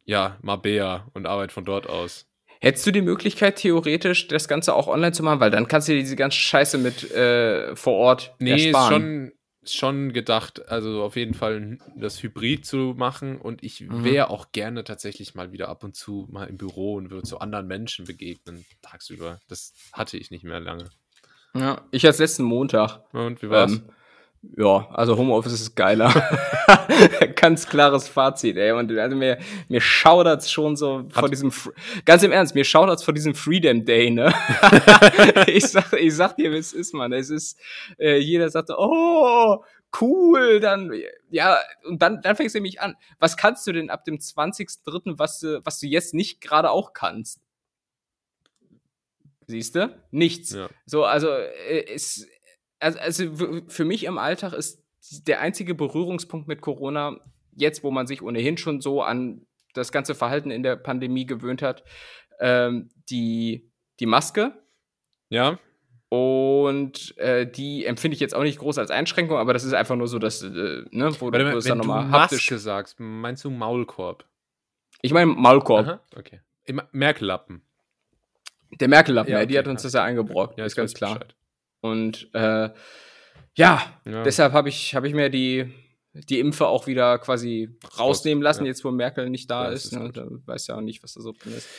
ja, 0.05 0.38
Mabea 0.41 1.07
und 1.13 1.25
arbeite 1.25 1.53
von 1.53 1.65
dort 1.65 1.88
aus. 1.88 2.27
Hättest 2.61 2.88
du 2.88 2.91
die 2.91 3.01
Möglichkeit, 3.01 3.57
theoretisch 3.57 4.27
das 4.27 4.47
Ganze 4.47 4.73
auch 4.73 4.88
online 4.88 5.11
zu 5.11 5.23
machen? 5.23 5.39
Weil 5.39 5.51
dann 5.51 5.67
kannst 5.67 5.88
du 5.88 5.93
dir 5.93 5.99
diese 5.99 6.15
ganze 6.15 6.38
Scheiße 6.38 6.77
mit 6.77 7.11
äh, 7.11 7.75
vor 7.75 7.93
Ort 7.93 8.33
nee, 8.39 8.51
ersparen. 8.51 8.93
Nee, 8.93 9.29
schon, 9.29 9.31
schon 9.73 10.13
gedacht, 10.13 10.67
also 10.69 11.04
auf 11.04 11.15
jeden 11.15 11.34
Fall 11.34 11.78
das 11.95 12.21
Hybrid 12.21 12.65
zu 12.65 12.93
machen 12.97 13.39
und 13.39 13.63
ich 13.63 13.82
mhm. 13.82 14.04
wäre 14.04 14.30
auch 14.30 14.51
gerne 14.51 14.84
tatsächlich 14.84 15.36
mal 15.36 15.51
wieder 15.51 15.69
ab 15.69 15.84
und 15.84 15.95
zu 15.95 16.28
mal 16.32 16.47
im 16.47 16.58
Büro 16.58 16.95
und 16.95 17.10
würde 17.10 17.28
zu 17.28 17.39
anderen 17.39 17.67
Menschen 17.67 18.06
begegnen 18.06 18.65
tagsüber. 18.82 19.39
Das 19.47 19.73
hatte 19.93 20.17
ich 20.17 20.32
nicht 20.32 20.43
mehr 20.43 20.60
lange. 20.60 20.89
Ja, 21.54 21.82
ich 21.91 22.06
als 22.06 22.19
letzten 22.19 22.43
Montag. 22.43 23.01
Und 23.13 23.41
wie 23.41 23.49
war's? 23.49 23.73
Ähm, 23.73 23.89
ja, 24.58 24.88
also 24.91 25.17
Homeoffice 25.17 25.53
ist 25.53 25.75
geiler. 25.75 26.10
ganz 27.36 27.67
klares 27.67 28.08
Fazit, 28.08 28.58
ey. 28.58 28.71
Und 28.71 28.91
also 28.97 29.15
mir, 29.15 29.38
mir 29.67 29.81
schaudert's 29.81 30.49
schon 30.49 30.75
so 30.75 31.05
vor 31.10 31.29
diesem, 31.29 31.51
ganz 32.05 32.23
im 32.23 32.31
Ernst, 32.31 32.55
mir 32.55 32.63
schaudert's 32.63 33.03
vor 33.03 33.13
diesem 33.13 33.36
Freedom 33.36 33.84
Day, 33.86 34.12
ne? 34.12 34.34
ich 35.47 35.67
sag, 35.67 35.93
ich 35.93 36.15
sag 36.15 36.38
dir, 36.38 36.51
wie 36.51 36.58
es 36.58 36.73
ist, 36.73 36.93
man. 36.93 37.12
Es 37.13 37.29
ist, 37.29 37.60
äh, 37.97 38.17
jeder 38.17 38.49
sagt, 38.49 38.69
oh, 38.69 39.63
cool, 39.99 40.60
dann, 40.60 40.91
ja, 41.29 41.58
und 41.86 42.01
dann, 42.01 42.21
dann 42.21 42.36
fängst 42.36 42.55
du 42.55 42.60
nämlich 42.60 42.81
an. 42.81 42.95
Was 43.19 43.38
kannst 43.38 43.65
du 43.67 43.73
denn 43.73 43.89
ab 43.89 44.05
dem 44.05 44.17
20.03., 44.17 45.19
was 45.19 45.39
du, 45.39 45.62
was 45.65 45.79
du 45.79 45.88
jetzt 45.88 46.13
nicht 46.13 46.41
gerade 46.41 46.71
auch 46.71 46.93
kannst? 46.93 47.41
Siehst 49.47 49.75
du? 49.75 49.95
Nichts. 50.12 50.51
Ja. 50.51 50.69
So, 50.86 51.05
also, 51.05 51.29
äh, 51.29 51.86
es, 51.93 52.27
also, 52.79 52.99
also 52.99 53.61
für 53.67 53.85
mich 53.85 54.03
im 54.05 54.17
Alltag 54.17 54.53
ist 54.53 54.83
der 55.27 55.41
einzige 55.41 55.75
Berührungspunkt 55.75 56.47
mit 56.47 56.61
Corona, 56.61 57.19
jetzt 57.55 57.83
wo 57.83 57.91
man 57.91 58.07
sich 58.07 58.21
ohnehin 58.21 58.57
schon 58.57 58.81
so 58.81 59.01
an 59.01 59.45
das 59.73 59.91
ganze 59.91 60.15
Verhalten 60.15 60.51
in 60.51 60.63
der 60.63 60.75
Pandemie 60.75 61.25
gewöhnt 61.25 61.61
hat, 61.61 61.83
ähm, 62.39 62.89
die, 63.09 63.71
die 63.99 64.05
Maske. 64.05 64.53
Ja. 65.29 65.59
Und 66.09 67.17
äh, 67.17 67.49
die 67.49 67.85
empfinde 67.85 68.15
ich 68.15 68.21
jetzt 68.21 68.35
auch 68.35 68.43
nicht 68.43 68.59
groß 68.59 68.77
als 68.77 68.91
Einschränkung, 68.91 69.38
aber 69.38 69.53
das 69.53 69.63
ist 69.63 69.73
einfach 69.73 69.95
nur 69.95 70.07
so, 70.07 70.19
dass, 70.19 70.43
äh, 70.43 70.83
ne, 70.91 71.11
wo 71.19 71.31
Warte, 71.31 71.51
du 71.51 71.57
es 71.57 71.65
dann 71.65 71.79
nochmal 71.79 72.05
Maske 72.05 72.57
sagst, 72.57 72.99
meinst 72.99 73.43
du 73.43 73.49
Maulkorb? 73.49 74.25
Ich 75.01 75.11
meine 75.11 75.27
Maulkorb. 75.27 75.85
Aha, 75.85 76.01
okay. 76.15 76.41
Merkellappen. 76.91 77.61
Der 78.79 78.88
Merkellappen, 78.88 79.31
ja, 79.31 79.39
okay, 79.39 79.47
die 79.47 79.57
hat 79.57 79.67
uns 79.67 79.83
ja. 79.83 79.88
das 79.88 79.93
ja 79.93 80.03
eingebrockt, 80.03 80.57
ja, 80.57 80.65
ist 80.65 80.75
ganz 80.75 80.93
klar. 80.93 81.15
Bescheid. 81.15 81.35
Und 81.86 82.30
äh, 82.34 82.69
ja, 83.54 83.84
ja, 84.06 84.24
deshalb 84.24 84.54
habe 84.54 84.69
ich, 84.69 84.95
hab 84.95 85.04
ich 85.06 85.13
mir 85.13 85.30
die, 85.30 85.71
die 86.13 86.39
Impfe 86.39 86.67
auch 86.67 86.88
wieder 86.88 87.19
quasi 87.19 87.69
rausnehmen 88.00 88.41
lassen, 88.41 88.63
ja. 88.63 88.69
jetzt 88.69 88.84
wo 88.84 88.91
Merkel 88.91 89.30
nicht 89.30 89.52
da 89.52 89.65
ja, 89.65 89.69
ist. 89.71 89.86
ist 89.86 89.91
ne? 89.93 90.12
Da 90.12 90.26
weiß 90.45 90.67
ja 90.67 90.78
auch 90.78 90.82
nicht, 90.82 91.04
was 91.04 91.13
da 91.13 91.21
so 91.21 91.32
drin 91.32 91.54
ist. 91.56 91.69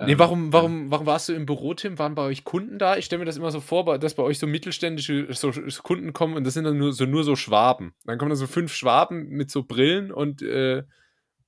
Nee, 0.00 0.12
ähm, 0.12 0.18
warum, 0.20 0.52
warum, 0.52 0.90
warum 0.92 1.06
warst 1.06 1.28
du 1.28 1.32
im 1.32 1.44
Büro, 1.44 1.74
Tim? 1.74 1.98
Waren 1.98 2.14
bei 2.14 2.22
euch 2.22 2.44
Kunden 2.44 2.78
da? 2.78 2.96
Ich 2.96 3.06
stelle 3.06 3.18
mir 3.18 3.24
das 3.24 3.36
immer 3.36 3.50
so 3.50 3.60
vor, 3.60 3.98
dass 3.98 4.14
bei 4.14 4.22
euch 4.22 4.38
so 4.38 4.46
mittelständische 4.46 5.26
so 5.30 5.50
Kunden 5.82 6.12
kommen 6.12 6.34
und 6.34 6.44
das 6.44 6.54
sind 6.54 6.64
dann 6.64 6.78
nur 6.78 6.92
so, 6.92 7.04
nur 7.04 7.24
so 7.24 7.34
Schwaben. 7.34 7.94
Dann 8.04 8.16
kommen 8.16 8.30
da 8.30 8.36
so 8.36 8.46
fünf 8.46 8.72
Schwaben 8.72 9.28
mit 9.28 9.50
so 9.50 9.64
Brillen 9.64 10.12
und, 10.12 10.40
äh, 10.40 10.84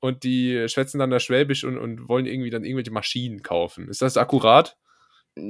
und 0.00 0.24
die 0.24 0.68
schwätzen 0.68 0.98
dann 0.98 1.10
da 1.10 1.20
Schwäbisch 1.20 1.62
und, 1.62 1.78
und 1.78 2.08
wollen 2.08 2.26
irgendwie 2.26 2.50
dann 2.50 2.64
irgendwelche 2.64 2.90
Maschinen 2.90 3.42
kaufen. 3.42 3.88
Ist 3.88 4.02
das 4.02 4.16
akkurat? 4.16 4.76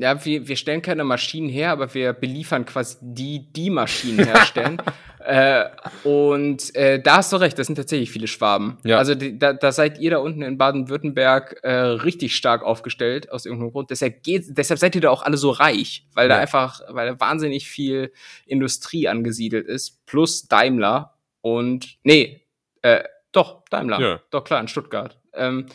Ja, 0.00 0.24
wir, 0.24 0.46
wir 0.46 0.57
stellen 0.57 0.83
keine 0.83 1.05
Maschinen 1.05 1.48
her, 1.48 1.70
aber 1.70 1.92
wir 1.94 2.12
beliefern 2.12 2.64
quasi 2.64 2.96
die, 3.00 3.53
die 3.53 3.70
Maschinen 3.70 4.24
herstellen. 4.24 4.81
äh, 5.24 5.64
und 6.05 6.74
äh, 6.74 7.00
da 7.00 7.16
hast 7.16 7.33
du 7.33 7.37
recht, 7.37 7.59
das 7.59 7.66
sind 7.66 7.76
tatsächlich 7.76 8.11
viele 8.11 8.26
Schwaben. 8.26 8.79
Ja. 8.85 8.98
Also 8.98 9.14
die, 9.14 9.38
da, 9.38 9.53
da 9.53 9.72
seid 9.72 9.98
ihr 9.98 10.11
da 10.11 10.18
unten 10.18 10.42
in 10.42 10.59
Baden-Württemberg 10.59 11.61
äh, 11.62 11.72
richtig 11.72 12.37
stark 12.37 12.62
aufgestellt, 12.62 13.31
aus 13.31 13.46
irgendeinem 13.46 13.72
Grund. 13.72 13.90
Deshalb, 13.90 14.22
geht, 14.22 14.44
deshalb 14.48 14.79
seid 14.79 14.94
ihr 14.94 15.00
da 15.00 15.11
auch 15.11 15.22
alle 15.22 15.37
so 15.37 15.50
reich, 15.50 16.07
weil 16.14 16.29
ja. 16.29 16.37
da 16.37 16.40
einfach, 16.40 16.81
weil 16.88 17.09
da 17.09 17.20
wahnsinnig 17.20 17.68
viel 17.68 18.12
Industrie 18.46 19.09
angesiedelt 19.09 19.66
ist, 19.66 20.05
plus 20.07 20.48
Daimler 20.48 21.14
und, 21.40 21.98
nee, 22.03 22.42
äh, 22.83 23.05
doch, 23.33 23.64
Daimler. 23.70 24.00
Ja. 24.00 24.20
Doch, 24.31 24.44
klar, 24.44 24.61
in 24.61 24.68
Stuttgart. 24.68 25.18
Ähm, 25.33 25.66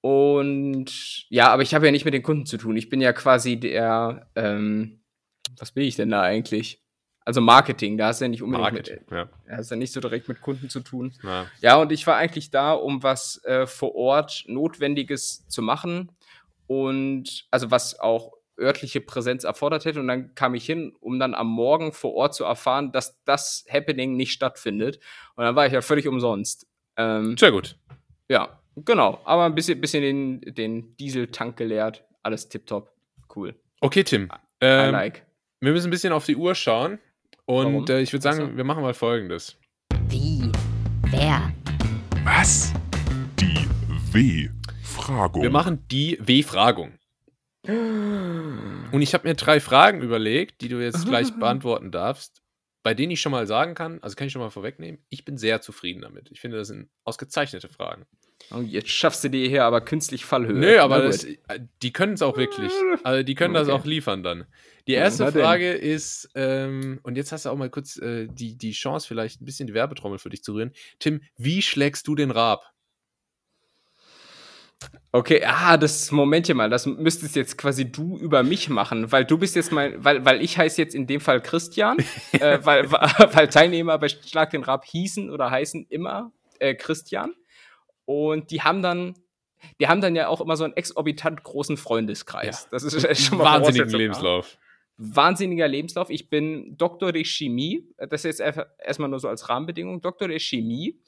und 0.00 1.26
ja, 1.28 1.48
aber 1.48 1.62
ich 1.62 1.74
habe 1.74 1.86
ja 1.86 1.92
nicht 1.92 2.04
mit 2.04 2.14
den 2.14 2.22
Kunden 2.22 2.46
zu 2.46 2.56
tun. 2.56 2.76
Ich 2.76 2.88
bin 2.88 3.00
ja 3.00 3.12
quasi 3.12 3.58
der, 3.58 4.28
ähm, 4.36 5.00
was 5.58 5.72
bin 5.72 5.84
ich 5.84 5.96
denn 5.96 6.10
da 6.10 6.22
eigentlich? 6.22 6.82
Also 7.24 7.42
Marketing, 7.42 7.98
da 7.98 8.06
hast 8.06 8.20
du 8.20 8.24
ja 8.24 8.28
nicht 8.28 8.42
unbedingt 8.42 8.72
Marketing, 8.72 9.00
mit, 9.00 9.10
ja. 9.10 9.28
hast 9.50 9.70
ja 9.70 9.76
nicht 9.76 9.92
so 9.92 10.00
direkt 10.00 10.28
mit 10.28 10.40
Kunden 10.40 10.70
zu 10.70 10.80
tun. 10.80 11.12
Ja, 11.22 11.46
ja 11.60 11.76
und 11.76 11.92
ich 11.92 12.06
war 12.06 12.16
eigentlich 12.16 12.50
da, 12.50 12.72
um 12.72 13.02
was 13.02 13.44
äh, 13.44 13.66
vor 13.66 13.94
Ort 13.94 14.44
Notwendiges 14.46 15.46
zu 15.46 15.60
machen 15.60 16.10
und 16.66 17.46
also 17.50 17.70
was 17.70 18.00
auch 18.00 18.32
örtliche 18.58 19.00
Präsenz 19.00 19.44
erfordert 19.44 19.84
hätte. 19.84 20.00
Und 20.00 20.08
dann 20.08 20.34
kam 20.34 20.54
ich 20.54 20.64
hin, 20.64 20.94
um 21.00 21.18
dann 21.18 21.34
am 21.34 21.48
Morgen 21.48 21.92
vor 21.92 22.14
Ort 22.14 22.34
zu 22.34 22.44
erfahren, 22.44 22.92
dass 22.92 23.22
das 23.24 23.64
Happening 23.70 24.16
nicht 24.16 24.32
stattfindet. 24.32 24.98
Und 25.34 25.44
dann 25.44 25.54
war 25.54 25.66
ich 25.66 25.72
ja 25.72 25.82
völlig 25.82 26.08
umsonst. 26.08 26.66
Ähm, 26.96 27.36
Sehr 27.36 27.52
gut. 27.52 27.76
Ja, 28.28 28.58
Genau, 28.84 29.20
aber 29.24 29.44
ein 29.44 29.54
bisschen, 29.54 29.80
bisschen 29.80 30.02
den, 30.02 30.40
den 30.54 30.96
Dieseltank 30.96 31.56
geleert. 31.56 32.04
Alles 32.22 32.48
tipptopp. 32.48 32.92
Cool. 33.34 33.54
Okay, 33.80 34.04
Tim. 34.04 34.28
Ähm, 34.60 34.88
I 34.88 34.92
like. 34.92 35.26
Wir 35.60 35.72
müssen 35.72 35.88
ein 35.88 35.90
bisschen 35.90 36.12
auf 36.12 36.24
die 36.24 36.36
Uhr 36.36 36.54
schauen. 36.54 36.98
Und 37.46 37.88
äh, 37.88 38.00
ich 38.00 38.12
würde 38.12 38.22
sagen, 38.22 38.40
also. 38.40 38.56
wir 38.56 38.64
machen 38.64 38.82
mal 38.82 38.94
folgendes. 38.94 39.56
Wie? 40.08 40.52
Wer? 41.10 41.52
Was? 42.24 42.72
Die 43.40 43.66
W-Fragung. 44.12 45.42
Wir 45.42 45.50
machen 45.50 45.86
die 45.90 46.18
W-Fragung. 46.20 46.98
Und 47.66 49.02
ich 49.02 49.14
habe 49.14 49.28
mir 49.28 49.34
drei 49.34 49.60
Fragen 49.60 50.00
überlegt, 50.00 50.60
die 50.60 50.68
du 50.68 50.82
jetzt 50.82 51.06
gleich 51.06 51.34
beantworten 51.38 51.90
darfst, 51.90 52.42
bei 52.82 52.94
denen 52.94 53.12
ich 53.12 53.20
schon 53.20 53.32
mal 53.32 53.46
sagen 53.46 53.74
kann, 53.74 54.02
also 54.02 54.16
kann 54.16 54.26
ich 54.26 54.32
schon 54.32 54.42
mal 54.42 54.50
vorwegnehmen, 54.50 55.04
ich 55.08 55.24
bin 55.24 55.36
sehr 55.36 55.60
zufrieden 55.60 56.00
damit. 56.00 56.30
Ich 56.30 56.40
finde, 56.40 56.56
das 56.56 56.68
sind 56.68 56.88
ausgezeichnete 57.04 57.68
Fragen. 57.68 58.06
Oh, 58.50 58.60
jetzt 58.60 58.88
schaffst 58.88 59.24
du 59.24 59.28
dir 59.28 59.48
hier 59.48 59.64
aber 59.64 59.80
künstlich 59.80 60.24
Fallhöhe. 60.24 60.58
Nö, 60.58 60.78
aber 60.78 61.02
das, 61.02 61.26
die 61.82 61.92
können 61.92 62.14
es 62.14 62.22
auch 62.22 62.36
wirklich. 62.36 62.72
Also 63.02 63.22
die 63.22 63.34
können 63.34 63.54
okay. 63.54 63.66
das 63.66 63.74
auch 63.74 63.84
liefern 63.84 64.22
dann. 64.22 64.46
Die 64.86 64.94
erste 64.94 65.24
ja, 65.24 65.32
Frage 65.32 65.72
denn? 65.72 65.82
ist, 65.82 66.30
ähm, 66.34 66.98
und 67.02 67.16
jetzt 67.16 67.30
hast 67.30 67.44
du 67.44 67.50
auch 67.50 67.56
mal 67.56 67.68
kurz 67.68 67.98
äh, 67.98 68.26
die, 68.30 68.56
die 68.56 68.72
Chance, 68.72 69.06
vielleicht 69.06 69.42
ein 69.42 69.44
bisschen 69.44 69.66
die 69.66 69.74
Werbetrommel 69.74 70.18
für 70.18 70.30
dich 70.30 70.42
zu 70.42 70.54
rühren. 70.54 70.72
Tim, 70.98 71.20
wie 71.36 71.60
schlägst 71.60 72.08
du 72.08 72.14
den 72.14 72.30
Rab? 72.30 72.72
Okay, 75.10 75.42
ah, 75.44 75.76
das 75.76 76.10
Momentchen 76.10 76.56
mal, 76.56 76.70
das 76.70 76.86
müsstest 76.86 77.34
jetzt 77.34 77.58
quasi 77.58 77.90
du 77.90 78.16
über 78.16 78.42
mich 78.42 78.68
machen, 78.68 79.10
weil 79.10 79.24
du 79.24 79.36
bist 79.36 79.56
jetzt 79.56 79.72
mein, 79.72 80.02
weil, 80.04 80.24
weil 80.24 80.40
ich 80.40 80.56
heiße 80.56 80.80
jetzt 80.80 80.94
in 80.94 81.06
dem 81.06 81.20
Fall 81.20 81.42
Christian, 81.42 81.98
äh, 82.32 82.58
weil, 82.62 82.90
weil 82.92 83.48
Teilnehmer 83.48 83.98
bei 83.98 84.08
Schlag 84.08 84.50
den 84.50 84.62
Rab 84.62 84.84
hießen 84.84 85.30
oder 85.30 85.50
heißen 85.50 85.86
immer 85.88 86.32
äh, 86.60 86.74
Christian. 86.74 87.34
Und 88.08 88.50
die 88.52 88.62
haben 88.62 88.80
dann, 88.80 89.18
die 89.78 89.86
haben 89.86 90.00
dann 90.00 90.16
ja 90.16 90.28
auch 90.28 90.40
immer 90.40 90.56
so 90.56 90.64
einen 90.64 90.72
exorbitant 90.72 91.42
großen 91.42 91.76
Freundeskreis. 91.76 92.62
Ja. 92.62 92.68
Das 92.70 92.84
ist 92.84 93.22
schon 93.22 93.36
mal 93.36 93.60
wahnsinniger 93.60 93.98
Lebenslauf. 93.98 94.56
Wahnsinniger 94.96 95.68
Lebenslauf. 95.68 96.08
Ich 96.08 96.30
bin 96.30 96.74
Doktor 96.78 97.12
der 97.12 97.24
Chemie. 97.24 97.86
Das 97.98 98.24
ist 98.24 98.38
jetzt 98.38 98.64
erstmal 98.78 99.10
nur 99.10 99.20
so 99.20 99.28
als 99.28 99.50
Rahmenbedingung. 99.50 100.00
Doktor 100.00 100.28
der 100.28 100.38
Chemie. 100.38 100.98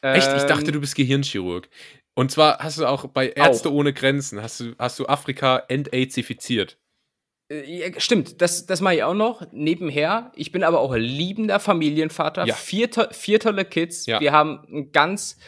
Echt? 0.00 0.26
Ich 0.36 0.42
dachte, 0.42 0.66
ähm, 0.66 0.72
du 0.72 0.80
bist 0.80 0.96
Gehirnchirurg. 0.96 1.68
Und 2.14 2.32
zwar 2.32 2.58
hast 2.58 2.78
du 2.78 2.86
auch 2.86 3.06
bei 3.06 3.28
Ärzte 3.28 3.68
auch. 3.68 3.74
ohne 3.74 3.92
Grenzen, 3.92 4.42
hast 4.42 4.58
du, 4.58 4.74
hast 4.80 4.98
du 4.98 5.06
Afrika 5.06 5.62
entazifiziert. 5.68 6.76
Äh, 7.52 7.88
ja, 7.88 8.00
stimmt, 8.00 8.42
das, 8.42 8.66
das 8.66 8.80
mache 8.80 8.96
ich 8.96 9.04
auch 9.04 9.14
noch 9.14 9.46
nebenher. 9.52 10.32
Ich 10.34 10.50
bin 10.50 10.64
aber 10.64 10.80
auch 10.80 10.92
liebender 10.96 11.60
Familienvater. 11.60 12.46
Ja. 12.46 12.54
Vier, 12.54 12.90
vier 13.12 13.38
tolle 13.38 13.64
Kids. 13.64 14.06
Ja. 14.06 14.18
Wir 14.18 14.32
haben 14.32 14.66
ein 14.68 14.90
ganz 14.90 15.38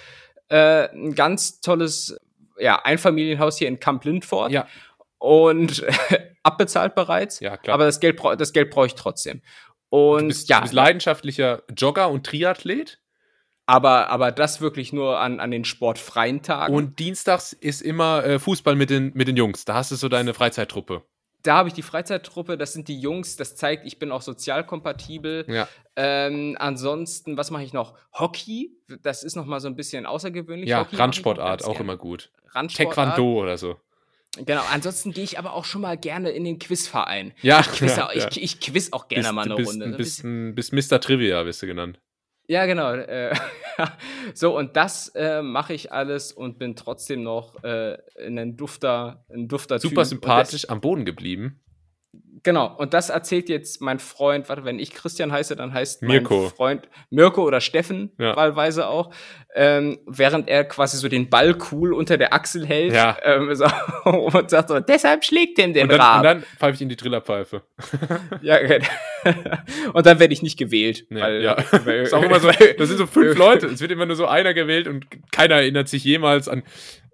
äh, 0.49 0.88
ein 0.92 1.14
ganz 1.14 1.61
tolles 1.61 2.16
ja, 2.59 2.80
Einfamilienhaus 2.82 3.59
hier 3.59 3.68
in 3.68 3.80
Camp 3.80 4.05
Lindfort. 4.05 4.51
Ja. 4.51 4.66
Und 5.18 5.84
abbezahlt 6.42 6.95
bereits. 6.95 7.40
Ja, 7.40 7.57
klar. 7.57 7.74
Aber 7.74 7.86
das 7.86 8.01
Geld, 8.01 8.20
das 8.38 8.53
Geld 8.53 8.70
brauche 8.70 8.86
ich 8.86 8.95
trotzdem. 8.95 9.42
Und 9.88 10.22
du 10.22 10.28
bist, 10.28 10.49
ja. 10.49 10.57
Du 10.57 10.62
bist 10.62 10.74
leidenschaftlicher 10.74 11.62
Jogger 11.76 12.11
und 12.11 12.26
Triathlet? 12.26 13.01
Aber, 13.66 14.11
aber 14.11 14.30
das 14.30 14.61
wirklich 14.61 14.92
nur 14.92 15.18
an, 15.18 15.40
an 15.40 15.51
den 15.51 15.64
sportfreien 15.64 16.42
Tagen. 16.42 16.74
Und 16.74 16.99
dienstags 16.99 17.55
ist 17.55 17.80
immer 17.80 18.22
äh, 18.24 18.38
Fußball 18.38 18.76
mit 18.76 18.90
den, 18.90 19.12
mit 19.14 19.26
den 19.26 19.36
Jungs. 19.36 19.64
Da 19.64 19.74
hast 19.74 19.90
du 19.90 19.97
so 19.97 20.09
deine 20.09 20.34
Freizeittruppe. 20.34 21.03
Da 21.45 21.57
habe 21.57 21.68
ich 21.68 21.74
die 21.74 21.82
Freizeittruppe, 21.82 22.57
das 22.57 22.72
sind 22.72 22.88
die 22.88 22.99
Jungs, 22.99 23.36
das 23.36 23.55
zeigt, 23.55 23.86
ich 23.86 23.99
bin 23.99 24.11
auch 24.11 24.22
sozial 24.22 24.64
kompatibel. 24.64 25.45
Ja. 25.47 25.68
Ähm, 25.95 26.57
ansonsten, 26.59 27.36
was 27.36 27.51
mache 27.51 27.62
ich 27.62 27.72
noch? 27.72 27.95
Hockey, 28.12 28.72
das 29.03 29.22
ist 29.22 29.36
noch 29.36 29.45
mal 29.45 29.61
so 29.61 29.68
ein 29.68 29.76
bisschen 29.76 30.07
außergewöhnlich. 30.07 30.68
Ja, 30.68 30.80
Hockey 30.80 30.95
ich 30.95 30.99
Randsportart, 30.99 31.64
auch 31.64 31.78
immer 31.78 31.97
gut. 31.97 32.30
Randsportart. 32.53 32.97
Taekwondo 32.97 33.40
oder 33.40 33.59
so. 33.59 33.76
Genau, 34.38 34.62
ansonsten 34.72 35.12
gehe 35.12 35.22
ich 35.22 35.38
aber 35.38 35.53
auch 35.53 35.64
schon 35.64 35.82
mal 35.82 35.97
gerne 35.97 36.30
in 36.30 36.45
den 36.45 36.59
Quizverein. 36.59 37.32
Ja, 37.42 37.61
Ich 37.61 37.68
quiz, 37.68 37.97
ja, 37.97 38.07
auch, 38.07 38.12
ja. 38.12 38.26
ich, 38.28 38.42
ich 38.42 38.61
quiz 38.61 38.92
auch 38.92 39.07
gerne 39.09 39.32
mal 39.32 39.45
eine 39.45 39.55
bist, 39.55 39.70
Runde. 39.70 39.97
Bist, 39.97 40.22
bist, 40.22 40.72
bist 40.72 40.90
Mr. 40.90 41.01
Trivia, 41.01 41.42
bist 41.45 41.62
du 41.62 41.66
genannt. 41.66 42.01
Ja, 42.47 42.66
genau. 42.66 42.92
Äh, 42.92 43.34
so, 44.34 44.57
und 44.57 44.76
das 44.76 45.09
äh, 45.14 45.42
mache 45.42 45.72
ich 45.72 45.92
alles 45.92 46.32
und 46.32 46.59
bin 46.59 46.76
trotzdem 46.76 47.22
noch 47.22 47.62
äh, 47.64 47.97
ein 48.18 48.57
Dufter, 48.57 49.24
ein 49.32 49.49
Dufter 49.49 49.78
Super 49.78 50.05
sympathisch, 50.05 50.68
am 50.68 50.80
Boden 50.80 51.05
geblieben. 51.05 51.61
Genau, 52.45 52.74
und 52.76 52.92
das 52.95 53.09
erzählt 53.09 53.49
jetzt 53.49 53.80
mein 53.80 53.99
Freund, 53.99 54.49
warte, 54.49 54.64
wenn 54.64 54.78
ich 54.78 54.92
Christian 54.92 55.32
heiße, 55.32 55.57
dann 55.57 55.72
heißt 55.72 56.03
Mirko. 56.03 56.42
mein 56.42 56.51
Freund 56.51 56.88
Mirko 57.11 57.42
oder 57.42 57.61
Steffen, 57.62 58.12
Ja. 58.18 58.36
wahlweise 58.36 58.86
auch, 58.86 59.11
ähm, 59.55 59.99
während 60.07 60.49
er 60.49 60.64
quasi 60.64 60.99
so 60.99 61.09
den 61.09 61.30
Ball 61.30 61.57
cool 61.72 61.95
unter 61.95 62.18
der 62.18 62.34
Achsel 62.34 62.66
hält 62.66 62.92
Ja. 62.92 63.16
ähm, 63.22 63.55
so, 63.55 63.64
und 64.05 64.51
sagt 64.51 64.68
so, 64.68 64.78
deshalb 64.78 65.24
schlägt 65.24 65.57
dem 65.59 65.72
den 65.72 65.84
Und 65.84 65.88
dann, 65.92 66.01
Rab. 66.01 66.16
und 66.18 66.24
dann 66.24 66.42
pfeife 66.59 66.74
ich 66.74 66.82
in 66.82 66.88
die 66.90 66.97
Trillerpfeife. 66.97 67.62
ja, 68.42 68.57
okay. 68.57 68.80
und 69.95 70.05
dann 70.07 70.18
werde 70.18 70.34
ich 70.34 70.42
nicht 70.42 70.59
gewählt. 70.59 71.07
Ja, 71.11 71.20
weil, 71.22 71.42
ja. 71.42 71.57
Weil, 71.84 72.03
ist 72.03 72.12
auch 72.12 72.22
immer 72.22 72.40
so, 72.40 72.49
das 72.51 72.88
sind 72.88 72.99
so 72.99 73.07
fünf 73.07 73.36
Leute, 73.38 73.66
es 73.68 73.80
wird 73.80 73.90
immer 73.90 74.05
nur 74.07 74.16
so 74.16 74.26
einer 74.26 74.53
gewählt 74.55 74.86
und 74.86 75.07
keiner 75.32 75.57
erinnert 75.57 75.88
sich 75.88 76.05
jemals 76.05 76.49
an. 76.49 76.62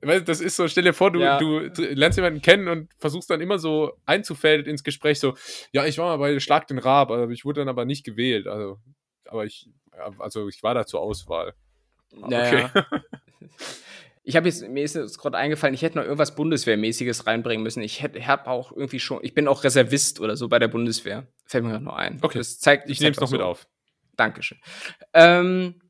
Weißt, 0.02 0.26
das 0.28 0.40
ist 0.40 0.56
so, 0.56 0.66
stell 0.68 0.84
dir 0.84 0.94
vor, 0.94 1.10
du, 1.10 1.20
Ja. 1.20 1.38
du 1.38 1.58
lernst 1.76 2.16
jemanden 2.16 2.40
kennen 2.40 2.68
und 2.68 2.90
versuchst 2.98 3.28
dann 3.30 3.40
immer 3.40 3.58
so 3.58 3.92
einzufädeln 4.06 4.66
ins 4.66 4.82
Gespräch, 4.84 5.20
so, 5.20 5.34
ja, 5.72 5.84
ich 5.84 5.98
war 5.98 6.06
mal 6.06 6.16
bei 6.18 6.40
Schlag 6.40 6.66
den 6.68 6.78
Raab, 6.78 7.10
aber 7.10 7.28
ich 7.30 7.44
wurde 7.44 7.60
dann 7.60 7.68
aber 7.68 7.84
nicht 7.84 8.04
gewählt. 8.04 8.46
Also, 8.46 8.78
aber 9.26 9.44
ich, 9.44 9.68
also 10.18 10.48
ich 10.48 10.62
war 10.62 10.74
da 10.74 10.86
zur 10.86 11.00
Auswahl. 11.00 11.54
Naja. 12.12 12.70
Ich 14.22 14.36
habe 14.36 14.46
jetzt, 14.48 14.68
mir 14.68 14.84
ist 14.84 14.94
jetzt 14.94 15.18
gerade 15.18 15.38
eingefallen, 15.38 15.74
ich 15.74 15.80
hätte 15.82 15.96
noch 15.96 16.04
irgendwas 16.04 16.34
Bundeswehrmäßiges 16.34 17.26
reinbringen 17.26 17.62
müssen. 17.64 17.82
Ich 17.82 18.02
hätte, 18.02 18.24
hab 18.26 18.46
auch 18.48 18.70
irgendwie 18.70 19.00
schon, 19.00 19.20
ich 19.22 19.32
bin 19.34 19.48
auch 19.48 19.64
Reservist 19.64 20.20
oder 20.20 20.36
so 20.36 20.46
bei 20.48 20.58
der 20.58 20.68
Bundeswehr. 20.68 21.26
Fällt 21.46 21.64
mir 21.64 21.70
gerade 21.70 21.84
noch 21.84 21.96
ein. 21.96 22.18
Okay. 22.20 22.36
Das 22.38 22.58
zeigt, 22.60 22.90
Ich 22.90 23.00
nehme 23.00 23.12
es 23.12 23.20
noch 23.20 23.30
mit 23.30 23.40
so. 23.40 23.46
auf. 23.46 23.66
Dankeschön. 24.16 24.58
Ähm, 25.14 25.80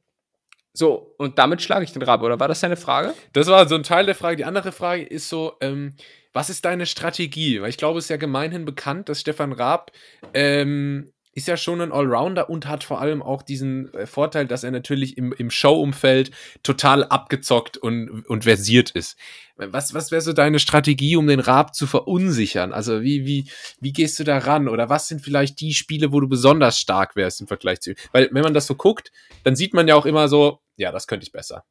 so, 0.72 1.14
und 1.18 1.38
damit 1.38 1.62
schlage 1.62 1.84
ich 1.84 1.92
den 1.92 2.02
Rabe, 2.02 2.24
oder 2.24 2.38
war 2.38 2.48
das 2.48 2.60
deine 2.60 2.76
Frage? 2.76 3.14
Das 3.32 3.48
war 3.48 3.68
so 3.68 3.74
ein 3.74 3.82
Teil 3.82 4.06
der 4.06 4.14
Frage. 4.14 4.36
Die 4.36 4.44
andere 4.44 4.70
Frage 4.72 5.02
ist 5.02 5.28
so, 5.28 5.56
ähm, 5.60 5.94
was 6.32 6.48
ist 6.48 6.64
deine 6.64 6.86
Strategie? 6.86 7.60
Weil 7.60 7.70
ich 7.70 7.76
glaube, 7.76 7.98
es 7.98 8.04
ist 8.04 8.10
ja 8.10 8.16
gemeinhin 8.16 8.64
bekannt, 8.64 9.08
dass 9.08 9.20
Stefan 9.20 9.52
Raab 9.52 9.90
ähm, 10.32 11.12
ist 11.40 11.48
ja 11.48 11.56
schon 11.56 11.80
ein 11.80 11.92
Allrounder 11.92 12.50
und 12.50 12.66
hat 12.66 12.84
vor 12.84 13.00
allem 13.00 13.22
auch 13.22 13.42
diesen 13.42 13.92
äh, 13.94 14.06
Vorteil, 14.06 14.46
dass 14.46 14.62
er 14.62 14.70
natürlich 14.70 15.16
im, 15.16 15.32
im 15.32 15.50
Show-Umfeld 15.50 16.30
total 16.62 17.04
abgezockt 17.04 17.76
und, 17.76 18.26
und 18.26 18.44
versiert 18.44 18.90
ist. 18.90 19.16
Was, 19.56 19.92
was 19.94 20.10
wäre 20.10 20.22
so 20.22 20.32
deine 20.32 20.58
Strategie, 20.58 21.16
um 21.16 21.26
den 21.26 21.40
Raab 21.40 21.74
zu 21.74 21.86
verunsichern? 21.86 22.72
Also 22.72 23.02
wie, 23.02 23.26
wie, 23.26 23.50
wie 23.80 23.92
gehst 23.92 24.18
du 24.18 24.24
da 24.24 24.38
ran? 24.38 24.68
Oder 24.68 24.88
was 24.88 25.08
sind 25.08 25.20
vielleicht 25.20 25.60
die 25.60 25.74
Spiele, 25.74 26.12
wo 26.12 26.20
du 26.20 26.28
besonders 26.28 26.78
stark 26.78 27.16
wärst 27.16 27.40
im 27.40 27.46
Vergleich 27.46 27.80
zu 27.80 27.90
ihm? 27.90 27.96
Weil 28.12 28.28
wenn 28.32 28.42
man 28.42 28.54
das 28.54 28.66
so 28.66 28.74
guckt, 28.74 29.10
dann 29.44 29.56
sieht 29.56 29.74
man 29.74 29.88
ja 29.88 29.94
auch 29.94 30.06
immer 30.06 30.28
so, 30.28 30.60
ja, 30.76 30.92
das 30.92 31.06
könnte 31.06 31.24
ich 31.24 31.32
besser. 31.32 31.64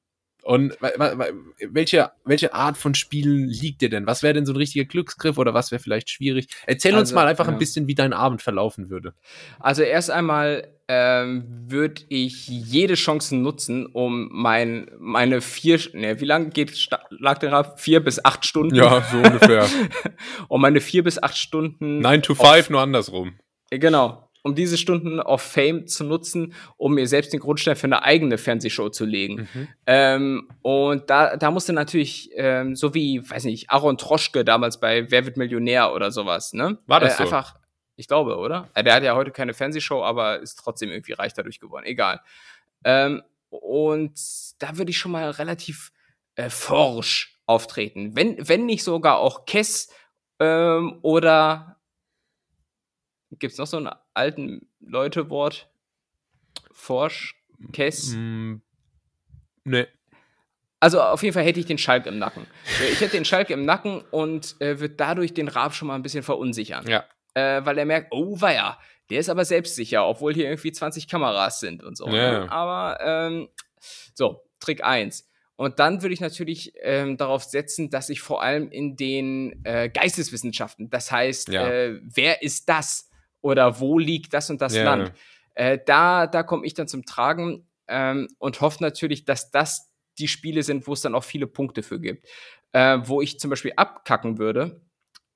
Und 0.49 0.75
welche, 1.59 2.09
welche 2.25 2.55
Art 2.55 2.75
von 2.75 2.95
Spielen 2.95 3.47
liegt 3.47 3.81
dir 3.81 3.89
denn? 3.91 4.07
Was 4.07 4.23
wäre 4.23 4.33
denn 4.33 4.47
so 4.47 4.53
ein 4.53 4.55
richtiger 4.55 4.85
Glücksgriff 4.85 5.37
oder 5.37 5.53
was 5.53 5.69
wäre 5.71 5.79
vielleicht 5.79 6.09
schwierig? 6.09 6.47
Erzähl 6.65 6.93
uns 6.93 7.09
Also, 7.09 7.15
mal 7.15 7.27
einfach 7.27 7.45
ja. 7.45 7.53
ein 7.53 7.59
bisschen, 7.59 7.85
wie 7.85 7.93
dein 7.93 8.13
Abend 8.13 8.41
verlaufen 8.41 8.89
würde. 8.89 9.13
Also 9.59 9.83
erst 9.83 10.09
einmal 10.09 10.73
ähm, 10.87 11.43
würde 11.67 12.01
ich 12.09 12.47
jede 12.47 12.95
Chance 12.95 13.35
nutzen, 13.35 13.85
um 13.85 14.27
mein, 14.31 14.89
meine 14.97 15.41
vier, 15.41 15.79
ne, 15.93 16.19
wie 16.19 16.25
lange 16.25 16.49
geht 16.49 16.89
lag 17.11 17.37
der 17.37 17.51
Rabe? 17.51 17.73
Vier 17.77 17.99
bis 18.03 18.25
acht 18.25 18.43
Stunden. 18.43 18.73
so 19.11 19.17
ungefähr. 19.17 19.67
um 20.47 20.61
meine 20.61 20.81
vier 20.81 21.03
bis 21.03 21.21
acht 21.21 21.37
Stunden. 21.37 21.99
9 21.99 22.23
to 22.23 22.33
auf- 22.33 22.53
5, 22.55 22.71
nur 22.71 22.81
andersrum. 22.81 23.37
Genau. 23.69 24.28
Um 24.49 24.55
diese 24.55 24.77
Stunden 24.77 25.19
auf 25.19 25.41
Fame 25.41 25.87
zu 25.87 26.03
nutzen, 26.03 26.53
um 26.77 26.95
mir 26.95 27.07
selbst 27.07 27.31
den 27.33 27.39
Grundstein 27.39 27.75
für 27.75 27.87
eine 27.87 28.03
eigene 28.03 28.37
Fernsehshow 28.37 28.89
zu 28.89 29.05
legen. 29.05 29.47
Mhm. 29.53 29.67
Ähm, 29.85 30.49
und 30.61 31.09
da, 31.09 31.37
da 31.37 31.51
musste 31.51 31.73
natürlich, 31.73 32.31
ähm, 32.33 32.75
so 32.75 32.93
wie, 32.93 33.29
weiß 33.29 33.43
nicht, 33.45 33.69
Aaron 33.69 33.97
Troschke 33.97 34.43
damals 34.43 34.79
bei 34.79 35.09
Wer 35.11 35.25
wird 35.25 35.37
Millionär 35.37 35.93
oder 35.93 36.11
sowas, 36.11 36.53
ne? 36.53 36.79
War 36.87 36.99
das 36.99 37.13
äh, 37.13 37.17
so? 37.17 37.23
Einfach, 37.23 37.55
ich 37.95 38.07
glaube, 38.07 38.37
oder? 38.37 38.69
Äh, 38.73 38.83
Der 38.83 38.95
hat 38.95 39.03
ja 39.03 39.15
heute 39.15 39.31
keine 39.31 39.53
Fernsehshow, 39.53 40.03
aber 40.03 40.39
ist 40.39 40.55
trotzdem 40.55 40.89
irgendwie 40.89 41.13
reich 41.13 41.33
dadurch 41.33 41.59
geworden. 41.59 41.85
Egal. 41.85 42.21
Ähm, 42.83 43.21
und 43.49 44.19
da 44.59 44.77
würde 44.77 44.91
ich 44.91 44.97
schon 44.97 45.11
mal 45.11 45.29
relativ 45.31 45.91
äh, 46.35 46.49
forsch 46.49 47.39
auftreten. 47.45 48.15
Wenn, 48.15 48.37
wenn 48.47 48.65
nicht 48.65 48.83
sogar 48.83 49.17
auch 49.17 49.45
Kess 49.45 49.89
ähm, 50.39 50.99
oder 51.01 51.78
Gibt 53.37 53.53
es 53.53 53.57
noch 53.59 53.67
so 53.67 53.77
ein 53.77 53.89
alten 54.13 54.67
Leute-Wort? 54.79 55.69
Forsch, 56.71 57.35
Kess. 57.73 58.13
Mm, 58.15 58.55
ne. 59.65 59.87
Also 60.79 61.01
auf 61.01 61.21
jeden 61.23 61.33
Fall 61.33 61.43
hätte 61.43 61.59
ich 61.59 61.65
den 61.65 61.77
Schalk 61.77 62.05
im 62.05 62.17
Nacken. 62.19 62.47
Äh, 62.81 62.91
Ich 62.91 63.01
hätte 63.01 63.11
den 63.17 63.25
Schalk 63.25 63.49
im 63.49 63.65
Nacken 63.65 64.01
und 64.11 64.55
äh, 64.61 64.79
würde 64.79 64.95
dadurch 64.95 65.33
den 65.33 65.49
Raab 65.49 65.73
schon 65.75 65.89
mal 65.89 65.95
ein 65.95 66.01
bisschen 66.03 66.23
verunsichern. 66.23 66.87
Ja. 66.87 67.03
Äh, 67.33 67.65
weil 67.65 67.77
er 67.77 67.85
merkt, 67.85 68.07
oh 68.11 68.39
weia, 68.39 68.79
der 69.09 69.19
ist 69.19 69.29
aber 69.29 69.43
selbstsicher, 69.45 70.07
obwohl 70.07 70.33
hier 70.33 70.45
irgendwie 70.45 70.71
20 70.71 71.07
Kameras 71.07 71.59
sind 71.59 71.83
und 71.83 71.97
so. 71.97 72.05
Ja, 72.07 72.11
ne? 72.13 72.31
ja. 72.45 72.49
Aber 72.49 72.97
ähm, 73.03 73.49
so, 74.13 74.41
Trick 74.59 74.83
1. 74.83 75.27
Und 75.57 75.79
dann 75.79 76.01
würde 76.01 76.13
ich 76.13 76.21
natürlich 76.21 76.71
ähm, 76.81 77.17
darauf 77.17 77.43
setzen, 77.43 77.89
dass 77.89 78.09
ich 78.09 78.21
vor 78.21 78.41
allem 78.41 78.71
in 78.71 78.95
den 78.95 79.59
äh, 79.65 79.89
Geisteswissenschaften, 79.89 80.89
das 80.89 81.11
heißt, 81.11 81.49
Ja. 81.49 81.67
äh, 81.67 81.99
wer 82.01 82.41
ist 82.41 82.69
das 82.69 83.08
oder 83.41 83.79
wo 83.79 83.97
liegt 83.99 84.33
das 84.33 84.49
und 84.49 84.61
das 84.61 84.75
Ja. 84.75 84.83
Land, 84.83 85.13
äh, 85.55 85.79
da, 85.85 86.27
da 86.27 86.43
komme 86.43 86.65
ich 86.65 86.73
dann 86.73 86.87
zum 86.87 87.05
Tragen 87.05 87.67
ähm, 87.87 88.27
und 88.37 88.61
hoffe 88.61 88.81
natürlich, 88.81 89.25
dass 89.25 89.51
das 89.51 89.91
die 90.17 90.27
Spiele 90.27 90.63
sind, 90.63 90.87
wo 90.87 90.93
es 90.93 91.01
dann 91.01 91.15
auch 91.15 91.23
viele 91.23 91.47
Punkte 91.47 91.83
für 91.83 91.99
gibt. 91.99 92.27
Äh, 92.71 92.99
wo 93.03 93.21
ich 93.21 93.39
zum 93.39 93.49
Beispiel 93.49 93.73
abkacken 93.75 94.37
würde, 94.37 94.81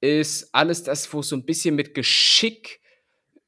ist 0.02 0.54
alles 0.54 0.84
das, 0.84 1.12
wo 1.14 1.22
es 1.22 1.30
so 1.30 1.36
ein 1.36 1.46
bisschen 1.46 1.76
mit 1.76 1.94
Geschick 1.96 2.82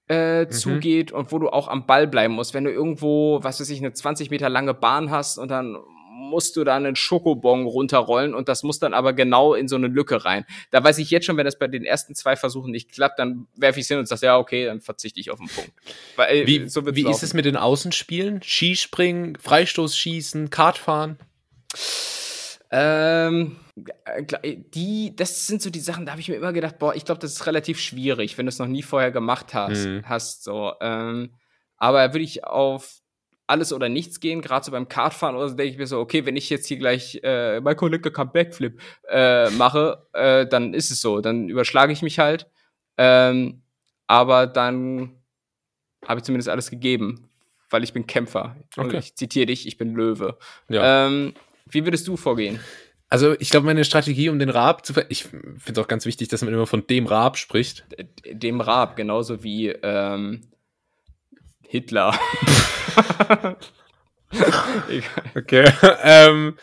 äh, 0.08 0.48
zugeht 0.48 1.12
und 1.12 1.32
wo 1.32 1.40
du 1.40 1.50
auch 1.50 1.68
am 1.68 1.86
Ball 1.86 2.08
bleiben 2.08 2.34
musst. 2.34 2.54
Wenn 2.54 2.64
du 2.64 2.72
irgendwo, 2.72 3.44
was 3.44 3.60
weiß 3.60 3.70
ich, 3.70 3.80
eine 3.80 3.94
20 3.94 4.30
Meter 4.30 4.50
lange 4.50 4.74
Bahn 4.74 5.12
hast 5.12 5.38
und 5.38 5.50
dann 5.50 5.78
musst 6.18 6.56
du 6.56 6.64
da 6.64 6.76
einen 6.76 6.96
Schokobon 6.96 7.66
runterrollen 7.66 8.34
und 8.34 8.48
das 8.48 8.64
muss 8.64 8.80
dann 8.80 8.94
aber 8.94 9.14
genau 9.14 9.54
in 9.54 9.68
so 9.68 9.76
eine 9.76 9.88
Lücke 9.88 10.24
rein. 10.24 10.46
Da 10.72 10.84
weiß 10.84 10.98
ich 11.00 11.12
jetzt 11.12 11.26
schon, 11.26 11.36
wenn 11.38 11.46
das 11.46 11.60
bei 11.60 11.68
den 11.68 11.84
ersten 11.84 12.16
zwei 12.16 12.36
Versuchen 12.36 12.72
nicht 12.72 12.92
klappt, 12.92 13.20
dann 13.20 13.48
werfe 13.56 13.80
ich 13.80 13.84
es 13.84 13.90
hin 13.90 14.00
und 14.00 14.08
sage, 14.08 14.26
ja, 14.26 14.38
okay, 14.38 14.66
dann 14.66 14.82
verzichte 14.82 15.20
ich 15.20 15.30
auf 15.30 15.40
den 15.40 15.50
Punkt. 15.50 15.72
Weil, 16.16 16.48
Wie, 16.48 16.70
so 16.70 16.86
wird's 16.86 16.96
wie 16.96 17.10
ist 17.10 17.22
es 17.22 17.34
mit 17.34 17.46
den 17.46 17.58
Außenspielen? 17.58 18.42
Skispringen, 18.42 19.38
Freistoßschießen, 19.38 20.50
Kartfahren? 20.50 21.20
Ähm, 22.72 23.58
äh, 24.06 24.22
gl- 24.22 24.64
die, 24.74 25.16
das 25.16 25.48
sind 25.48 25.62
so 25.62 25.70
die 25.70 25.80
Sachen, 25.80 26.06
da 26.06 26.14
habe 26.14 26.22
ich 26.22 26.30
mir 26.30 26.36
immer 26.36 26.54
gedacht, 26.54 26.80
boah, 26.80 26.96
ich 26.96 27.06
glaube, 27.06 27.20
das 27.20 27.34
ist 27.34 27.46
relativ 27.46 27.80
schwierig, 27.80 28.38
wenn 28.38 28.46
du 28.46 28.50
es 28.50 28.60
noch 28.60 28.68
nie 28.68 28.84
vorher 28.84 29.12
gemacht 29.12 29.54
hast. 29.54 29.86
Mhm. 29.86 30.04
hast 30.08 30.44
so. 30.44 30.74
Ähm, 30.82 31.32
aber 31.78 32.14
würde 32.14 32.24
ich 32.24 32.46
auf 32.46 33.02
alles 33.48 33.72
oder 33.74 33.90
nichts 33.90 34.20
gehen, 34.20 34.42
gerade 34.42 34.66
so 34.66 34.72
beim 34.72 34.88
Kartfahren 34.88 35.36
oder 35.36 35.50
so, 35.50 35.56
denke 35.56 35.72
ich 35.72 35.78
mir 35.78 35.88
so, 35.88 36.00
okay, 36.00 36.26
wenn 36.26 36.36
ich 36.36 36.50
jetzt 36.50 36.68
hier 36.68 36.78
gleich 36.78 37.20
äh, 37.24 37.60
mein 37.62 37.76
Kollege 37.76 38.12
kann 38.12 38.32
Backflip 38.32 38.82
äh, 39.10 39.50
mache, 39.52 40.08
äh, 40.14 40.48
dann 40.48 40.74
ist 40.74 40.90
es 40.92 41.02
so, 41.02 41.22
dann 41.22 41.50
überschlage 41.50 41.94
ich 41.94 42.02
mich 42.02 42.18
halt. 42.20 42.50
Ähm, 42.98 43.62
aber 44.08 44.48
dann 44.48 45.12
habe 46.06 46.20
ich 46.20 46.24
zumindest 46.24 46.50
alles 46.50 46.70
gegeben, 46.70 47.30
weil 47.70 47.84
ich 47.84 47.94
bin 47.94 48.08
Kämpfer. 48.08 48.56
Und 48.78 48.88
Okay. 48.88 48.98
ich 49.00 49.16
zitiere 49.16 49.48
dich, 49.48 49.68
ich 49.68 49.78
bin 49.78 49.94
Löwe. 49.94 50.38
Ja. 50.70 51.08
Ähm, 51.08 51.34
wie 51.68 51.84
würdest 51.86 52.08
du 52.08 52.18
vorgehen? 52.18 52.60
Also, 53.10 53.36
ich 53.40 53.52
glaube, 53.52 53.68
meine 53.68 53.86
Strategie, 53.86 54.30
um 54.30 54.40
den 54.40 54.50
Raab 54.50 54.86
zu 54.86 54.94
ver 54.94 55.06
Ich 55.10 55.26
finde 55.26 55.72
es 55.72 55.78
auch 55.78 55.88
ganz 55.88 56.06
wichtig, 56.06 56.28
dass 56.28 56.42
man 56.44 56.54
immer 56.54 56.66
von 56.68 56.86
dem 56.88 57.06
Raab 57.06 57.38
spricht. 57.38 57.86
dem 58.28 58.62
Raab, 58.62 58.96
genauso 58.96 59.44
wie 59.44 59.68
ähm, 59.70 60.42
Hitler. 61.62 62.18
Okay. 65.36 65.72
ähm, 66.04 66.58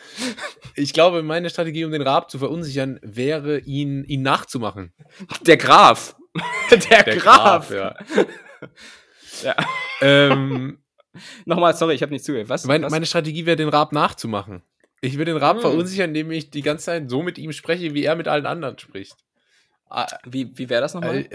ich 0.75 0.93
glaube, 0.93 1.23
meine 1.23 1.49
Strategie, 1.49 1.85
um 1.85 1.91
den 1.91 2.01
Raab 2.01 2.29
zu 2.29 2.37
verunsichern, 2.37 2.99
wäre, 3.01 3.59
ihn, 3.59 4.03
ihn 4.03 4.21
nachzumachen. 4.21 4.93
Der 5.41 5.57
Graf. 5.57 6.15
Der, 6.89 7.03
Graf. 7.15 7.71
ja. 7.71 7.95
Ja. 9.43 9.55
ähm, 10.01 10.79
Nochmal, 11.45 11.75
sorry, 11.75 11.93
ich 11.95 12.01
habe 12.01 12.11
nicht 12.11 12.25
zugehört. 12.25 12.49
Was? 12.49 12.65
meine, 12.65 12.85
Was? 12.85 12.91
meine 12.91 13.05
Strategie 13.05 13.45
wäre, 13.45 13.55
den 13.55 13.69
Raab 13.69 13.91
nachzumachen. 13.91 14.63
Ich 15.01 15.17
würde 15.17 15.33
den 15.33 15.41
Raab 15.41 15.57
Hm. 15.57 15.61
verunsichern, 15.61 16.09
indem 16.09 16.31
ich 16.31 16.49
die 16.49 16.61
ganze 16.61 16.85
Zeit 16.85 17.09
so 17.09 17.21
mit 17.23 17.37
ihm 17.37 17.51
spreche, 17.53 17.93
wie 17.93 18.03
er 18.03 18.15
mit 18.15 18.27
allen 18.27 18.45
anderen 18.45 18.77
spricht. 18.79 19.15
Ah, 19.89 20.07
Wie, 20.25 20.57
wie 20.57 20.69
wäre 20.69 20.81
das 20.81 20.93
nochmal? 20.95 21.27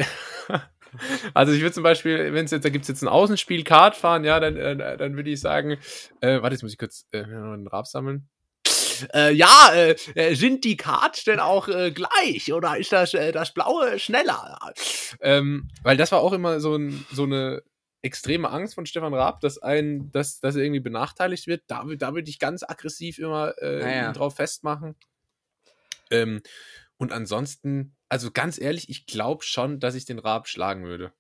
Also 1.34 1.53
ich 1.53 1.61
würde 1.61 1.72
zum 1.72 1.82
Beispiel, 1.82 2.32
wenn 2.32 2.44
es 2.44 2.51
jetzt, 2.51 2.64
da 2.64 2.68
gibt 2.68 2.82
es 2.82 2.88
jetzt 2.88 3.03
ein 3.03 3.09
Außenspiel, 3.09 3.64
Kart 3.64 3.96
fahren, 3.96 4.24
ja, 4.24 4.40
dann, 4.40 4.57
äh, 4.57 4.96
dann 4.96 5.16
würde 5.16 5.30
ich 5.30 5.40
sagen, 5.40 5.78
äh, 6.20 6.42
warte, 6.42 6.55
jetzt 6.55 6.62
muss 6.62 6.72
ich 6.72 6.78
kurz 6.78 7.07
äh, 7.12 7.22
einen 7.22 7.66
Rab 7.66 7.86
sammeln. 7.86 8.28
Äh, 9.14 9.32
ja, 9.32 9.70
äh, 9.74 9.96
äh, 10.14 10.34
sind 10.34 10.64
die 10.64 10.76
Kart 10.76 11.26
denn 11.26 11.40
auch 11.40 11.68
äh, 11.68 11.92
gleich 11.92 12.53
oder 12.53 12.76
ist 12.76 12.92
das, 12.92 13.14
äh, 13.14 13.32
das 13.32 13.55
Blaue 13.55 13.99
schneller? 13.99 14.59
Ähm, 15.20 15.68
weil 15.82 15.96
das 15.96 16.12
war 16.12 16.20
auch 16.20 16.32
immer 16.32 16.61
so, 16.61 16.76
ein, 16.76 17.07
so 17.12 17.24
eine 17.24 17.62
extreme 18.03 18.51
Angst 18.51 18.74
von 18.74 18.86
Stefan 18.86 19.14
Raab, 19.14 19.40
dass 19.40 19.59
ein, 19.59 20.11
dass, 20.12 20.40
dass 20.40 20.57
er 20.57 20.62
irgendwie 20.62 20.80
benachteiligt 20.80 21.46
wird. 21.46 21.62
Da, 21.66 21.84
da 21.96 22.14
würde 22.14 22.30
ich 22.30 22.38
ganz 22.38 22.62
aggressiv 22.62 23.18
immer 23.18 23.55
äh, 23.61 23.80
ja. 23.80 24.09
ihn 24.09 24.14
drauf 24.14 24.36
festmachen. 24.36 24.96
Ähm, 26.11 26.42
und 26.96 27.12
ansonsten, 27.12 27.96
also 28.09 28.31
ganz 28.31 28.61
ehrlich, 28.61 28.89
ich 28.89 29.07
glaube 29.07 29.43
schon, 29.45 29.81
dass 29.81 29.95
ich 29.95 30.05
den 30.05 30.19
Raab 30.19 30.49
schlagen 30.49 30.85
würde. 30.85 31.13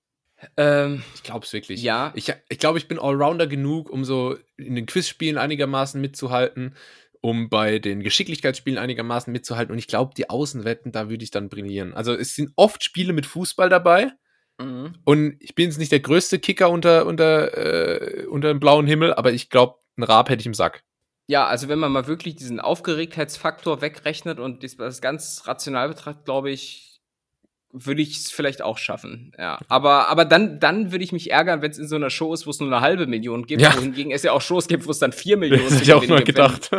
Ähm, 0.56 1.02
Ich 1.14 1.22
glaube 1.22 1.44
es 1.44 1.52
wirklich. 1.52 1.82
ja, 1.82 2.12
Ich, 2.14 2.32
ich 2.48 2.58
glaube, 2.58 2.78
ich 2.78 2.88
bin 2.88 2.98
Allrounder 2.98 3.46
genug, 3.46 3.90
um 3.90 4.04
so 4.04 4.36
in 4.56 4.74
den 4.74 4.86
Quizspielen 4.86 5.38
einigermaßen 5.38 6.00
mitzuhalten, 6.00 6.74
um 7.20 7.48
bei 7.48 7.78
den 7.78 8.02
Geschicklichkeitsspielen 8.02 8.78
einigermaßen 8.78 9.32
mitzuhalten. 9.32 9.72
Und 9.72 9.78
ich 9.78 9.88
glaube, 9.88 10.14
die 10.16 10.30
Außenwetten, 10.30 10.92
da 10.92 11.10
würde 11.10 11.24
ich 11.24 11.30
dann 11.30 11.48
brillieren. 11.48 11.94
Also 11.94 12.14
es 12.14 12.34
sind 12.34 12.52
oft 12.56 12.84
Spiele 12.84 13.12
mit 13.12 13.26
Fußball 13.26 13.68
dabei. 13.68 14.12
mhm. 14.58 14.94
Und 15.04 15.36
ich 15.40 15.54
bin 15.54 15.66
jetzt 15.66 15.78
nicht 15.78 15.92
der 15.92 16.00
größte 16.00 16.38
Kicker 16.38 16.70
unter, 16.70 17.06
unter, 17.06 17.56
äh, 17.56 18.26
unter 18.26 18.48
dem 18.48 18.60
blauen 18.60 18.86
Himmel, 18.86 19.12
aber 19.14 19.32
ich 19.32 19.50
glaube, 19.50 19.76
einen 19.96 20.04
Raab 20.04 20.30
hätte 20.30 20.40
ich 20.40 20.46
im 20.46 20.54
Sack. 20.54 20.84
Ja, 21.28 21.46
also 21.46 21.68
wenn 21.68 21.78
man 21.78 21.92
mal 21.92 22.06
wirklich 22.06 22.36
diesen 22.36 22.58
Aufgeregtheitsfaktor 22.58 23.82
wegrechnet 23.82 24.40
und 24.40 24.64
das, 24.64 25.00
ganz 25.02 25.42
rational 25.46 25.88
betrachtet, 25.90 26.24
glaube 26.24 26.50
ich, 26.50 27.00
würde 27.70 28.00
ich 28.00 28.16
es 28.16 28.30
vielleicht 28.30 28.62
auch 28.62 28.78
schaffen. 28.78 29.32
Ja, 29.38 29.58
aber, 29.68 30.08
aber 30.08 30.24
dann, 30.24 30.58
dann 30.58 30.90
würde 30.90 31.04
ich 31.04 31.12
mich 31.12 31.30
ärgern, 31.30 31.60
wenn 31.60 31.70
es 31.70 31.76
in 31.76 31.86
so 31.86 31.96
einer 31.96 32.08
Show 32.08 32.32
ist, 32.32 32.46
wo 32.46 32.50
es 32.50 32.60
nur 32.60 32.72
eine 32.72 32.80
halbe 32.80 33.06
Million 33.06 33.44
gibt, 33.44 33.60
Ja. 33.60 33.76
wohingegen 33.76 34.10
es 34.10 34.22
ja 34.22 34.32
auch 34.32 34.40
Shows 34.40 34.68
gibt, 34.68 34.86
wo 34.86 34.90
es 34.90 35.00
dann 35.00 35.12
vier 35.12 35.36
Millionen 35.36 35.64
Das 35.64 35.74
hätte 35.74 35.82
ich 35.84 35.92
auch 35.92 36.06
mal 36.06 36.16
gibt, 36.24 36.28
gedacht. 36.28 36.70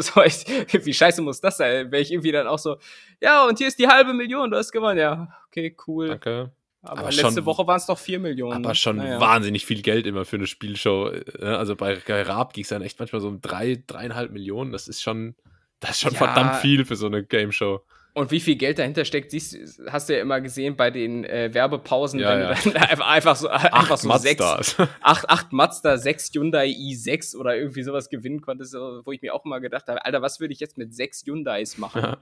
So, 0.00 0.22
ich, 0.24 0.44
wie 0.84 0.92
scheiße 0.92 1.22
muss 1.22 1.40
das 1.40 1.58
sein? 1.58 1.92
Wäre 1.92 2.02
ich 2.02 2.10
irgendwie 2.10 2.32
dann 2.32 2.48
auch 2.48 2.58
so, 2.58 2.78
ja, 3.20 3.46
und 3.46 3.58
hier 3.58 3.68
ist 3.68 3.78
die 3.78 3.86
halbe 3.86 4.12
Million, 4.12 4.50
du 4.50 4.56
hast 4.56 4.72
gewonnen. 4.72 4.98
Ja, 4.98 5.28
okay, 5.46 5.76
cool. 5.86 6.08
Danke. 6.08 6.50
Aber, 6.84 7.00
Aber 7.00 7.10
letzte 7.10 7.32
schon- 7.32 7.44
Woche 7.46 7.66
waren 7.66 7.76
es 7.78 7.86
doch 7.86 7.98
vier 7.98 8.18
Millionen. 8.18 8.52
Aber 8.54 8.68
ne? 8.70 8.74
schon 8.74 8.96
Naja. 8.96 9.20
wahnsinnig 9.20 9.64
viel 9.66 9.82
Geld 9.82 10.06
immer 10.06 10.24
für 10.24 10.36
eine 10.36 10.46
Spielshow. 10.46 11.08
äh, 11.10 11.44
Also 11.44 11.76
bei, 11.76 11.94
Raab 12.06 12.52
ging 12.52 12.62
es 12.64 12.68
dann 12.68 12.82
echt 12.82 12.98
manchmal 12.98 13.20
so 13.20 13.28
um 13.28 13.40
drei, 13.40 13.82
dreieinhalb 13.86 14.30
Millionen. 14.32 14.70
Das 14.72 14.86
ist 14.88 15.02
schon, 15.02 15.34
das 15.80 15.92
ist 15.92 16.00
schon 16.00 16.12
Ja. 16.12 16.18
verdammt 16.18 16.56
viel 16.56 16.84
für 16.84 16.96
so 16.96 17.06
eine 17.06 17.24
Game 17.24 17.52
Show. 17.52 17.80
Und 18.16 18.30
wie 18.30 18.38
viel 18.38 18.54
Geld 18.54 18.78
dahinter 18.78 19.04
steckt, 19.04 19.32
siehst, 19.32 19.80
hast 19.88 20.08
du 20.08 20.14
ja 20.14 20.20
immer 20.20 20.40
gesehen 20.40 20.76
bei 20.76 20.92
den 20.92 21.24
äh, 21.24 21.50
Werbepausen, 21.52 22.20
Ja, 22.20 22.30
wenn 22.30 22.40
ja. 22.42 22.54
du 22.54 22.70
dann 22.70 22.82
einfach, 23.02 23.34
so, 23.34 23.48
einfach 23.48 23.96
so 23.98 24.08
sechs, 24.18 24.38
Mazdas. 24.40 24.76
acht, 25.00 25.28
acht 25.28 25.52
Mazda, 25.52 25.98
sechs 25.98 26.30
Hyundai 26.32 26.68
i6 26.68 27.34
oder 27.36 27.56
irgendwie 27.56 27.82
sowas 27.82 28.08
gewinnen 28.10 28.40
konntest, 28.40 28.74
wo 28.74 29.10
ich 29.10 29.20
mir 29.20 29.34
auch 29.34 29.44
immer 29.44 29.58
gedacht 29.58 29.88
habe, 29.88 30.04
Alter, 30.04 30.22
was 30.22 30.38
würde 30.38 30.52
ich 30.54 30.60
jetzt 30.60 30.78
mit 30.78 30.94
sechs 30.94 31.24
Hyundais 31.26 31.76
machen? 31.76 32.14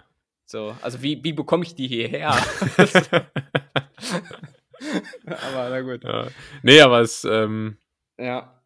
So, 0.47 0.75
also 0.81 1.03
wie, 1.03 1.23
wie 1.23 1.35
bekomme 1.35 1.63
ich 1.65 1.75
die 1.75 1.89
hierher? 1.89 2.37
aber 5.27 5.71
na 5.71 5.81
gut. 5.81 6.05
ja. 6.05 6.27
Nee, 6.63 6.81
aber 6.81 7.01
es, 7.01 7.25
ähm, 7.25 7.77
Ja. 8.19 8.59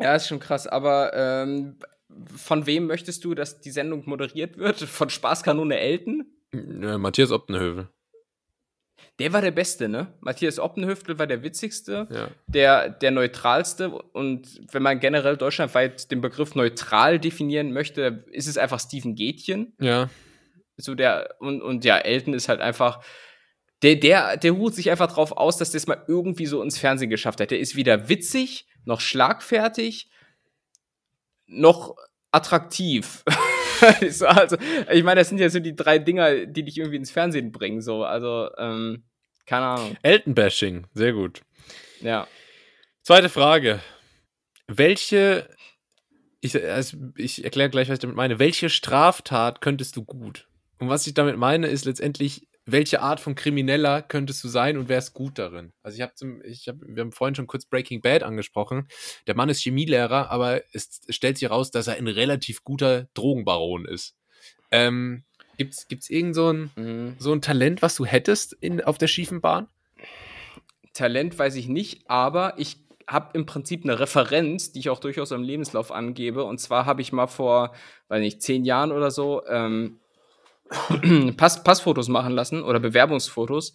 Ja, 0.00 0.14
ist 0.16 0.26
schon 0.28 0.40
krass. 0.40 0.66
Aber 0.66 1.12
ähm, 1.14 1.78
von 2.36 2.66
wem 2.66 2.86
möchtest 2.86 3.24
du, 3.24 3.34
dass 3.34 3.60
die 3.60 3.70
Sendung 3.70 4.02
moderiert 4.06 4.58
wird? 4.58 4.80
Von 4.80 5.08
Spaßkanone 5.10 5.78
Elton? 5.78 6.26
äh, 6.52 6.98
Matthias 6.98 7.30
Optenhövel. 7.30 7.88
Der 9.20 9.32
war 9.32 9.40
der 9.42 9.52
Beste, 9.52 9.88
ne? 9.88 10.12
Matthias 10.20 10.58
Oppenhöftel 10.58 11.18
war 11.20 11.28
der 11.28 11.44
witzigste, 11.44 12.08
Ja. 12.10 12.28
der, 12.48 12.88
der 12.90 13.12
neutralste. 13.12 13.90
Und 13.90 14.60
wenn 14.72 14.82
man 14.82 14.98
generell 14.98 15.36
deutschlandweit 15.36 16.10
den 16.10 16.20
Begriff 16.20 16.56
neutral 16.56 17.20
definieren 17.20 17.72
möchte, 17.72 18.24
ist 18.32 18.48
es 18.48 18.58
einfach 18.58 18.80
Steven 18.80 19.14
Gätchen. 19.14 19.72
Ja. 19.80 20.10
So 20.76 20.96
der, 20.96 21.36
und, 21.38 21.62
und 21.62 21.84
ja, 21.84 21.98
Elton 21.98 22.34
ist 22.34 22.48
halt 22.48 22.60
einfach. 22.60 23.04
Der, 23.84 23.96
der, 23.96 24.38
der 24.38 24.52
ruht 24.52 24.74
sich 24.74 24.90
einfach 24.90 25.12
drauf 25.12 25.32
aus, 25.32 25.58
dass 25.58 25.72
das 25.72 25.86
mal 25.86 26.02
irgendwie 26.08 26.46
so 26.46 26.62
ins 26.62 26.78
Fernsehen 26.78 27.10
geschafft 27.10 27.38
hat. 27.38 27.50
Der 27.50 27.60
ist 27.60 27.76
weder 27.76 28.08
witzig, 28.08 28.66
noch 28.86 29.02
schlagfertig, 29.02 30.08
noch 31.46 31.94
attraktiv. 32.30 33.22
so, 34.08 34.26
also, 34.26 34.56
ich 34.90 35.04
meine, 35.04 35.20
das 35.20 35.28
sind 35.28 35.38
ja 35.38 35.50
so 35.50 35.60
die 35.60 35.76
drei 35.76 35.98
Dinger, 35.98 36.46
die 36.46 36.64
dich 36.64 36.78
irgendwie 36.78 36.96
ins 36.96 37.10
Fernsehen 37.10 37.52
bringen. 37.52 37.82
So, 37.82 38.04
also, 38.04 38.48
ähm, 38.56 39.04
keine 39.44 39.66
Ahnung. 39.66 39.98
Elton-Bashing. 40.02 40.86
Sehr 40.94 41.12
gut. 41.12 41.42
Ja. 42.00 42.26
Zweite 43.02 43.28
Frage. 43.28 43.80
Welche, 44.66 45.46
ich, 46.40 46.56
also 46.64 46.96
ich 47.18 47.44
erkläre 47.44 47.68
gleich, 47.68 47.90
was 47.90 47.96
ich 47.96 48.00
damit 48.00 48.16
meine. 48.16 48.38
Welche 48.38 48.70
Straftat 48.70 49.60
könntest 49.60 49.96
du 49.96 50.04
gut? 50.04 50.48
Und 50.78 50.88
was 50.88 51.06
ich 51.06 51.12
damit 51.12 51.36
meine, 51.36 51.66
ist 51.66 51.84
letztendlich, 51.84 52.48
welche 52.66 53.00
Art 53.00 53.20
von 53.20 53.34
Krimineller 53.34 54.02
könntest 54.02 54.42
du 54.42 54.48
sein 54.48 54.78
und 54.78 54.88
wärst 54.88 55.12
gut 55.12 55.38
darin? 55.38 55.72
Also 55.82 55.96
ich 55.96 56.02
habe 56.02 56.14
zum, 56.14 56.42
ich 56.42 56.66
hab, 56.68 56.76
wir 56.80 57.02
haben 57.02 57.12
vorhin 57.12 57.34
schon 57.34 57.46
kurz 57.46 57.66
Breaking 57.66 58.00
Bad 58.00 58.22
angesprochen. 58.22 58.88
Der 59.26 59.36
Mann 59.36 59.48
ist 59.48 59.62
Chemielehrer, 59.62 60.30
aber 60.30 60.62
es 60.72 61.02
stellt 61.10 61.38
sich 61.38 61.48
heraus, 61.48 61.70
dass 61.70 61.86
er 61.86 61.96
ein 61.96 62.08
relativ 62.08 62.64
guter 62.64 63.08
Drogenbaron 63.14 63.84
ist. 63.84 64.16
Ähm, 64.70 65.24
gibt's, 65.58 65.88
gibt's 65.88 66.08
irgend 66.08 66.34
so 66.34 66.52
ein, 66.52 66.70
Mhm. 66.76 67.16
so 67.18 67.32
ein 67.32 67.42
Talent, 67.42 67.82
was 67.82 67.96
du 67.96 68.06
hättest 68.06 68.54
in, 68.54 68.82
auf 68.82 68.98
der 68.98 69.08
schiefen 69.08 69.40
Bahn? 69.40 69.68
Talent 70.94 71.38
weiß 71.38 71.56
ich 71.56 71.68
nicht, 71.68 72.08
aber 72.08 72.54
ich 72.56 72.78
habe 73.06 73.36
im 73.36 73.44
Prinzip 73.44 73.84
eine 73.84 74.00
Referenz, 74.00 74.72
die 74.72 74.78
ich 74.78 74.88
auch 74.88 75.00
durchaus 75.00 75.30
im 75.32 75.42
Lebenslauf 75.42 75.92
angebe. 75.92 76.44
Und 76.44 76.58
zwar 76.58 76.86
habe 76.86 77.02
ich 77.02 77.12
mal 77.12 77.26
vor, 77.26 77.74
weiß 78.08 78.20
nicht, 78.20 78.40
zehn 78.42 78.64
Jahren 78.64 78.92
oder 78.92 79.10
so 79.10 79.44
ähm, 79.46 80.00
Pass 81.36 81.62
Passfotos 81.62 82.08
machen 82.08 82.32
lassen 82.32 82.62
oder 82.62 82.80
Bewerbungsfotos. 82.80 83.74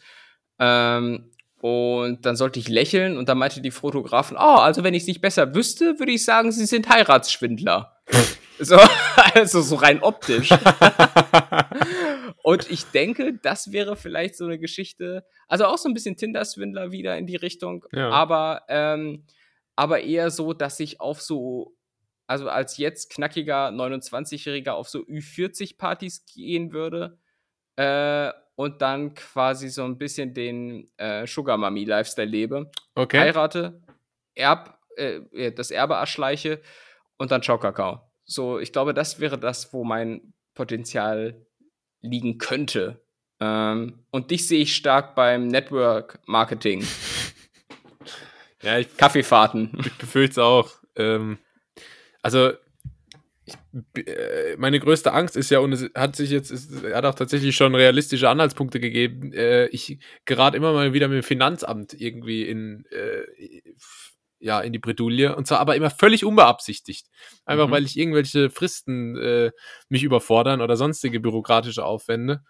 Ähm, 0.59 1.31
und 1.61 2.25
dann 2.25 2.35
sollte 2.37 2.59
ich 2.59 2.69
lächeln 2.69 3.17
und 3.17 3.27
dann 3.27 3.37
meinte 3.37 3.61
die 3.61 3.71
Fotografin, 3.71 4.37
oh, 4.37 4.39
also 4.59 4.83
wenn 4.83 4.93
ich 4.93 5.03
es 5.03 5.07
nicht 5.07 5.21
besser 5.21 5.53
wüsste, 5.53 5.99
würde 5.99 6.13
ich 6.13 6.23
sagen, 6.23 6.51
Sie 6.51 6.65
sind 6.65 6.87
Heiratsschwindler. 6.89 7.97
so, 8.59 8.77
also 9.33 9.61
so 9.61 9.75
rein 9.75 10.01
optisch. 10.01 10.49
Und 12.43 12.71
ich 12.71 12.85
denke, 12.85 13.37
das 13.41 13.71
wäre 13.71 13.95
vielleicht 13.95 14.35
so 14.37 14.45
eine 14.45 14.57
Geschichte, 14.57 15.25
also 15.47 15.65
auch 15.65 15.77
so 15.77 15.89
ein 15.89 15.93
bisschen 15.93 16.15
Tinder-Swindler 16.15 16.91
wieder 16.91 17.17
in 17.17 17.27
die 17.27 17.35
Richtung, 17.35 17.85
Ja. 17.91 18.09
aber, 18.09 18.63
ähm, 18.69 19.25
aber 19.75 20.01
eher 20.01 20.31
so, 20.31 20.53
dass 20.53 20.79
ich 20.79 20.99
auf 21.01 21.21
so, 21.21 21.73
also 22.30 22.47
als 22.47 22.77
jetzt 22.77 23.09
knackiger 23.09 23.69
29-Jähriger 23.69 24.73
auf 24.73 24.88
so 24.88 24.99
Ü40-Partys 24.99 26.25
gehen 26.27 26.71
würde 26.71 27.17
äh, 27.75 28.32
und 28.55 28.84
dann 28.84 29.15
quasi 29.15 29.69
so 29.69 29.84
ein 29.84 29.97
bisschen 29.97 30.36
den 30.36 30.88
äh, 30.97 31.25
Sugar 31.25 31.57
Mami-Lifestyle 31.57 32.30
lebe. 32.30 32.69
Okay. 32.93 33.19
Heirate, 33.19 33.82
Erb, 34.36 34.77
äh, 34.95 35.51
das 35.51 35.71
Erbe 35.71 35.95
erschleiche 35.95 36.61
und 37.17 37.32
dann 37.32 37.41
Ciao 37.41 37.57
Kakao. 37.57 38.01
So, 38.25 38.59
ich 38.59 38.71
glaube, 38.71 38.93
das 38.93 39.19
wäre 39.19 39.39
das, 39.39 39.73
wo 39.73 39.84
mein 39.84 40.34
Potenzial 40.53 41.47
liegen 42.01 42.38
könnte. 42.38 43.01
Ähm, 43.39 44.05
und 44.11 44.30
dich 44.30 44.47
sehe 44.47 44.61
ich 44.61 44.75
stark 44.75 45.15
beim 45.15 45.47
Network 45.47 46.19
Marketing. 46.27 46.86
Ja, 48.61 48.77
ich 48.77 48.97
Kaffeefahrten. 48.97 49.71
Ich 49.86 49.97
befürchte 49.97 50.32
es 50.32 50.38
auch. 50.38 50.69
Ähm, 50.97 51.38
also, 52.22 52.51
ich, 53.45 53.55
äh, 54.05 54.55
meine 54.57 54.80
größte 54.80 55.13
Angst 55.13 55.36
ist 55.36 55.49
ja, 55.49 55.59
und 55.59 55.74
es 55.74 55.89
hat 55.95 56.15
sich 56.15 56.30
jetzt, 56.30 56.51
es 56.51 56.70
hat 56.93 57.05
auch 57.05 57.15
tatsächlich 57.15 57.55
schon 57.55 57.76
realistische 57.76 58.30
Anhaltspunkte 58.30 58.80
gegeben. 58.80 59.34
Äh, 59.34 59.67
ich 59.67 59.99
gerate 60.26 60.57
immer 60.57 60.74
mal 60.74 60.93
wieder 60.93 61.07
mit 61.07 61.17
dem 61.17 61.24
Finanzamt 61.24 61.93
irgendwie 61.93 62.43
in, 62.47 62.86
äh, 62.91 63.24
ja, 64.39 64.61
in 64.61 64.74
die 64.74 64.80
Bredouille. 64.80 65.36
Und 65.36 65.47
zwar 65.47 65.59
aber 65.59 65.76
immer 65.76 65.89
völlig 65.89 66.24
unbeabsichtigt. 66.24 67.07
Einfach 67.45 67.67
Mhm. 67.67 67.72
weil 67.72 67.86
ich 67.86 67.97
irgendwelche 67.97 68.49
Fristen 68.49 69.17
äh, 69.17 69.51
mich 69.89 70.03
überfordern 70.03 70.61
oder 70.61 70.78
sonstige 70.78 71.20
bürokratische 71.20 71.84
Aufwände. 71.84 72.41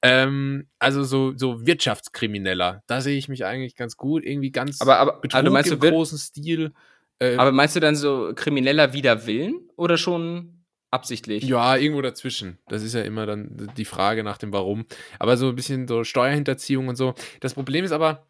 Ähm, 0.00 0.68
also 0.78 1.02
so, 1.02 1.36
so 1.36 1.66
Wirtschaftskrimineller, 1.66 2.84
da 2.86 3.00
sehe 3.00 3.18
ich 3.18 3.28
mich 3.28 3.44
eigentlich 3.44 3.74
ganz 3.74 3.96
gut. 3.96 4.24
Irgendwie 4.24 4.52
ganz 4.52 4.80
Aber, 4.80 4.98
aber, 4.98 5.20
Betrug 5.20 5.44
du 5.44 5.50
meinst, 5.50 5.72
im 5.72 5.80
du 5.80 5.90
großen 5.90 6.18
Stil. 6.18 6.72
Äh, 7.20 7.36
aber 7.36 7.52
meinst 7.52 7.76
du 7.76 7.80
dann 7.80 7.96
so 7.96 8.32
krimineller 8.34 8.92
wider 8.92 9.26
Willen 9.26 9.68
oder 9.76 9.98
schon 9.98 10.64
absichtlich? 10.90 11.44
ja, 11.44 11.76
irgendwo 11.76 12.02
dazwischen. 12.02 12.58
Das 12.68 12.82
ist 12.82 12.94
ja 12.94 13.02
immer 13.02 13.26
dann 13.26 13.70
die 13.76 13.84
Frage 13.84 14.22
nach 14.24 14.38
dem 14.38 14.52
Warum. 14.52 14.86
Aber 15.18 15.36
so 15.36 15.48
ein 15.48 15.56
bisschen 15.56 15.88
so 15.88 16.04
Steuerhinterziehung 16.04 16.88
und 16.88 16.96
so. 16.96 17.14
Das 17.40 17.54
Problem 17.54 17.84
ist 17.84 17.92
aber, 17.92 18.26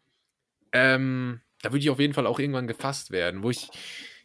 ähm, 0.71 1.41
da 1.61 1.71
würde 1.71 1.79
ich 1.79 1.89
auf 1.89 1.99
jeden 1.99 2.13
Fall 2.13 2.27
auch 2.27 2.39
irgendwann 2.39 2.67
gefasst 2.67 3.11
werden, 3.11 3.43
wo 3.43 3.49
ich, 3.49 3.69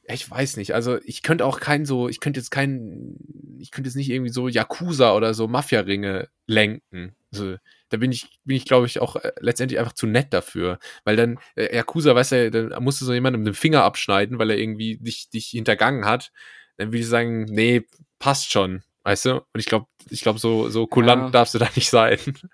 ich 0.06 0.30
weiß 0.30 0.56
nicht, 0.56 0.74
also 0.74 0.98
ich 1.04 1.22
könnte 1.22 1.44
auch 1.44 1.60
kein 1.60 1.84
so, 1.84 2.08
ich 2.08 2.20
könnte 2.20 2.40
jetzt 2.40 2.50
kein, 2.50 3.16
ich 3.58 3.70
könnte 3.70 3.88
jetzt 3.88 3.96
nicht 3.96 4.10
irgendwie 4.10 4.32
so 4.32 4.48
Yakuza 4.48 5.14
oder 5.14 5.34
so 5.34 5.48
Mafia-Ringe 5.48 6.28
lenken. 6.46 7.14
Also, 7.32 7.56
da 7.95 7.99
bin 7.99 8.12
ich, 8.12 8.26
bin 8.45 8.57
ich, 8.57 8.64
glaube 8.64 8.86
ich, 8.86 9.01
auch 9.01 9.16
äh, 9.16 9.32
letztendlich 9.40 9.78
einfach 9.78 9.92
zu 9.92 10.07
nett 10.07 10.32
dafür. 10.32 10.78
Weil 11.05 11.16
dann, 11.16 11.38
äh, 11.55 11.74
Yakuza, 11.74 12.14
weißt 12.14 12.32
du, 12.32 12.51
dann 12.51 12.82
musst 12.82 13.01
du 13.01 13.05
so 13.05 13.14
jemandem 13.14 13.45
den 13.45 13.55
Finger 13.55 13.84
abschneiden, 13.84 14.38
weil 14.38 14.51
er 14.51 14.59
irgendwie 14.59 14.99
dich, 14.99 15.30
dich 15.30 15.47
hintergangen 15.47 16.05
hat. 16.05 16.32
Dann 16.76 16.88
würde 16.88 16.99
ich 16.99 17.09
sagen, 17.09 17.45
nee, 17.45 17.82
passt 18.18 18.51
schon, 18.51 18.82
weißt 19.05 19.26
du? 19.26 19.34
Und 19.34 19.61
ich 19.61 19.66
glaube, 19.66 19.86
ich 20.11 20.20
glaube, 20.22 20.38
so, 20.38 20.68
so 20.68 20.86
kulant 20.86 21.22
Ja. 21.22 21.30
darfst 21.30 21.55
du 21.55 21.59
da 21.59 21.68
nicht 21.76 21.88
sein. 21.90 22.18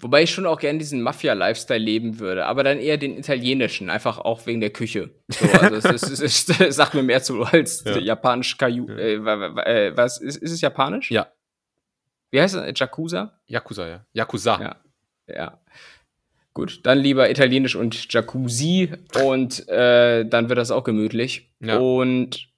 Wobei 0.00 0.22
ich 0.22 0.30
schon 0.30 0.46
auch 0.46 0.60
gerne 0.60 0.78
diesen 0.78 1.02
Mafia-Lifestyle 1.02 1.78
leben 1.80 2.20
würde, 2.20 2.46
aber 2.46 2.62
dann 2.62 2.78
eher 2.78 2.98
den 2.98 3.18
italienischen, 3.18 3.90
einfach 3.90 4.18
auch 4.18 4.46
wegen 4.46 4.60
der 4.60 4.70
Küche. 4.70 5.10
So, 5.28 5.50
also 5.50 5.74
es, 5.74 5.84
ist, 5.84 6.10
es, 6.10 6.20
ist, 6.20 6.60
es 6.60 6.76
sagt 6.76 6.94
mir 6.94 7.02
mehr 7.02 7.22
zu 7.22 7.42
als 7.42 7.82
Ja. 7.84 7.98
japanisch 7.98 8.56
Kaju. 8.58 8.86
Äh, 8.88 9.14
äh, 9.14 9.96
was 9.96 10.20
ist, 10.20 10.36
ist 10.36 10.52
es 10.52 10.60
japanisch? 10.60 11.10
Ja. 11.10 11.28
Wie 12.32 12.40
heißt 12.40 12.56
es? 12.56 12.80
Yakuza? 12.80 13.38
Yakuza, 13.46 13.88
ja. 13.88 14.06
Yakuza. 14.14 14.60
Ja. 14.60 14.76
Ja. 15.28 15.60
Gut, 16.54 16.80
dann 16.84 16.98
lieber 16.98 17.30
italienisch 17.30 17.76
und 17.76 18.12
Jacuzzi 18.12 18.92
und 19.24 19.68
äh, 19.68 20.26
dann 20.26 20.48
wird 20.48 20.58
das 20.58 20.70
auch 20.70 20.84
gemütlich. 20.84 21.54
Ja. 21.60 21.78
Und 21.78 22.48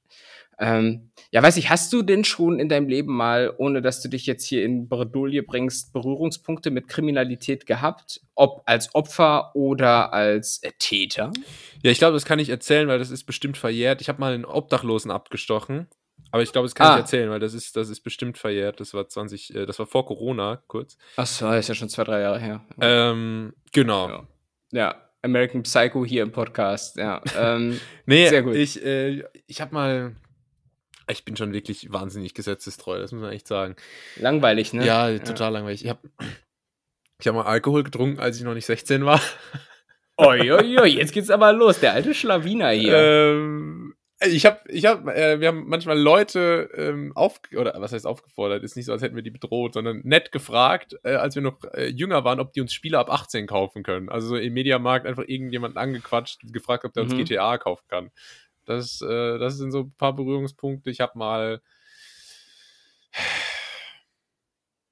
ähm, 0.59 1.11
ja, 1.33 1.43
weiß 1.43 1.57
ich, 1.57 1.69
hast 1.71 1.93
du 1.93 2.03
denn 2.03 2.23
schon 2.23 2.61
in 2.61 2.69
deinem 2.69 2.89
Leben 2.89 3.13
mal, 3.13 3.53
ohne 3.57 3.83
dass 3.83 4.01
du 4.01 4.09
dich 4.09 4.27
jetzt 4.27 4.47
hier 4.47 4.65
in 4.65 4.89
Bredouille 4.89 5.43
bringst, 5.43 5.93
Berührungspunkte 5.93 6.71
mit 6.71 6.87
Kriminalität 6.87 7.67
gehabt? 7.67 8.21
Ob 8.37 8.63
als 8.67 8.95
Opfer 8.95 9.55
oder 9.55 10.13
als 10.13 10.63
äh, 10.63 10.71
Täter? 10.79 11.33
Ja, 11.83 11.91
ich 11.91 11.99
glaube, 11.99 12.15
das 12.15 12.25
kann 12.25 12.39
ich 12.39 12.49
erzählen, 12.49 12.87
weil 12.87 13.01
das 13.01 13.11
ist 13.11 13.25
bestimmt 13.25 13.57
verjährt. 13.57 14.01
Ich 14.01 14.09
habe 14.09 14.21
mal 14.21 14.33
einen 14.33 14.45
Obdachlosen 14.45 15.11
abgestochen. 15.11 15.89
Aber 16.35 16.43
ich 16.43 16.51
glaube, 16.51 16.65
das 16.67 16.75
kann 16.75 16.89
Ah. 16.89 16.95
ich 16.95 17.03
erzählen, 17.03 17.31
weil 17.31 17.39
das 17.39 17.55
ist, 17.55 17.77
das 17.77 17.89
ist 17.89 18.01
bestimmt 18.01 18.39
verjährt. 18.39 18.81
Das 18.81 18.93
war 18.93 19.07
20, 19.09 19.55
äh, 19.55 19.67
das 19.67 19.79
war 19.79 19.87
vor 19.87 20.05
Corona, 20.05 20.61
kurz. 20.67 20.99
Ach 21.15 21.29
so, 21.29 21.49
ist 21.53 21.69
ja 21.69 21.77
schon 21.77 21.89
zwei, 21.89 22.03
drei 22.03 22.23
Jahre 22.23 22.41
her. 22.41 22.65
Ähm, 22.81 23.55
genau. 23.73 24.09
Ja. 24.09 24.27
ja, 24.73 24.95
American 25.23 25.63
Psycho 25.63 26.05
hier 26.05 26.25
im 26.25 26.33
Podcast. 26.33 26.97
Ja, 26.97 27.23
ähm, 27.39 27.79
Nee, 28.07 28.27
Sehr 28.29 28.43
gut. 28.43 28.57
ich, 28.57 28.85
äh, 28.85 29.23
ich 29.47 29.61
habe 29.61 29.73
mal. 29.75 30.17
Ich 31.09 31.25
bin 31.25 31.37
schon 31.37 31.53
wirklich 31.53 31.93
wahnsinnig 31.93 32.35
gesetzestreu, 32.35 32.99
das 32.99 33.13
muss 33.13 33.23
man 33.23 33.31
echt 33.31 33.47
sagen. 33.47 33.77
langweilig, 34.17 34.73
ne? 34.73 34.85
Ja, 34.85 35.17
total 35.21 35.53
langweilig. 35.53 35.85
Ich 35.85 35.89
habe 35.91 36.01
ich 37.21 37.29
hab 37.29 37.35
mal 37.37 37.43
Alkohol 37.45 37.85
getrunken, 37.85 38.19
als 38.19 38.39
ich 38.39 38.43
noch 38.43 38.55
nicht 38.55 38.67
16 38.67 39.05
war. 39.05 39.21
Oi, 40.17 40.51
oi, 40.51 40.79
oi, 40.81 40.89
jetzt 40.89 41.13
geht's 41.13 41.31
aber 41.31 41.53
los, 41.53 41.79
der 41.79 41.93
alte 41.93 42.13
Schlawiner 42.13 42.71
hier. 42.71 42.97
Ähm, 42.99 43.84
ich 44.21 44.47
habe, 44.47 44.61
ich 44.69 44.87
hab, 44.87 45.07
äh, 45.09 45.41
wir 45.41 45.49
haben 45.49 45.69
manchmal 45.69 45.99
Leute 45.99 46.71
ähm, 46.77 47.13
auf, 47.17 47.41
oder 47.57 47.75
was 47.81 47.93
heißt 47.93 48.07
aufgefordert, 48.07 48.63
ist 48.63 48.77
nicht 48.77 48.87
so, 48.87 48.93
als 48.93 49.03
hätten 49.03 49.17
wir 49.17 49.23
die 49.23 49.31
bedroht, 49.31 49.75
sondern 49.75 50.01
nett 50.05 50.33
gefragt, 50.33 50.97
äh, 51.03 51.15
als 51.15 51.35
wir 51.35 51.43
noch 51.43 51.63
äh, 51.75 51.89
jünger 51.89 52.25
waren, 52.25 52.41
ob 52.41 52.53
die 52.53 52.61
uns 52.61 52.73
Spiele 52.73 52.99
ab 52.99 53.11
18 53.11 53.47
kaufen 53.47 53.83
können. 53.83 54.09
Also 54.09 54.29
so 54.29 54.37
im 54.37 54.53
Mediamarkt 54.55 55.07
einfach 55.07 55.25
irgendjemanden 55.27 55.79
angequatscht, 55.79 56.41
gefragt, 56.53 56.85
ob 56.85 56.93
der 56.93 57.03
uns 57.03 57.13
Mhm. 57.13 57.25
GTA 57.25 57.59
kaufen 57.59 57.87
kann. 57.89 58.11
Das, 58.67 59.01
äh, 59.03 59.39
das 59.39 59.57
sind 59.59 59.73
so 59.73 59.81
ein 59.81 59.95
paar 59.99 60.15
Berührungspunkte. 60.15 60.91
Ich 60.91 61.01
habe 61.01 61.19
mal, 61.19 61.61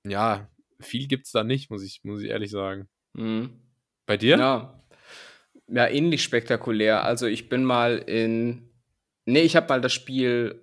ja, 0.04 0.48
viel 0.80 1.06
gibt's 1.06 1.32
da 1.32 1.44
nicht, 1.44 1.70
muss 1.70 1.82
ich, 1.84 2.00
muss 2.02 2.22
ich 2.22 2.30
ehrlich 2.30 2.50
sagen. 2.50 2.88
Mhm. 3.14 3.60
Bei 4.06 4.16
dir? 4.16 4.36
Ja. 4.38 4.78
Ja, 5.68 5.86
ähnlich 5.88 6.22
spektakulär. 6.22 7.04
Also 7.04 7.26
ich 7.26 7.48
bin 7.48 7.64
mal 7.64 7.98
in. 7.98 8.68
Nee, 9.24 9.42
ich 9.42 9.56
habe 9.56 9.68
mal 9.68 9.80
das 9.80 9.92
Spiel 9.92 10.62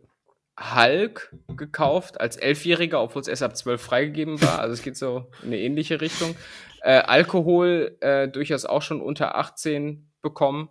Hulk 0.60 1.34
gekauft 1.48 2.20
als 2.20 2.36
Elfjähriger, 2.36 3.02
obwohl 3.02 3.22
es 3.22 3.28
erst 3.28 3.44
ab 3.44 3.56
12 3.56 3.82
freigegeben 3.82 4.42
war. 4.42 4.60
Also 4.60 4.74
es 4.74 4.82
geht 4.82 4.98
so 4.98 5.30
in 5.42 5.48
eine 5.48 5.60
ähnliche 5.60 6.02
Richtung. 6.02 6.36
Äh, 6.82 7.00
Alkohol 7.00 7.98
äh, 8.02 8.28
durchaus 8.28 8.66
auch 8.66 8.82
schon 8.82 9.02
unter 9.02 9.36
18 9.36 10.12
bekommen. 10.22 10.70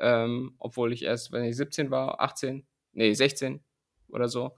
Ähm, 0.00 0.54
obwohl 0.58 0.92
ich 0.92 1.04
erst, 1.04 1.32
wenn 1.32 1.44
ich 1.44 1.56
17 1.56 1.90
war, 1.90 2.20
18, 2.20 2.66
nee, 2.92 3.12
16 3.12 3.64
oder 4.08 4.28
so, 4.28 4.52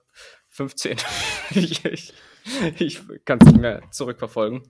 15. 0.49 0.97
ich 1.51 1.85
ich, 1.85 2.13
ich 2.79 3.01
kann 3.25 3.39
es 3.41 3.47
nicht 3.49 3.61
mehr 3.61 3.83
zurückverfolgen. 3.91 4.63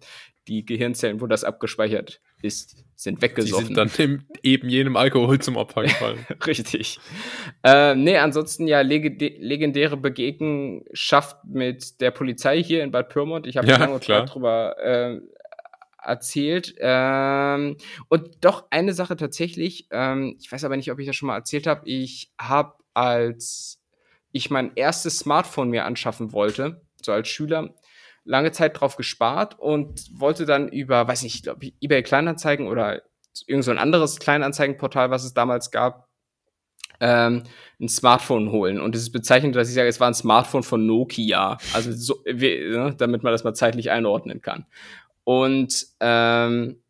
Die 0.49 0.65
Gehirnzellen, 0.65 1.21
wo 1.21 1.27
das 1.27 1.45
abgespeichert 1.45 2.21
ist, 2.43 2.85
sind 2.97 3.19
Die 3.19 3.23
weggesoffen. 3.23 3.67
sind 3.67 3.77
dann 3.77 3.91
im, 3.99 4.25
eben 4.43 4.69
jenem 4.69 4.97
Alkohol 4.97 5.39
zum 5.39 5.57
Opfer 5.57 5.83
gefallen. 5.85 6.27
Richtig. 6.47 6.99
Äh, 7.63 7.95
nee, 7.95 8.17
ansonsten 8.17 8.67
ja 8.67 8.81
legendäre 8.81 9.97
Begegnenschaft 9.97 11.37
mit 11.45 12.01
der 12.01 12.11
Polizei 12.11 12.63
hier 12.63 12.83
in 12.83 12.91
Bad 12.91 13.11
Pyrmont. 13.11 13.47
Ich 13.47 13.57
habe 13.57 13.69
Ja, 13.69 13.77
lange 13.79 14.01
klar. 14.01 14.25
drüber 14.25 14.77
äh, 14.79 15.21
erzählt. 16.03 16.75
Ähm, 16.79 17.77
und 18.09 18.45
doch 18.45 18.67
eine 18.71 18.93
Sache 18.95 19.17
tatsächlich, 19.17 19.87
ähm, 19.91 20.37
ich 20.41 20.51
weiß 20.51 20.65
aber 20.65 20.77
nicht, 20.77 20.91
ob 20.91 20.99
ich 20.99 21.07
das 21.07 21.17
schon 21.17 21.27
mal 21.29 21.37
erzählt 21.37 21.67
habe. 21.67 21.83
Ich 21.89 22.33
habe, 22.41 22.73
als 22.95 23.83
ich 24.33 24.51
mein 24.51 24.73
erstes 24.77 25.19
Smartphone 25.19 25.71
mir 25.71 25.85
anschaffen 25.85 26.33
wollte, 26.33 26.81
so 27.05 27.13
als 27.13 27.29
Schüler, 27.29 27.75
lange 28.25 28.53
Zeit 28.53 28.81
drauf 28.81 28.97
gespart 28.97 29.59
und 29.59 30.09
wollte 30.19 30.47
dann 30.47 30.69
über, 30.69 31.07
weiß 31.09 31.23
nicht, 31.23 31.37
ich 31.37 31.43
glaube, 31.43 31.73
eBay 31.81 32.03
Kleinanzeigen 32.03 32.69
oder 32.69 33.03
irgend 33.47 33.65
so 33.65 33.71
ein 33.71 33.79
anderes 33.79 34.19
Kleinanzeigenportal, 34.19 35.11
was 35.11 35.25
es 35.25 35.35
damals 35.35 35.71
gab, 35.71 36.09
ähm, 37.01 37.45
ein 37.81 37.89
Smartphone 37.89 38.53
holen. 38.53 38.81
Und 38.81 38.95
es 38.95 39.03
ist 39.03 39.13
bezeichnend, 39.13 39.57
dass 39.57 39.69
ich 39.69 39.75
sage, 39.75 39.89
es 39.89 40.01
war 40.01 40.09
ein 40.09 40.15
Smartphone 40.15 40.63
von 40.63 40.87
Nokia. 40.87 41.59
Also 41.73 41.93
so, 41.93 42.23
wie, 42.27 42.71
ne, 42.71 42.95
damit 42.97 43.23
man 43.23 43.33
das 43.33 43.45
mal 43.45 43.55
zeitlich 43.55 43.91
einordnen 43.91 44.43
kann. 44.43 44.67
Und 45.25 45.87
ähm, 46.01 46.83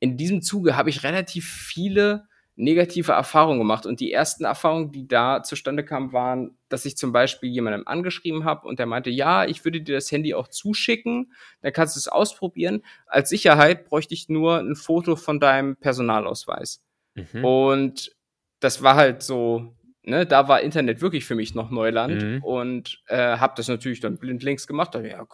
in 0.00 0.16
diesem 0.16 0.42
Zuge 0.42 0.76
habe 0.76 0.90
ich 0.90 1.02
relativ 1.02 1.48
viele 1.48 2.27
negative 2.58 3.12
Erfahrungen 3.12 3.60
gemacht. 3.60 3.86
Und 3.86 4.00
die 4.00 4.12
ersten 4.12 4.44
Erfahrungen, 4.44 4.90
die 4.90 5.06
da 5.06 5.42
zustande 5.44 5.84
kamen, 5.84 6.12
waren, 6.12 6.58
dass 6.68 6.84
ich 6.84 6.96
zum 6.96 7.12
Beispiel 7.12 7.48
jemandem 7.50 7.86
angeschrieben 7.86 8.44
habe 8.44 8.66
und 8.66 8.80
der 8.80 8.86
meinte, 8.86 9.10
ja, 9.10 9.44
ich 9.44 9.64
würde 9.64 9.80
dir 9.80 9.94
das 9.94 10.10
Handy 10.10 10.34
auch 10.34 10.48
zuschicken, 10.48 11.32
dann 11.62 11.72
kannst 11.72 11.94
du 11.94 12.00
es 12.00 12.08
ausprobieren. 12.08 12.82
Als 13.06 13.28
Sicherheit 13.28 13.84
bräuchte 13.84 14.12
ich 14.12 14.28
nur 14.28 14.58
ein 14.58 14.74
Foto 14.74 15.14
von 15.14 15.38
deinem 15.38 15.76
Personalausweis. 15.76 16.84
Mhm. 17.14 17.44
Und 17.44 18.16
das 18.58 18.82
war 18.82 18.96
halt 18.96 19.22
so, 19.22 19.76
ne, 20.02 20.26
da 20.26 20.48
war 20.48 20.60
Internet 20.60 21.00
wirklich 21.00 21.24
für 21.24 21.36
mich 21.36 21.54
noch 21.54 21.70
Neuland 21.70 22.22
Mhm. 22.22 22.42
und 22.42 23.02
äh, 23.06 23.36
habe 23.36 23.52
das 23.56 23.68
natürlich 23.68 24.00
dann 24.00 24.18
blindlings 24.18 24.66
gemacht. 24.66 24.96
Da, 24.96 25.00
ja, 25.00 25.24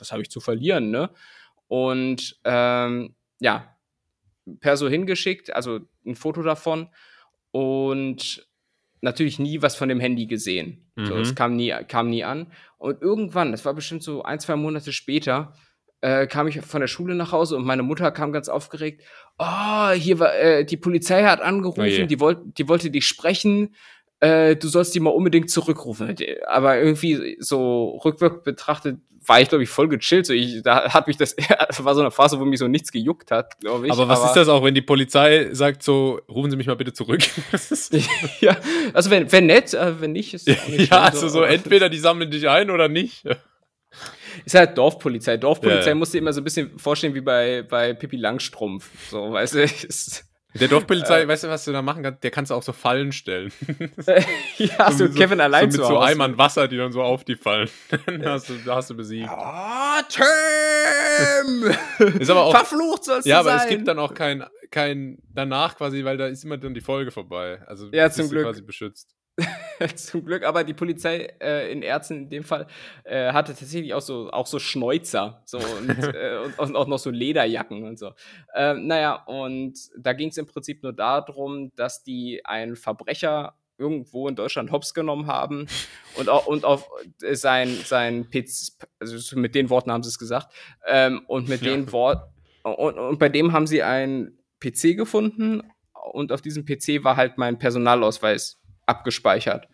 was 0.00 0.10
habe 0.10 0.22
ich 0.22 0.30
zu 0.30 0.40
verlieren, 0.40 0.90
ne? 0.90 1.10
Und 1.68 2.40
ähm, 2.44 3.14
ja, 3.38 3.71
Perso 4.60 4.88
hingeschickt, 4.88 5.54
also 5.54 5.80
ein 6.06 6.14
Foto 6.14 6.42
davon 6.42 6.88
und 7.50 8.46
natürlich 9.00 9.38
nie 9.38 9.62
was 9.62 9.74
von 9.76 9.88
dem 9.88 10.00
Handy 10.00 10.26
gesehen. 10.26 10.90
So, 10.96 11.14
Mhm. 11.14 11.20
es 11.20 11.34
kam 11.34 11.56
nie, 11.56 11.74
kam 11.88 12.08
nie 12.10 12.24
an. 12.24 12.52
Und 12.78 13.02
irgendwann, 13.02 13.50
das 13.52 13.64
war 13.64 13.74
bestimmt 13.74 14.02
so 14.02 14.22
ein, 14.22 14.38
zwei 14.40 14.56
Monate 14.56 14.92
später, 14.92 15.54
äh, 16.00 16.26
kam 16.26 16.46
ich 16.48 16.60
von 16.60 16.80
der 16.80 16.88
Schule 16.88 17.14
nach 17.14 17.32
Hause 17.32 17.56
und 17.56 17.64
meine 17.64 17.82
Mutter 17.82 18.10
kam 18.12 18.32
ganz 18.32 18.48
aufgeregt. 18.48 19.02
Oh, 19.38 19.90
hier 19.90 20.18
war, 20.18 20.34
äh, 20.34 20.64
die 20.64 20.76
Polizei 20.76 21.24
hat 21.24 21.40
Oh 21.40 21.44
angerufen, 21.44 22.08
die, 22.08 22.20
wollt, 22.20 22.38
die 22.58 22.68
wollte 22.68 22.90
dich 22.90 23.06
sprechen. 23.06 23.74
Äh, 24.22 24.54
du 24.54 24.68
sollst 24.68 24.94
die 24.94 25.00
mal 25.00 25.10
unbedingt 25.10 25.50
zurückrufen. 25.50 26.14
Aber 26.46 26.78
irgendwie 26.78 27.36
so 27.40 28.00
rückwirkend 28.04 28.44
betrachtet 28.44 28.98
war 29.26 29.40
ich, 29.40 29.48
glaube 29.48 29.64
ich, 29.64 29.68
voll 29.68 29.88
gechillt. 29.88 30.26
So, 30.26 30.32
ich, 30.32 30.62
da 30.62 30.92
hat 30.92 31.08
mich 31.08 31.16
das, 31.16 31.34
das 31.68 31.84
war 31.84 31.94
so 31.96 32.00
eine 32.02 32.12
Phase, 32.12 32.38
wo 32.38 32.44
mich 32.44 32.60
so 32.60 32.68
nichts 32.68 32.92
gejuckt 32.92 33.32
hat, 33.32 33.58
glaube 33.60 33.86
ich. 33.86 33.92
Aber 33.92 34.06
was 34.06 34.24
ist 34.24 34.34
das 34.34 34.48
auch, 34.48 34.62
wenn 34.62 34.74
die 34.74 34.82
Polizei 34.82 35.48
sagt 35.52 35.82
so, 35.82 36.20
rufen 36.28 36.52
Sie 36.52 36.56
mich 36.56 36.68
mal 36.68 36.76
bitte 36.76 36.92
zurück? 36.92 37.20
Ja, 38.40 38.56
also 38.94 39.10
wenn, 39.10 39.30
wenn 39.32 39.46
nett, 39.46 39.74
äh, 39.74 40.00
wenn 40.00 40.12
nicht, 40.12 40.34
ist 40.34 40.48
auch 40.48 40.68
nicht 40.68 40.90
ja, 40.92 41.00
also 41.02 41.28
so 41.28 41.38
aber- 41.38 41.50
entweder 41.50 41.88
die 41.88 41.98
sammeln 41.98 42.30
dich 42.30 42.48
ein 42.48 42.70
oder 42.70 42.88
nicht. 42.88 43.24
Ist 44.44 44.54
halt 44.54 44.78
Dorfpolizei. 44.78 45.36
Dorfpolizei 45.36 45.80
Ja, 45.82 45.88
ja. 45.88 45.94
musst 45.96 46.14
du 46.14 46.18
dir 46.18 46.22
immer 46.22 46.32
so 46.32 46.40
ein 46.40 46.44
bisschen 46.44 46.78
vorstellen 46.78 47.14
wie 47.14 47.20
bei, 47.20 47.62
bei 47.68 47.92
Pippi 47.92 48.16
Langstrumpf. 48.16 48.88
So, 49.10 49.32
weißt 49.32 49.54
du, 49.54 49.62
ist, 49.62 50.24
Der 50.54 50.68
Dorfpolizei, 50.68 51.26
weißt 51.26 51.44
du, 51.44 51.48
was 51.48 51.64
du 51.64 51.72
da 51.72 51.80
machen 51.82 52.02
kannst? 52.02 52.22
Der 52.22 52.30
kannst 52.30 52.50
du 52.50 52.54
auch 52.54 52.62
so 52.62 52.72
Fallen 52.72 53.12
stellen. 53.12 53.52
ja, 54.58 54.92
so, 54.92 55.04
mit 55.04 55.16
Kevin 55.16 55.40
allein 55.40 55.70
so 55.70 55.78
zu 55.78 55.82
mit 55.82 55.88
so. 55.88 55.98
Eimern 56.00 56.36
Wasser, 56.36 56.68
die 56.68 56.76
dann 56.76 56.92
so 56.92 57.02
auf 57.02 57.24
die 57.24 57.36
fallen. 57.36 57.70
Dann 58.06 58.24
hast 58.26 58.48
du, 58.50 58.54
da 58.64 58.76
hast 58.76 58.90
du 58.90 58.94
besiegt. 58.96 59.28
Oh, 59.30 60.00
Tim! 60.08 61.74
Ist 62.20 62.30
aber 62.30 62.42
auch, 62.44 62.54
Verflucht 62.54 63.04
sollst 63.04 63.26
ja, 63.26 63.36
du 63.42 63.48
aber 63.48 63.58
sein. 63.58 63.68
es 63.68 63.68
gibt 63.68 63.88
dann 63.88 63.98
auch 63.98 64.14
kein, 64.14 64.44
kein 64.70 65.18
danach 65.32 65.76
quasi, 65.76 66.04
weil 66.04 66.16
da 66.16 66.26
ist 66.26 66.44
immer 66.44 66.58
dann 66.58 66.74
die 66.74 66.80
Folge 66.80 67.10
vorbei. 67.10 67.60
Also 67.66 67.88
Ja, 67.92 68.06
bist 68.06 68.16
zum 68.16 68.26
du 68.26 68.32
Glück. 68.32 68.44
quasi 68.44 68.62
beschützt. 68.62 69.14
Zum 69.96 70.24
Glück, 70.24 70.44
aber 70.44 70.62
die 70.64 70.74
Polizei 70.74 71.28
äh, 71.40 71.72
in 71.72 71.82
Erzen 71.82 72.24
in 72.24 72.28
dem 72.28 72.44
Fall 72.44 72.66
äh, 73.04 73.32
hatte 73.32 73.54
tatsächlich 73.54 73.94
auch 73.94 74.00
so, 74.02 74.30
auch 74.30 74.46
so 74.46 74.58
Schnäuzer 74.58 75.42
so, 75.46 75.58
und, 75.58 75.88
äh, 76.14 76.38
und, 76.44 76.58
und 76.58 76.76
auch 76.76 76.86
noch 76.86 76.98
so 76.98 77.10
Lederjacken 77.10 77.84
und 77.84 77.98
so. 77.98 78.12
Ähm, 78.54 78.86
naja, 78.86 79.14
und 79.24 79.74
da 79.98 80.12
ging 80.12 80.28
es 80.28 80.36
im 80.36 80.46
Prinzip 80.46 80.82
nur 80.82 80.92
darum, 80.92 81.72
dass 81.76 82.02
die 82.02 82.44
einen 82.44 82.76
Verbrecher 82.76 83.54
irgendwo 83.78 84.28
in 84.28 84.36
Deutschland 84.36 84.70
hops 84.70 84.94
genommen 84.94 85.26
haben 85.26 85.66
und, 86.16 86.28
auch, 86.28 86.46
und 86.46 86.64
auf 86.64 86.88
sein, 87.32 87.68
sein 87.84 88.28
PC, 88.30 88.72
also 89.00 89.38
mit 89.38 89.54
den 89.54 89.70
Worten 89.70 89.90
haben 89.90 90.02
sie 90.02 90.10
es 90.10 90.18
gesagt, 90.18 90.52
ähm, 90.86 91.22
und 91.26 91.48
mit 91.48 91.62
Ja. 91.62 91.70
den 91.72 91.90
Worten 91.90 92.30
Und, 92.62 92.98
und 92.98 93.18
bei 93.18 93.28
dem 93.30 93.52
haben 93.52 93.66
sie 93.66 93.82
einen 93.82 94.38
PC 94.60 94.96
gefunden 94.96 95.62
und 96.12 96.30
auf 96.30 96.42
diesem 96.42 96.64
PC 96.64 97.02
war 97.02 97.16
halt 97.16 97.38
mein 97.38 97.58
Personalausweis 97.58 98.60
abgespeichert. 98.86 99.68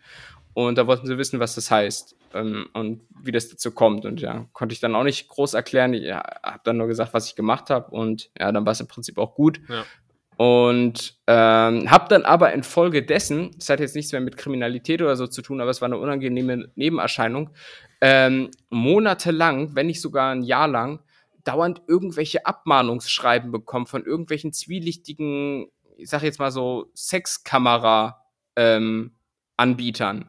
Und 0.53 0.77
da 0.77 0.87
wollten 0.87 1.07
sie 1.07 1.17
wissen, 1.17 1.39
was 1.39 1.55
das 1.55 1.71
heißt 1.71 2.15
ähm, 2.33 2.67
und 2.73 3.01
wie 3.23 3.31
das 3.31 3.49
dazu 3.49 3.71
kommt. 3.71 4.05
Und 4.05 4.19
ja, 4.19 4.45
konnte 4.53 4.73
ich 4.73 4.79
dann 4.79 4.95
auch 4.95 5.03
nicht 5.03 5.27
groß 5.29 5.53
erklären. 5.53 5.93
Ich 5.93 6.03
ja, 6.03 6.23
habe 6.43 6.61
dann 6.63 6.77
nur 6.77 6.87
gesagt, 6.87 7.13
was 7.13 7.27
ich 7.27 7.35
gemacht 7.35 7.69
habe. 7.69 7.91
Und 7.91 8.29
ja, 8.37 8.51
dann 8.51 8.65
war 8.65 8.73
es 8.73 8.81
im 8.81 8.87
Prinzip 8.87 9.17
auch 9.17 9.35
gut. 9.35 9.61
Ja. 9.69 9.85
Und 10.39 11.17
ähm, 11.27 11.91
habe 11.91 12.05
dann 12.07 12.23
aber 12.23 12.53
infolgedessen, 12.53 13.51
das 13.57 13.67
hat 13.67 13.81
jetzt 13.81 13.95
nichts 13.95 14.13
mehr 14.13 14.21
mit 14.21 14.37
Kriminalität 14.37 15.01
oder 15.01 15.17
so 15.17 15.27
zu 15.27 15.41
tun, 15.41 15.59
aber 15.59 15.69
es 15.69 15.81
war 15.81 15.87
eine 15.87 15.97
unangenehme 15.97 16.69
Nebenerscheinung, 16.75 17.49
ähm, 17.99 18.49
monatelang, 18.69 19.75
wenn 19.75 19.87
nicht 19.87 19.99
sogar 19.99 20.31
ein 20.31 20.43
Jahr 20.43 20.69
lang, 20.69 21.01
dauernd 21.43 21.81
irgendwelche 21.87 22.45
Abmahnungsschreiben 22.45 23.51
bekommen 23.51 23.85
von 23.85 24.05
irgendwelchen 24.05 24.53
zwielichtigen, 24.53 25.67
ich 25.97 26.09
sag 26.09 26.23
jetzt 26.23 26.39
mal 26.39 26.51
so, 26.51 26.89
Sexkamera-Anbietern. 28.59 30.25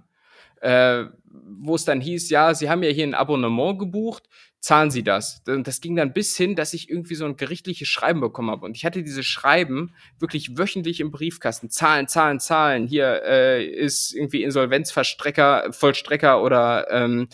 äh, 0.60 1.04
wo 1.32 1.74
es 1.74 1.84
dann 1.84 2.00
hieß, 2.00 2.30
ja, 2.30 2.54
Sie 2.54 2.68
haben 2.68 2.82
ja 2.82 2.90
hier 2.90 3.06
ein 3.06 3.14
Abonnement 3.14 3.78
gebucht, 3.78 4.28
zahlen 4.60 4.90
Sie 4.90 5.02
das. 5.02 5.42
Und 5.46 5.66
das 5.66 5.80
ging 5.80 5.96
dann 5.96 6.12
bis 6.12 6.36
hin, 6.36 6.54
dass 6.54 6.74
ich 6.74 6.90
irgendwie 6.90 7.14
so 7.14 7.24
ein 7.24 7.36
gerichtliches 7.36 7.88
Schreiben 7.88 8.20
bekommen 8.20 8.50
habe. 8.50 8.66
Und 8.66 8.76
ich 8.76 8.84
hatte 8.84 9.02
diese 9.02 9.22
Schreiben 9.22 9.94
wirklich 10.18 10.58
wöchentlich 10.58 11.00
im 11.00 11.10
Briefkasten. 11.10 11.70
Zahlen, 11.70 12.08
Zahlen, 12.08 12.40
Zahlen. 12.40 12.86
Hier 12.86 13.22
äh, 13.24 13.64
ist 13.64 14.14
irgendwie 14.14 14.42
Insolvenzverstrecker, 14.42 15.72
Vollstrecker 15.72 16.42
oder, 16.42 16.90
ähm, 16.90 17.28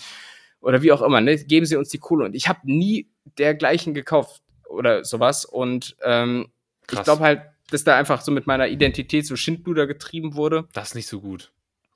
oder 0.61 0.83
wie 0.83 0.93
auch 0.93 1.03
immer. 1.03 1.21
Ne? 1.21 1.37
Geben 1.37 1.67
Sie 1.67 1.77
uns 1.77 1.89
die 1.89 1.99
Kohle. 1.99 2.27
Und 2.27 2.37
ich 2.37 2.49
habe 2.49 2.61
nie 2.65 3.11
dergleichen 3.39 3.93
gekauft 3.95 4.43
oder 4.69 5.05
sowas. 5.05 5.45
Und 5.45 5.97
ähm, 6.05 6.49
ich 6.91 7.03
glaube 7.03 7.23
halt, 7.23 7.43
dass 7.71 7.85
da 7.85 7.97
einfach 7.97 8.21
so 8.21 8.31
mit 8.33 8.47
meiner 8.47 8.69
Identität 8.69 9.27
so 9.27 9.37
Schindluder 9.37 9.87
getrieben 9.87 10.35
wurde. 10.35 10.69
Das 10.73 10.89
ist 10.89 10.95
nicht 10.95 11.09
so 11.09 11.21
gut. 11.21 11.53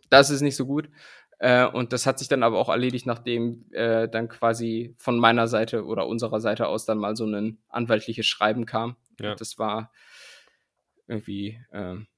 Das 0.09 0.31
ist 0.31 0.41
nicht 0.41 0.57
so 0.57 0.66
gut. 0.66 0.89
Äh, 1.39 1.66
und 1.66 1.93
das 1.93 2.07
hat 2.07 2.18
sich 2.18 2.29
dann 2.29 2.43
aber 2.43 2.59
auch 2.59 2.68
erledigt, 2.68 3.07
nachdem 3.07 3.64
äh, 3.73 4.09
dann 4.09 4.29
quasi 4.29 4.95
von 4.99 5.18
meiner 5.18 5.49
Seite 5.49 5.85
oder 5.87 6.07
unserer 6.07 6.41
Seite 6.41 6.66
aus 6.66 6.85
dann 6.85 6.99
mal 6.99 7.16
so 7.16 7.25
ein 7.25 7.59
anwaltliches 7.68 8.27
Schreiben 8.27 8.66
kam. 8.66 8.97
Ja. 9.21 9.33
Und 9.33 9.41
das 9.41 9.59
war 9.59 9.91
irgendwie 11.09 11.59
ähm, 11.73 12.09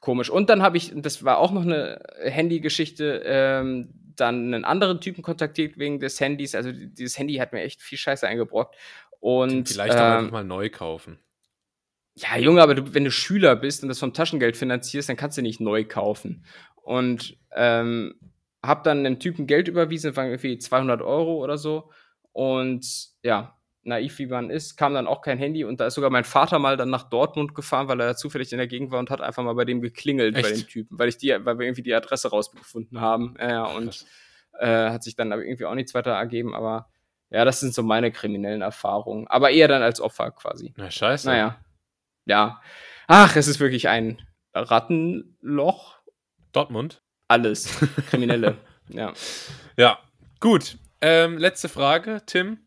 komisch. 0.00 0.30
Und 0.30 0.50
dann 0.50 0.62
habe 0.62 0.76
ich, 0.76 0.92
das 0.94 1.24
war 1.24 1.38
auch 1.38 1.50
noch 1.50 1.62
eine 1.62 2.00
Handygeschichte, 2.22 3.22
ähm, 3.24 3.92
dann 4.14 4.54
einen 4.54 4.64
anderen 4.64 5.00
Typen 5.00 5.22
kontaktiert 5.22 5.76
wegen 5.76 5.98
des 5.98 6.20
Handys. 6.20 6.54
Also 6.54 6.70
dieses 6.72 7.18
Handy 7.18 7.34
hat 7.34 7.52
mir 7.52 7.62
echt 7.62 7.82
viel 7.82 7.98
Scheiße 7.98 8.26
eingebrockt. 8.26 8.76
Und 9.18 9.68
Vielleicht 9.68 9.96
auch 9.96 10.00
ähm, 10.00 10.18
einfach 10.18 10.32
mal 10.32 10.44
neu 10.44 10.70
kaufen. 10.70 11.18
Ja, 12.16 12.36
Junge, 12.38 12.62
aber 12.62 12.74
du, 12.76 12.94
wenn 12.94 13.04
du 13.04 13.10
Schüler 13.10 13.56
bist 13.56 13.82
und 13.82 13.88
das 13.88 13.98
vom 13.98 14.12
Taschengeld 14.12 14.56
finanzierst, 14.56 15.08
dann 15.08 15.16
kannst 15.16 15.36
du 15.36 15.42
nicht 15.42 15.60
neu 15.60 15.84
kaufen. 15.84 16.44
Und 16.82 17.36
ähm, 17.54 18.14
hab 18.62 18.84
dann 18.84 18.98
einem 18.98 19.18
Typen 19.18 19.46
Geld 19.46 19.68
überwiesen, 19.68 20.16
waren 20.16 20.28
irgendwie 20.28 20.58
200 20.58 21.02
Euro 21.02 21.42
oder 21.42 21.58
so. 21.58 21.90
Und 22.32 22.86
ja, 23.22 23.56
naiv 23.82 24.18
wie 24.18 24.26
man 24.26 24.50
ist, 24.50 24.76
kam 24.76 24.94
dann 24.94 25.06
auch 25.06 25.22
kein 25.22 25.38
Handy. 25.38 25.64
Und 25.64 25.80
da 25.80 25.86
ist 25.86 25.94
sogar 25.94 26.10
mein 26.10 26.24
Vater 26.24 26.58
mal 26.58 26.76
dann 26.76 26.90
nach 26.90 27.08
Dortmund 27.08 27.54
gefahren, 27.54 27.88
weil 27.88 28.00
er 28.00 28.16
zufällig 28.16 28.52
in 28.52 28.58
der 28.58 28.68
Gegend 28.68 28.92
war 28.92 29.00
und 29.00 29.10
hat 29.10 29.20
einfach 29.20 29.42
mal 29.42 29.54
bei 29.54 29.64
dem 29.64 29.80
geklingelt, 29.80 30.34
bei 30.34 30.40
Echt? 30.40 30.62
dem 30.62 30.68
Typen, 30.68 30.98
weil 30.98 31.08
ich 31.08 31.16
die, 31.16 31.30
weil 31.30 31.58
wir 31.58 31.66
irgendwie 31.66 31.82
die 31.82 31.94
Adresse 31.94 32.30
rausgefunden 32.30 33.00
haben. 33.00 33.36
Ja, 33.40 33.64
und 33.64 34.06
äh, 34.58 34.90
hat 34.90 35.02
sich 35.02 35.16
dann 35.16 35.32
aber 35.32 35.44
irgendwie 35.44 35.66
auch 35.66 35.74
nichts 35.74 35.94
weiter 35.94 36.12
ergeben. 36.12 36.54
Aber 36.54 36.88
ja, 37.30 37.44
das 37.44 37.58
sind 37.58 37.74
so 37.74 37.82
meine 37.82 38.12
kriminellen 38.12 38.62
Erfahrungen. 38.62 39.26
Aber 39.26 39.50
eher 39.50 39.68
dann 39.68 39.82
als 39.82 40.00
Opfer 40.00 40.30
quasi. 40.30 40.72
Na, 40.76 40.90
scheiße. 40.90 41.26
Naja. 41.26 41.58
Ja. 42.26 42.60
Ach, 43.06 43.36
es 43.36 43.48
ist 43.48 43.60
wirklich 43.60 43.88
ein 43.88 44.22
Rattenloch. 44.54 45.98
Dortmund? 46.52 47.02
Alles. 47.28 47.80
Kriminelle. 48.10 48.58
ja. 48.88 49.12
Ja, 49.76 49.98
gut. 50.40 50.78
Ähm, 51.00 51.38
letzte 51.38 51.68
Frage, 51.68 52.22
Tim. 52.26 52.58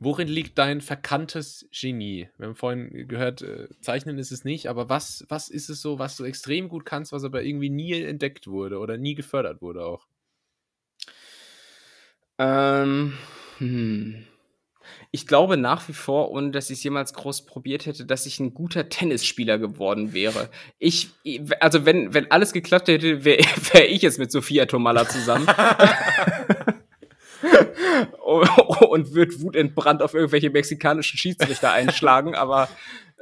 Worin 0.00 0.28
liegt 0.28 0.58
dein 0.58 0.80
verkanntes 0.80 1.68
Genie? 1.72 2.28
Wir 2.38 2.46
haben 2.46 2.54
vorhin 2.54 3.08
gehört, 3.08 3.42
äh, 3.42 3.68
Zeichnen 3.80 4.16
ist 4.18 4.30
es 4.30 4.44
nicht, 4.44 4.68
aber 4.68 4.88
was, 4.88 5.24
was 5.28 5.48
ist 5.48 5.70
es 5.70 5.82
so, 5.82 5.98
was 5.98 6.16
du 6.16 6.24
extrem 6.24 6.68
gut 6.68 6.84
kannst, 6.84 7.10
was 7.10 7.24
aber 7.24 7.42
irgendwie 7.42 7.70
nie 7.70 8.00
entdeckt 8.00 8.46
wurde 8.46 8.78
oder 8.78 8.96
nie 8.96 9.16
gefördert 9.16 9.60
wurde 9.60 9.84
auch? 9.84 10.06
Ähm, 12.38 13.18
hm. 13.58 14.24
Ich 15.10 15.26
glaube 15.26 15.56
nach 15.56 15.88
wie 15.88 15.94
vor, 15.94 16.30
ohne 16.30 16.50
dass 16.50 16.68
ich 16.70 16.78
es 16.78 16.84
jemals 16.84 17.14
groß 17.14 17.46
probiert 17.46 17.86
hätte, 17.86 18.04
dass 18.04 18.26
ich 18.26 18.40
ein 18.40 18.52
guter 18.52 18.88
Tennisspieler 18.88 19.58
geworden 19.58 20.12
wäre. 20.12 20.50
Ich, 20.78 21.08
also 21.60 21.86
wenn, 21.86 22.12
wenn 22.12 22.30
alles 22.30 22.52
geklappt 22.52 22.88
hätte, 22.88 23.24
wäre 23.24 23.42
wär 23.72 23.90
ich 23.90 24.02
jetzt 24.02 24.18
mit 24.18 24.30
Sophia 24.30 24.66
Tomalla 24.66 25.08
zusammen. 25.08 25.46
und 28.88 29.14
wird 29.14 29.40
wutentbrannt 29.40 30.02
auf 30.02 30.12
irgendwelche 30.14 30.50
mexikanischen 30.50 31.16
Schiedsrichter 31.16 31.72
einschlagen, 31.72 32.34
aber 32.34 32.68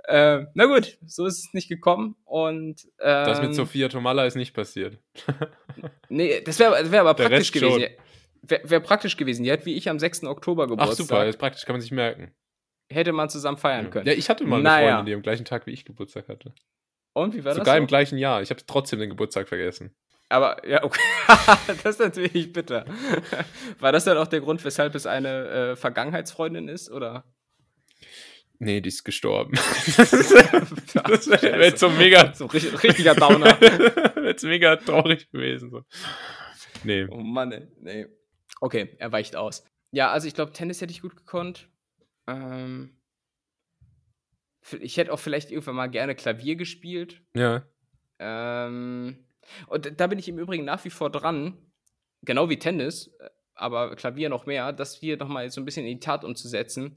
äh, 0.09 0.47
na 0.55 0.66
gut, 0.66 0.99
so 1.07 1.26
ist 1.26 1.39
es 1.39 1.55
nicht 1.55 1.68
gekommen. 1.68 2.16
Und 2.24 2.87
ähm, 3.01 3.26
Das 3.26 3.43
mit 3.43 3.55
Sophia 3.55 3.89
Tomalla 3.89 4.24
ist 4.24 4.37
nicht 4.37 4.55
passiert. 4.55 4.99
Nee, 6.09 6.41
das 6.43 6.59
wäre 6.59 6.91
wär 6.91 7.01
aber 7.01 7.14
Der 7.14 7.28
praktisch 7.28 7.53
Rest 7.53 7.59
schon. 7.59 7.84
Wäre 8.49 8.69
wär 8.71 8.81
praktisch 8.81 9.17
gewesen. 9.17 9.45
Die 9.45 9.53
hat 9.53 9.67
wie 9.67 9.75
ich 9.75 9.89
am 9.89 9.99
6. 9.99 10.25
Oktober 10.25 10.65
Ach 10.65 10.69
Geburtstag. 10.69 10.97
super, 10.97 11.25
das 11.25 11.35
ist 11.35 11.39
praktisch, 11.41 11.65
kann 11.65 11.75
man 11.75 11.81
sich 11.81 11.91
merken. 11.93 12.35
Hätte 12.89 13.13
man 13.13 13.29
zusammen 13.29 13.57
feiern 13.59 13.91
können. 13.91 14.07
Ja, 14.07 14.13
ich 14.13 14.29
hatte 14.31 14.45
mal 14.45 14.57
eine 14.57 14.63
Naja. 14.65 14.89
Freundin, 14.97 15.07
die 15.07 15.15
am 15.15 15.23
gleichen 15.23 15.45
Tag 15.45 15.67
wie 15.67 15.73
ich 15.73 15.85
Geburtstag 15.85 16.29
hatte. 16.29 16.55
Und 17.15 17.35
wie 17.35 17.45
war 17.45 17.55
Sogar 17.55 17.75
das? 17.75 17.79
im 17.79 17.85
So? 17.85 17.89
gleichen 17.89 18.19
Jahr. 18.19 18.43
Ich 18.43 18.51
habe 18.51 18.61
trotzdem 18.67 19.01
den 19.01 19.09
Geburtstag 19.11 19.49
vergessen. 19.49 19.95
Aber 20.29 20.67
ja, 20.69 20.83
okay. 20.85 21.01
das 21.83 21.85
ist 21.97 22.01
natürlich 22.01 22.53
bitter. 22.53 22.85
War 23.79 23.93
das 23.93 24.05
dann 24.05 24.19
auch 24.19 24.27
der 24.27 24.41
Grund, 24.41 24.65
weshalb 24.65 24.95
es 24.97 25.07
eine 25.07 25.47
äh, 25.49 25.77
Vergangenheitsfreundin 25.77 26.67
ist? 26.69 26.91
Oder? 26.91 27.25
Nee, 28.59 28.81
die 28.81 28.89
ist 28.89 29.05
gestorben. 29.05 29.53
das 29.97 30.11
wäre 31.29 31.59
wär 31.59 31.77
so 31.77 31.89
mega, 31.91 32.33
So 32.35 32.47
richtig, 32.47 32.83
richtiger 32.83 33.15
Downer. 33.15 33.61
wäre 33.61 34.27
jetzt 34.27 34.45
mega 34.45 34.77
traurig 34.77 35.31
gewesen. 35.31 35.71
So. 35.71 35.83
Nee. 36.83 37.07
oh 37.11 37.17
Mann, 37.19 37.53
ey. 37.53 37.69
nee. 37.81 38.07
Okay, 38.61 38.95
er 38.99 39.13
weicht 39.13 39.37
aus. 39.37 39.65
Ja, 39.93 40.11
also 40.11 40.27
ich 40.27 40.35
glaube, 40.35 40.53
Tennis 40.53 40.81
hätte 40.81 40.93
ich 40.93 41.03
gut 41.03 41.17
gekonnt. 41.17 41.69
Ähm, 42.27 42.97
ich 44.81 44.97
hätte 44.97 45.13
auch 45.13 45.19
vielleicht 45.19 45.51
irgendwann 45.51 45.77
mal 45.77 45.87
gerne 45.87 46.15
Klavier 46.15 46.57
gespielt. 46.57 47.23
Ja. 47.35 47.65
Ähm, 48.19 49.25
und 49.69 50.01
da 50.01 50.07
bin 50.07 50.19
ich 50.19 50.29
im 50.29 50.39
Übrigen 50.39 50.65
nach 50.65 50.85
wie 50.85 50.91
vor 50.91 51.11
dran, 51.11 51.57
genau 52.23 52.49
wie 52.49 52.59
Tennis, 52.59 53.09
äh, 53.21 53.29
aber 53.55 53.97
Klavier 53.97 54.29
noch 54.29 54.47
mehr, 54.47 54.73
das 54.73 54.97
hier 54.97 55.17
nochmal 55.17 55.51
so 55.51 55.61
ein 55.61 55.65
bisschen 55.65 55.87
in 55.87 55.95
die 55.95 56.01
Tat 56.01 56.25
umzusetzen. 56.25 56.97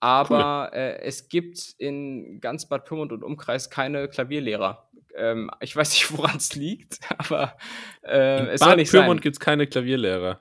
Aber 0.00 0.70
äh, 0.72 1.00
es 1.02 1.28
gibt 1.28 1.74
in 1.76 2.40
ganz 2.40 2.66
Bad 2.66 2.86
Pyrmont 2.86 3.12
und 3.12 3.22
Umkreis 3.22 3.68
keine 3.68 4.08
Klavierlehrer. 4.08 4.90
Ähm, 5.14 5.50
ich 5.60 5.76
weiß 5.76 5.90
nicht, 5.90 6.10
woran 6.16 6.36
es 6.36 6.54
liegt, 6.54 7.00
aber 7.18 7.56
äh, 8.02 8.46
es 8.46 8.60
soll 8.60 8.70
Bad 8.70 8.78
nicht 8.78 8.90
Pyrmont 8.90 9.20
gibt 9.20 9.36
es 9.36 9.40
keine 9.40 9.66
Klavierlehrer. 9.66 10.40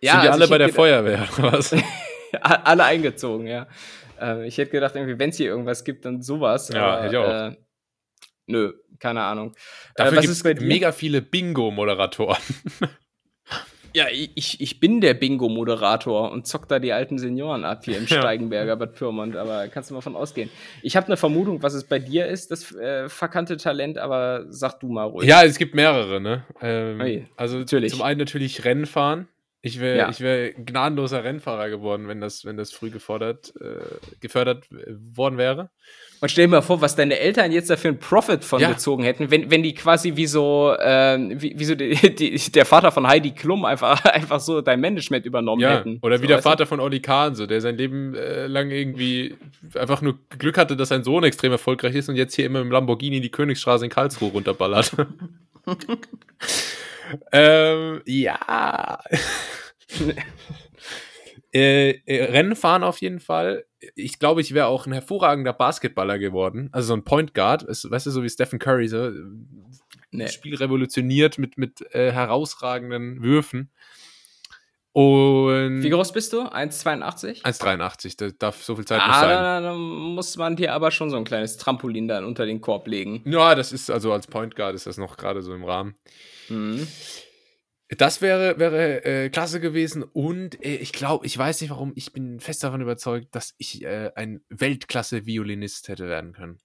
Ja, 0.00 0.12
Sind 0.12 0.22
die 0.22 0.28
also 0.28 0.42
alle 0.42 0.48
bei 0.48 0.58
der 0.58 0.68
Feuerwehr, 0.68 1.28
oder 1.38 1.52
was? 1.52 1.74
alle 2.40 2.84
eingezogen, 2.84 3.46
ja. 3.46 3.66
Äh, 4.20 4.46
ich 4.46 4.58
hätte 4.58 4.72
gedacht, 4.72 4.94
irgendwie, 4.94 5.18
wenn 5.18 5.30
es 5.30 5.36
hier 5.36 5.46
irgendwas 5.46 5.84
gibt, 5.84 6.04
dann 6.04 6.22
sowas. 6.22 6.68
Ja, 6.68 6.86
aber, 6.86 7.02
hätte 7.02 7.14
ich 7.14 7.20
auch. 7.20 7.50
Äh, 7.50 7.56
nö, 8.46 8.72
keine 8.98 9.22
Ahnung. 9.22 9.54
Dafür 9.94 10.18
äh, 10.18 10.26
gibt 10.26 10.60
mega 10.62 10.92
viele 10.92 11.22
Bingo-Moderatoren. 11.22 12.42
Ja, 13.96 14.08
ich, 14.12 14.60
ich 14.60 14.78
bin 14.78 15.00
der 15.00 15.14
Bingo-Moderator 15.14 16.30
und 16.30 16.46
zock 16.46 16.68
da 16.68 16.78
die 16.78 16.92
alten 16.92 17.18
Senioren 17.18 17.64
ab 17.64 17.86
hier 17.86 17.96
im 17.96 18.04
Ja. 18.06 18.18
Steigenberger 18.18 18.76
Bad 18.76 18.94
Pyrmont, 18.94 19.36
aber 19.36 19.68
kannst 19.68 19.88
du 19.88 19.94
mal 19.94 20.02
von 20.02 20.14
ausgehen. 20.14 20.50
Ich 20.82 20.96
habe 20.96 21.06
eine 21.06 21.16
Vermutung, 21.16 21.62
was 21.62 21.72
es 21.72 21.84
bei 21.84 21.98
dir 21.98 22.26
ist, 22.26 22.50
das 22.50 22.74
äh, 22.74 23.08
verkannte 23.08 23.56
Talent, 23.56 23.96
aber 23.96 24.44
sag 24.50 24.80
du 24.80 24.88
mal 24.88 25.04
ruhig. 25.04 25.26
Ja, 25.26 25.44
es 25.44 25.56
gibt 25.56 25.74
mehrere, 25.74 26.20
ne? 26.20 26.44
Ähm, 26.60 27.00
Ui, 27.00 27.26
also 27.38 27.56
natürlich. 27.56 27.90
zum 27.90 28.02
einen 28.02 28.18
natürlich 28.18 28.66
Rennfahren. 28.66 29.28
Ich 29.66 29.80
wäre 29.80 29.98
Ja. 29.98 30.08
ich 30.10 30.20
wär 30.20 30.52
gnadenloser 30.52 31.24
Rennfahrer 31.24 31.68
geworden, 31.70 32.06
wenn 32.08 32.20
das, 32.20 32.44
wenn 32.44 32.56
das 32.56 32.72
früh 32.72 32.90
gefordert, 32.90 33.52
äh, 33.60 33.80
gefördert 34.20 34.64
äh, 34.70 34.92
worden 35.16 35.38
wäre. 35.38 35.70
Und 36.20 36.30
stell 36.30 36.46
dir 36.46 36.50
mal 36.52 36.62
vor, 36.62 36.80
was 36.80 36.96
deine 36.96 37.18
Eltern 37.18 37.52
jetzt 37.52 37.68
dafür 37.68 37.90
einen 37.90 37.98
Profit 37.98 38.42
von 38.44 38.60
Ja. 38.60 38.70
gezogen 38.70 39.02
hätten, 39.02 39.30
wenn, 39.30 39.50
wenn 39.50 39.62
die 39.62 39.74
quasi 39.74 40.16
wie 40.16 40.26
so, 40.26 40.74
ähm, 40.80 41.42
wie, 41.42 41.58
wie 41.58 41.64
so 41.64 41.74
die, 41.74 41.90
die, 42.14 42.52
der 42.52 42.64
Vater 42.64 42.90
von 42.92 43.06
Heidi 43.06 43.32
Klum 43.32 43.64
einfach, 43.64 44.02
einfach 44.04 44.40
so 44.40 44.60
dein 44.60 44.80
Management 44.80 45.26
übernommen 45.26 45.60
Ja, 45.60 45.78
hätten. 45.78 45.98
oder 46.02 46.16
so, 46.18 46.22
wie 46.22 46.26
der 46.28 46.36
weißt 46.36 46.46
du? 46.46 46.50
Vater 46.50 46.66
von 46.66 46.80
Oli 46.80 47.00
Kahn, 47.00 47.34
so, 47.34 47.46
der 47.46 47.60
sein 47.60 47.76
Leben 47.76 48.14
äh, 48.14 48.46
lang 48.46 48.70
irgendwie 48.70 49.34
einfach 49.74 50.00
nur 50.00 50.18
Glück 50.38 50.56
hatte, 50.58 50.76
dass 50.76 50.88
sein 50.90 51.02
Sohn 51.04 51.24
extrem 51.24 51.52
erfolgreich 51.52 51.94
ist 51.96 52.08
und 52.08 52.16
jetzt 52.16 52.34
hier 52.36 52.46
immer 52.46 52.60
im 52.60 52.70
Lamborghini 52.70 53.20
die 53.20 53.30
Königsstraße 53.30 53.84
in 53.84 53.90
Karlsruhe 53.90 54.30
runterballert. 54.30 54.92
ähm, 57.32 58.02
ja. 58.06 58.98
Äh, 61.54 62.00
äh, 62.04 62.24
Rennen 62.24 62.54
fahren 62.54 62.82
auf 62.82 63.00
jeden 63.00 63.20
Fall. 63.20 63.64
Ich 63.94 64.18
glaube, 64.18 64.42
ich 64.42 64.52
wäre 64.52 64.66
auch 64.66 64.86
ein 64.86 64.92
hervorragender 64.92 65.54
Basketballer 65.54 66.18
geworden. 66.18 66.68
Also 66.72 66.88
so 66.88 66.94
ein 66.94 67.04
Point 67.04 67.32
Guard, 67.32 67.62
ist, 67.62 67.90
weißt 67.90 68.04
du, 68.06 68.10
so 68.10 68.22
wie 68.22 68.28
Stephen 68.28 68.58
Curry, 68.58 68.88
so 68.88 69.10
Nee. 70.10 70.24
das 70.24 70.34
Spiel 70.34 70.54
revolutioniert 70.54 71.38
mit, 71.38 71.58
mit 71.58 71.80
äh, 71.94 72.12
herausragenden 72.12 73.22
Würfen. 73.22 73.70
Und 74.98 75.82
Wie 75.82 75.90
groß 75.90 76.12
bist 76.12 76.32
du? 76.32 76.40
1,82? 76.40 77.42
1,83, 77.42 78.16
da 78.16 78.30
darf 78.30 78.62
so 78.64 78.76
viel 78.76 78.86
Zeit 78.86 78.96
nicht 79.06 79.14
Ah, 79.14 79.20
sein. 79.20 79.28
da, 79.28 79.60
da 79.60 79.74
muss 79.74 80.38
man 80.38 80.56
dir 80.56 80.72
aber 80.72 80.90
schon 80.90 81.10
so 81.10 81.18
ein 81.18 81.24
kleines 81.24 81.58
Trampolin 81.58 82.08
dann 82.08 82.24
unter 82.24 82.46
den 82.46 82.62
Korb 82.62 82.86
legen. 82.86 83.22
Ja, 83.26 83.54
das 83.54 83.72
ist 83.72 83.90
also 83.90 84.10
als 84.14 84.26
Point 84.26 84.56
Guard 84.56 84.74
ist 84.74 84.86
das 84.86 84.96
noch 84.96 85.18
gerade 85.18 85.42
so 85.42 85.52
im 85.52 85.64
Rahmen. 85.64 85.96
Mhm. 86.48 86.88
Das 87.98 88.22
wäre, 88.22 88.58
wäre 88.58 89.04
äh, 89.04 89.28
klasse 89.28 89.60
gewesen 89.60 90.02
und 90.02 90.64
äh, 90.64 90.76
ich 90.76 90.92
glaube, 90.92 91.26
ich 91.26 91.36
weiß 91.36 91.60
nicht 91.60 91.68
warum, 91.70 91.92
ich 91.94 92.14
bin 92.14 92.40
fest 92.40 92.64
davon 92.64 92.80
überzeugt, 92.80 93.34
dass 93.34 93.54
ich 93.58 93.84
äh, 93.84 94.12
ein 94.16 94.40
Weltklasse-Violinist 94.48 95.88
hätte 95.88 96.08
werden 96.08 96.32
können. 96.32 96.58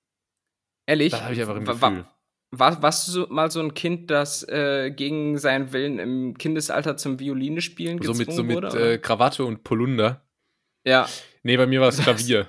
Ehrlich? 0.88 1.12
Das 1.12 1.22
habe 1.24 1.34
ich 1.34 1.42
einfach 1.42 1.58
im 1.58 1.66
Gefühl. 1.66 2.06
War, 2.52 2.82
warst 2.84 3.08
du 3.08 3.12
so, 3.14 3.28
mal 3.30 3.50
so 3.50 3.62
ein 3.62 3.74
Kind, 3.74 4.12
das 4.12 4.44
äh, 4.50 4.92
gegen 4.92 5.38
seinen 5.38 5.72
Willen 5.72 6.00
im 6.00 6.38
Kindesalter 6.38 6.98
zum 6.98 7.20
Violine 7.20 7.62
spielen 7.62 8.02
So 8.02 8.12
gezwungen 8.12 8.28
mit, 8.28 8.36
so 8.36 8.44
mit 8.44 8.56
wurde? 8.56 8.68
oder? 8.68 8.92
äh, 8.92 8.98
Krawatte 8.98 9.46
und 9.46 9.64
Polunder. 9.64 10.26
ja. 10.84 11.08
Nee, 11.44 11.58
bei 11.58 11.66
mir 11.66 11.82
war 11.82 11.88
es 11.88 11.98
Klavier. 12.04 12.48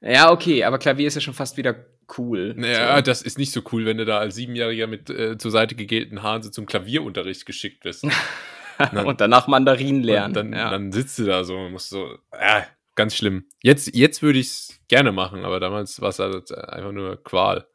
ja, 0.00 0.30
okay, 0.30 0.64
aber 0.64 0.78
Klavier 0.78 1.08
ist 1.08 1.14
ja 1.16 1.20
schon 1.20 1.34
fast 1.34 1.56
wieder 1.56 1.74
cool. 2.16 2.54
naja, 2.56 2.96
so. 2.96 3.02
das 3.02 3.22
ist 3.22 3.38
nicht 3.38 3.52
so 3.52 3.60
cool, 3.72 3.84
wenn 3.86 3.98
du 3.98 4.04
da 4.04 4.18
als 4.18 4.34
Siebenjähriger 4.36 4.86
mit 4.86 5.10
äh, 5.10 5.36
zur 5.36 5.50
Seite 5.50 5.74
gegelten 5.74 6.22
Haaren 6.22 6.42
so 6.42 6.50
zum 6.50 6.66
Klavierunterricht 6.66 7.44
geschickt 7.44 7.84
wirst. 7.84 8.06
dann- 8.78 9.04
und 9.06 9.20
danach 9.20 9.46
Mandarin 9.48 10.02
lernen. 10.02 10.32
Dann, 10.32 10.52
ja. 10.52 10.70
dann 10.70 10.92
sitzt 10.92 11.18
du 11.18 11.24
da 11.24 11.44
so 11.44 11.56
und 11.58 11.72
musst 11.72 11.90
so, 11.90 12.18
äh, 12.30 12.62
ganz 12.94 13.14
schlimm. 13.16 13.44
Jetzt, 13.62 13.94
jetzt 13.94 14.22
würde 14.22 14.38
ich 14.38 14.46
es 14.46 14.80
gerne 14.88 15.12
machen, 15.12 15.44
aber 15.44 15.60
damals 15.60 16.00
war 16.00 16.10
es 16.10 16.18
halt 16.18 16.50
einfach 16.52 16.92
nur 16.92 17.22
Qual. 17.22 17.66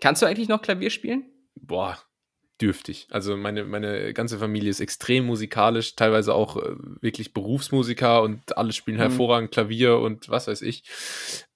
Kannst 0.00 0.22
du 0.22 0.26
eigentlich 0.26 0.48
noch 0.48 0.62
Klavier 0.62 0.90
spielen? 0.90 1.24
Boah, 1.54 1.98
dürftig. 2.60 3.06
Also 3.10 3.36
meine, 3.36 3.64
meine 3.64 4.12
ganze 4.14 4.38
Familie 4.38 4.70
ist 4.70 4.80
extrem 4.80 5.24
musikalisch, 5.26 5.96
teilweise 5.96 6.34
auch 6.34 6.56
äh, 6.56 6.74
wirklich 7.00 7.32
Berufsmusiker 7.32 8.22
und 8.22 8.56
alle 8.56 8.72
spielen 8.72 8.96
Mhm. 8.96 9.02
hervorragend 9.02 9.50
Klavier 9.52 9.98
und 9.98 10.28
was 10.28 10.46
weiß 10.46 10.62
ich. 10.62 10.84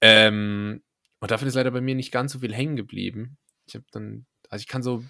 Ähm, 0.00 0.82
und 1.20 1.30
davon 1.30 1.48
ist 1.48 1.54
leider 1.54 1.70
bei 1.70 1.80
mir 1.80 1.94
nicht 1.94 2.12
ganz 2.12 2.32
so 2.32 2.40
viel 2.40 2.54
hängen 2.54 2.76
geblieben. 2.76 3.38
Ich 3.66 3.74
habe 3.74 3.84
dann, 3.92 4.26
also 4.50 4.60
ich 4.62 4.68
kann 4.68 4.82
so, 4.82 5.02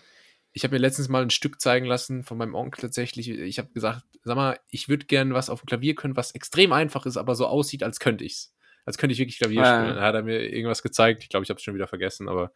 ich 0.52 0.62
habe 0.62 0.74
mir 0.76 0.80
letztens 0.80 1.08
mal 1.08 1.22
ein 1.22 1.30
Stück 1.30 1.60
zeigen 1.60 1.86
lassen 1.86 2.22
von 2.22 2.38
meinem 2.38 2.54
Onkel 2.54 2.80
tatsächlich. 2.82 3.28
Ich 3.28 3.58
habe 3.58 3.72
gesagt, 3.72 4.02
sag 4.22 4.36
mal, 4.36 4.58
ich 4.68 4.88
würde 4.88 5.06
gern 5.06 5.34
was 5.34 5.50
auf 5.50 5.60
dem 5.62 5.66
Klavier 5.66 5.94
können, 5.96 6.16
was 6.16 6.32
extrem 6.34 6.72
einfach 6.72 7.06
ist, 7.06 7.16
aber 7.16 7.34
so 7.34 7.46
aussieht, 7.46 7.82
als 7.82 7.98
könnte 7.98 8.24
ich's. 8.24 8.54
Als 8.86 8.98
könnte 8.98 9.12
ich 9.14 9.18
wirklich 9.18 9.38
Klavier 9.38 9.62
Ah. 9.62 9.80
spielen. 9.80 9.96
Da 9.96 10.02
hat 10.02 10.14
er 10.14 10.22
mir 10.22 10.40
irgendwas 10.52 10.82
gezeigt. 10.82 11.22
Ich 11.24 11.30
glaube, 11.30 11.42
ich 11.42 11.50
habe 11.50 11.56
es 11.58 11.64
schon 11.64 11.74
wieder 11.74 11.88
vergessen, 11.88 12.28
aber 12.28 12.52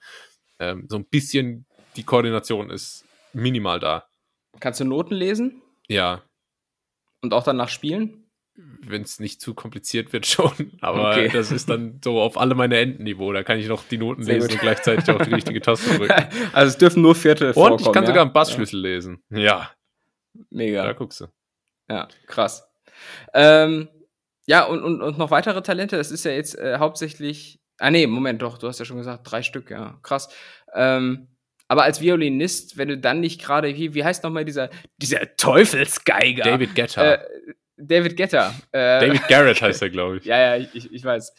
ähm, 0.59 0.87
so 0.89 0.97
ein 0.97 1.05
bisschen 1.05 1.67
die 1.97 2.05
Koordination 2.05 2.71
ist 2.71 3.05
minimal 3.33 3.81
da. 3.81 4.07
Kannst 4.61 4.81
du 4.81 4.85
Noten 4.85 5.15
lesen 5.15 5.63
Ja, 5.89 6.23
und 7.23 7.33
auch 7.35 7.45
danach 7.45 7.69
spielen? 7.69 8.25
wenn 8.81 9.03
es 9.03 9.21
nicht 9.21 9.41
zu 9.41 9.55
kompliziert 9.55 10.13
wird 10.13 10.27
schon, 10.27 10.73
aber 10.81 11.11
Okay. 11.13 11.29
das 11.33 11.53
ist 11.53 11.69
dann 11.71 12.01
so 12.03 12.21
auf 12.21 12.37
alle 12.37 12.57
meine 12.57 12.77
Entenniveau. 12.79 13.33
Da 13.33 13.45
kann 13.45 13.57
ich 13.61 13.69
noch 13.69 13.85
die 13.85 13.99
Noten 13.99 14.25
Sehr 14.25 14.35
lesen 14.35 14.49
gut. 14.49 14.55
und 14.57 14.61
gleichzeitig 14.63 15.09
auch 15.15 15.23
die 15.25 15.33
richtige 15.33 15.61
Taste 15.61 15.97
drücken. 15.97 16.13
also 16.53 16.69
es 16.69 16.77
dürfen 16.77 17.03
nur 17.03 17.15
Viertel 17.15 17.53
Und 17.53 17.81
ich 17.81 17.93
kann 17.93 18.05
sogar 18.05 18.23
einen 18.23 18.31
ja? 18.31 18.33
Bassschlüssel 18.33 18.81
lesen. 18.81 19.23
Ja, 19.31 19.39
Ja. 19.39 19.71
Mega. 20.51 20.85
da 20.85 20.93
guckst 20.93 21.21
du. 21.21 21.27
Ja, 21.89 22.09
krass. 22.27 22.69
Ähm, 23.33 23.89
ja, 24.47 24.65
und, 24.65 24.83
und, 24.83 25.03
und 25.03 25.19
noch 25.19 25.31
weitere 25.31 25.63
Talente, 25.63 25.97
das 25.97 26.11
ist 26.11 26.25
ja 26.25 26.33
jetzt 26.33 26.59
äh, 26.59 26.79
hauptsächlich. 26.79 27.58
Ah, 27.79 27.91
nee, 27.91 28.07
Moment, 28.07 28.43
doch, 28.43 28.59
du 28.59 28.67
hast 28.69 28.79
ja 28.79 28.85
schon 28.85 28.97
gesagt, 28.99 29.31
drei 29.31 29.43
Stück, 29.43 29.71
ja, 29.71 29.99
krass. 30.03 30.29
Ähm, 30.75 31.29
aber 31.69 31.83
als 31.85 32.01
Violinist, 32.01 32.77
wenn 32.79 32.89
du 32.89 32.99
dann 32.99 33.21
nicht 33.21 33.41
gerade, 33.43 33.75
wie, 33.77 33.95
wie 33.95 34.03
heißt 34.05 34.25
nochmal 34.25 34.45
dieser, 34.45 34.71
dieser 34.97 35.37
Teufelsgeiger? 35.37 36.45
David 36.45 36.75
Guetta. 36.75 37.15
Äh, 37.15 37.19
David 37.77 38.17
Getter. 38.17 38.55
Äh, 38.73 39.07
David 39.07 39.29
Garrett 39.29 39.63
heißt 39.63 39.83
er, 39.83 39.91
glaube 39.91 40.17
ich. 40.17 40.25
Ja, 40.27 40.57
ja, 40.57 40.69
ich, 40.75 40.93
ich 40.93 41.05
weiß. 41.05 41.33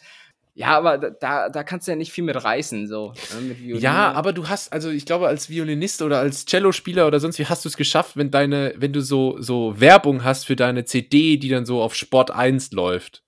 Ja, 0.54 0.68
aber 0.76 0.98
da- 0.98 1.48
da, 1.48 1.62
kannst 1.62 1.86
du 1.86 1.92
ja 1.92 1.96
nicht 1.96 2.12
viel 2.12 2.24
mit 2.24 2.42
reißen, 2.42 2.86
so. 2.88 3.12
Ne, 3.34 3.54
mit. 3.54 3.80
Ja, 3.82 4.12
aber 4.12 4.32
du 4.32 4.48
hast, 4.48 4.72
also 4.72 4.90
ich 4.90 5.04
glaube, 5.06 5.28
als 5.28 5.48
Violinist 5.50 6.00
oder 6.02 6.18
als 6.18 6.44
Cellospieler 6.46 7.06
oder 7.06 7.20
sonst 7.20 7.38
wie 7.38 7.46
hast 7.46 7.64
du 7.64 7.68
es 7.68 7.76
geschafft, 7.76 8.16
wenn 8.16 8.30
deine, 8.30 8.74
wenn 8.76 8.92
du 8.92 9.00
so, 9.00 9.40
so 9.40 9.78
Werbung 9.80 10.24
hast 10.24 10.46
für 10.46 10.56
deine 10.56 10.84
CD, 10.84 11.36
die 11.36 11.48
dann 11.48 11.66
so 11.66 11.82
auf 11.82 11.94
Sport 11.94 12.30
1 12.30 12.72
läuft. 12.72 13.22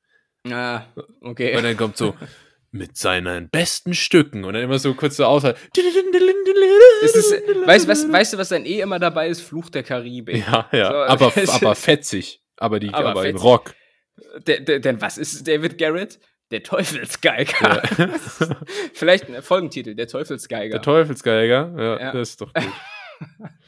Ah, 0.51 0.83
okay. 1.21 1.57
Und 1.57 1.63
dann 1.63 1.77
kommt 1.77 1.97
so 1.97 2.15
mit 2.73 2.97
seinen 2.97 3.51
besten 3.51 3.93
Stücken 3.95 4.45
und 4.45 4.55
dann 4.55 4.63
immer 4.63 4.79
so 4.79 4.95
kurz 4.95 5.17
so 5.17 5.27
aus. 5.27 5.45
Weißt, 5.45 5.55
weißt, 7.87 8.13
weißt 8.13 8.33
du, 8.33 8.39
was 8.39 8.49
dann 8.49 8.65
eh 8.65 8.81
immer 8.81 8.99
dabei 8.99 9.29
ist? 9.29 9.43
Fluch 9.43 9.69
der 9.71 9.83
Karibik. 9.83 10.47
Ja, 10.47 10.69
ja, 10.73 10.89
So, 10.91 10.97
aber, 10.97 11.33
aber 11.53 11.75
fetzig. 11.75 12.43
Aber, 12.57 12.81
die, 12.81 12.89
Aber 12.93 13.11
aber, 13.11 13.23
fetzig. 13.23 13.43
Rock. 13.43 13.75
Der, 14.47 14.61
der, 14.61 14.81
denn 14.81 15.01
was 15.01 15.19
ist 15.19 15.47
David 15.47 15.79
Garrett? 15.79 16.19
Der 16.51 16.63
Teufelsgeiger. 16.63 17.83
Vielleicht 18.93 19.29
ein 19.29 19.43
Folgentitel, 19.43 19.95
der 19.95 20.07
Teufelsgeiger. 20.07 20.73
Der 20.73 20.83
Teufelsgeiger. 20.83 21.73
Ja, 21.77 22.01
Ja. 22.01 22.13
das 22.13 22.31
ist 22.31 22.41
doch 22.41 22.53
gut. 22.53 22.65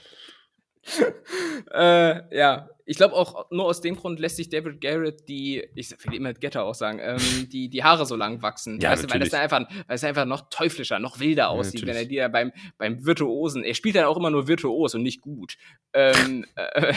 äh, 1.72 2.37
ja, 2.37 2.68
ich 2.87 2.97
glaube 2.97 3.14
auch 3.14 3.51
nur 3.51 3.64
aus 3.64 3.80
dem 3.80 3.97
Grund 3.97 4.20
lässt 4.20 4.37
sich 4.37 4.51
David 4.51 4.80
Garrett 4.80 5.28
die, 5.28 5.66
ich 5.74 5.91
will 6.05 6.14
immer 6.14 6.35
Getter 6.35 6.64
auch 6.64 6.74
sagen, 6.74 6.99
ähm, 7.01 7.49
die, 7.53 7.68
die 7.68 7.82
Haare 7.82 8.05
so 8.07 8.16
lang 8.16 8.43
wachsen. 8.43 8.78
Ja, 8.80 8.91
weißt 8.91 9.05
du, 9.05 9.11
weil 9.11 9.20
das 9.20 9.30
dann 9.30 9.41
einfach, 9.41 9.68
weil 9.87 9.97
es 9.97 10.05
einfach 10.05 10.26
noch 10.26 10.49
teuflischer, 10.51 10.99
noch 10.99 11.18
wilder 11.18 11.49
aussieht, 11.49 11.87
wenn 11.87 11.97
er 11.97 12.05
die 12.05 12.16
da 12.16 12.28
beim, 12.28 12.53
beim 12.76 13.05
Virtuosen, 13.05 13.64
er 13.64 13.74
spielt 13.74 13.97
dann 13.97 14.05
auch 14.05 14.16
immer 14.16 14.30
nur 14.30 14.49
virtuos 14.49 14.95
und 14.95 15.03
nicht 15.03 15.20
gut. 15.20 15.57
Ähm, 15.93 16.45
äh, 16.57 16.95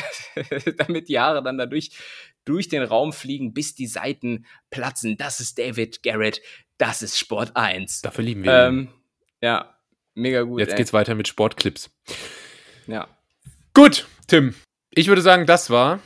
damit 0.77 1.07
die 1.07 1.19
Haare 1.19 1.41
dann 1.41 1.57
dadurch 1.57 1.91
durch 2.43 2.69
den 2.69 2.83
Raum 2.83 3.13
fliegen, 3.13 3.53
bis 3.53 3.75
die 3.75 3.87
Seiten 3.87 4.45
platzen. 4.69 5.17
Das 5.17 5.39
ist 5.39 5.57
David 5.57 6.03
Garrett, 6.03 6.41
das 6.77 7.01
ist 7.01 7.17
Sport 7.17 7.55
1. 7.55 8.01
Dafür 8.01 8.23
lieben 8.23 8.43
wir 8.43 8.51
ihn. 8.51 8.67
Ähm, 8.67 8.87
ja, 9.41 9.77
mega 10.15 10.41
gut. 10.43 10.59
Jetzt 10.59 10.71
ey. 10.71 10.77
geht's 10.77 10.93
weiter 10.93 11.15
mit 11.15 11.27
Sportclips. 11.27 11.89
Ja. 12.87 13.07
Gut, 13.77 14.07
Tim. 14.25 14.55
Ich 14.89 15.07
würde 15.07 15.21
sagen, 15.21 15.45
das 15.45 15.69
war 15.69 15.99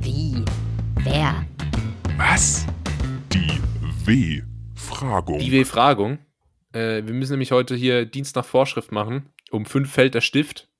Wie? 0.00 0.42
Wer? 1.02 1.44
Was? 2.16 2.64
Die 3.30 3.60
W-Fragung. 4.06 5.38
die 5.38 5.52
W-Fragung. 5.52 6.20
Äh, 6.72 7.04
wir 7.04 7.12
müssen 7.12 7.32
nämlich 7.32 7.52
heute 7.52 7.74
hier 7.74 8.06
Dienst 8.06 8.34
nach 8.34 8.46
Vorschrift 8.46 8.92
machen. 8.92 9.28
Um 9.50 9.66
fünf 9.66 9.92
fällt 9.92 10.14
der 10.14 10.22
Stift. 10.22 10.70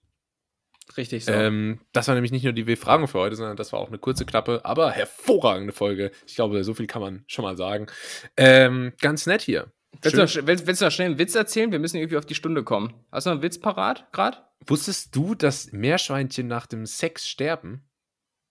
Richtig 0.96 1.26
so. 1.26 1.32
Ähm, 1.32 1.80
das 1.92 2.08
war 2.08 2.14
nämlich 2.14 2.32
nicht 2.32 2.44
nur 2.44 2.54
die 2.54 2.66
W-Fragung 2.66 3.08
für 3.08 3.18
heute, 3.18 3.36
sondern 3.36 3.58
das 3.58 3.74
war 3.74 3.80
auch 3.80 3.88
eine 3.88 3.98
kurze, 3.98 4.24
knappe, 4.24 4.64
aber 4.64 4.90
hervorragende 4.90 5.74
Folge. 5.74 6.12
Ich 6.26 6.34
glaube, 6.34 6.64
so 6.64 6.72
viel 6.72 6.86
kann 6.86 7.02
man 7.02 7.24
schon 7.26 7.42
mal 7.42 7.58
sagen. 7.58 7.88
Ähm, 8.38 8.94
ganz 9.02 9.26
nett 9.26 9.42
hier. 9.42 9.70
Willst 10.00 10.16
Schön. 10.16 10.26
du, 10.26 10.40
noch, 10.40 10.46
willst, 10.46 10.66
willst 10.66 10.80
du 10.80 10.86
noch 10.86 10.92
schnell 10.92 11.08
einen 11.08 11.18
Witz 11.18 11.34
erzählen? 11.34 11.72
Wir 11.72 11.78
müssen 11.78 11.98
irgendwie 11.98 12.16
auf 12.16 12.24
die 12.24 12.34
Stunde 12.34 12.64
kommen. 12.64 12.94
Hast 13.12 13.26
du 13.26 13.30
noch 13.30 13.34
einen 13.34 13.42
Witz 13.42 13.60
parat 13.60 14.10
gerade? 14.12 14.47
Wusstest 14.66 15.14
du, 15.14 15.34
dass 15.34 15.72
Meerschweinchen 15.72 16.46
nach 16.46 16.66
dem 16.66 16.86
Sex 16.86 17.28
sterben? 17.28 17.88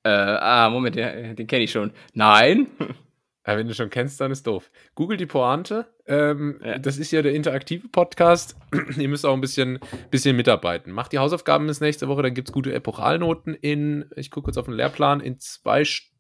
Äh, 0.04 0.10
ah, 0.10 0.70
Moment, 0.70 0.96
den, 0.96 1.36
den 1.36 1.48
kenne 1.48 1.64
ich 1.64 1.72
schon. 1.72 1.92
Nein. 2.14 2.68
Ja, 3.48 3.56
wenn 3.56 3.66
du 3.66 3.74
schon 3.74 3.90
kennst, 3.90 4.20
dann 4.20 4.30
ist 4.30 4.46
doof. 4.46 4.70
Google 4.94 5.16
die 5.16 5.26
Pointe. 5.26 5.88
Ähm, 6.06 6.60
Ja. 6.62 6.80
Das 6.80 6.98
ist 6.98 7.12
ja 7.12 7.22
der 7.22 7.34
interaktive 7.34 7.88
Podcast. 7.88 8.58
Ihr 8.98 9.08
müsst 9.08 9.26
auch 9.26 9.34
ein 9.34 9.40
bisschen, 9.40 9.80
bisschen 10.12 10.36
mitarbeiten. 10.36 10.92
Macht 10.92 11.14
die 11.14 11.20
Hausaufgaben 11.20 11.66
bis 11.66 11.80
nächste 11.80 12.10
Woche, 12.10 12.24
dann 12.24 12.34
gibt 12.34 12.50
es 12.50 12.54
gute 12.54 12.74
Epochalnoten 12.74 13.54
in, 13.54 14.04
ich 14.18 14.32
gucke 14.32 14.48
kurz 14.48 14.58
auf 14.58 14.66
den 14.66 14.74
Lehrplan, 14.74 15.22
in 15.22 15.40
zwei 15.40 15.86
Stunden. 15.86 16.17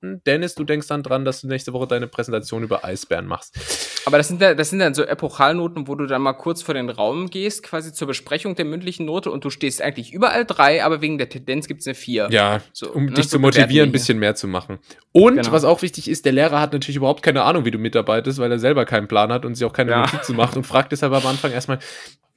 Dennis, 0.00 0.54
du 0.54 0.64
denkst 0.64 0.86
dann 0.88 1.02
dran, 1.02 1.24
dass 1.24 1.40
du 1.42 1.46
nächste 1.48 1.72
Woche 1.72 1.86
deine 1.86 2.06
Präsentation 2.08 2.62
über 2.62 2.84
Eisbären 2.84 3.26
machst. 3.26 3.56
Aber 4.04 4.18
das 4.18 4.28
sind, 4.28 4.42
da- 4.42 4.54
das 4.54 4.70
sind 4.70 4.80
dann 4.80 4.94
so 4.94 5.04
Epochalnoten, 5.04 5.86
wo 5.86 5.94
du 5.94 6.06
dann 6.06 6.22
mal 6.22 6.32
kurz 6.32 6.60
vor 6.62 6.74
den 6.74 6.90
Raum 6.90 7.30
gehst, 7.30 7.62
quasi 7.62 7.92
zur 7.92 8.08
Besprechung 8.08 8.54
der 8.56 8.64
mündlichen 8.64 9.06
Note 9.06 9.30
und 9.30 9.44
du 9.44 9.50
stehst 9.50 9.80
eigentlich 9.80 10.12
überall 10.12 10.44
drei, 10.44 10.84
aber 10.84 11.00
wegen 11.00 11.18
der 11.18 11.28
Tendenz 11.28 11.68
gibt 11.68 11.82
es 11.82 11.86
eine 11.86 11.94
vier. 11.94 12.28
Ja, 12.30 12.60
So, 12.72 12.90
um 12.92 13.06
ne, 13.06 13.12
dich 13.12 13.26
so 13.26 13.36
zu 13.36 13.38
motivieren, 13.38 13.90
ein 13.90 13.92
bisschen 13.92 14.18
mehr 14.18 14.34
zu 14.34 14.48
machen. 14.48 14.78
Und 15.12 15.36
Genau. 15.36 15.52
was 15.52 15.64
auch 15.64 15.82
wichtig 15.82 16.08
ist, 16.10 16.24
der 16.24 16.32
Lehrer 16.32 16.60
hat 16.60 16.72
natürlich 16.72 16.96
überhaupt 16.96 17.22
keine 17.22 17.42
Ahnung, 17.42 17.64
wie 17.64 17.70
du 17.70 17.78
mitarbeitest, 17.78 18.38
weil 18.38 18.50
er 18.50 18.58
selber 18.58 18.84
keinen 18.84 19.06
Plan 19.06 19.32
hat 19.32 19.44
und 19.44 19.54
sich 19.54 19.64
auch 19.64 19.72
keine 19.72 19.92
Ja. 19.92 20.00
Notizen 20.00 20.34
macht 20.36 20.56
und 20.56 20.64
fragt 20.66 20.90
deshalb 20.92 21.12
am 21.12 21.26
Anfang 21.26 21.52
erstmal, 21.52 21.78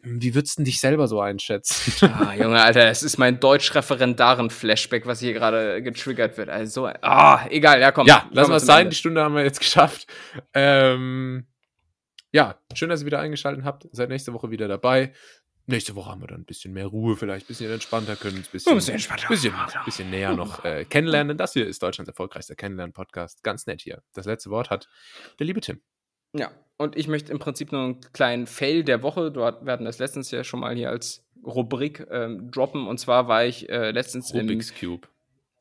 wie 0.06 0.36
würdest 0.36 0.60
du 0.60 0.64
dich 0.64 0.80
selber 0.80 1.08
so 1.08 1.20
einschätzen? 1.20 1.93
Ah, 2.16 2.34
Junge, 2.34 2.62
Alter, 2.62 2.88
es 2.88 3.03
ist 3.03 3.18
mein 3.18 3.39
Deutsch-Referendaren-Flashback, 3.39 5.06
was 5.06 5.20
hier 5.20 5.34
gerade 5.34 5.82
getriggert 5.82 6.38
wird. 6.38 6.49
Also, 6.49 6.88
ah, 7.01 7.45
egal, 7.49 7.82
ja, 7.82 7.91
komm. 7.91 8.08
Ja, 8.08 8.30
es 8.34 8.47
zum 8.47 8.60
sein. 8.60 8.80
Ende. 8.82 8.89
Die 8.91 8.95
Stunde 8.95 9.22
haben 9.22 9.36
wir 9.36 9.43
jetzt 9.43 9.60
geschafft. 9.60 10.08
Ähm, 10.53 11.47
ja, 12.32 12.60
schön, 12.74 12.89
dass 12.89 13.01
ihr 13.01 13.06
wieder 13.06 13.20
eingeschaltet 13.20 13.64
habt. 13.64 13.88
Seid 13.91 14.10
nächste 14.10 14.34
Woche 14.34 14.51
wieder 14.51 14.68
dabei. 14.68 15.14
nächste 15.66 15.95
Woche 15.95 16.12
haben 16.12 16.22
wir 16.22 16.28
dann 16.28 16.41
ein 16.41 16.45
bisschen 16.45 16.74
mehr 16.74 16.88
Ruhe, 16.88 17.16
vielleicht 17.16 17.45
ein 17.45 17.47
bisschen 17.47 17.72
entspannter, 17.72 18.16
können 18.16 18.38
uns 18.38 18.47
ein 18.47 18.51
bisschen, 18.51 18.72
Ein 18.72 18.78
bisschen 18.78 18.93
entspannter. 18.95 19.28
bisschen, 19.28 19.53
bisschen 19.86 20.10
näher 20.10 20.34
noch 20.36 20.64
äh, 20.64 20.86
kennenlernen. 20.86 21.38
Das 21.38 21.53
hier 21.53 21.66
ist 21.68 21.82
Deutschlands 21.82 22.10
erfolgreichster 22.10 22.56
Kennenlernen-Podcast. 22.56 23.43
Ganz 23.43 23.66
nett 23.66 23.82
hier. 23.82 24.03
Das 24.14 24.26
letzte 24.26 24.49
Wort 24.51 24.70
hat 24.70 24.88
der 25.39 25.47
liebe 25.47 25.62
Tim. 25.62 25.82
Ja, 26.34 26.51
und 26.78 26.97
ich 26.97 27.07
möchte 27.07 27.32
im 27.32 27.39
Prinzip 27.39 27.71
nur 27.71 27.82
einen 27.82 28.01
kleinen 28.13 28.47
Fail 28.47 28.84
der 28.84 29.01
Woche. 29.01 29.32
Dort 29.32 29.65
werden 29.65 29.86
das 29.86 29.99
letztens 29.99 30.32
ja 30.32 30.43
schon 30.43 30.59
mal 30.59 30.76
hier 30.76 30.89
als 30.89 31.23
Rubrik 31.45 32.05
ähm, 32.11 32.51
droppen. 32.51 32.88
Und 32.88 32.99
zwar 32.99 33.28
war 33.28 33.45
ich 33.45 33.69
äh, 33.69 33.91
letztens 33.91 34.32
im, 34.32 34.41
Rubik's 34.41 34.73
Cube. 34.78 35.07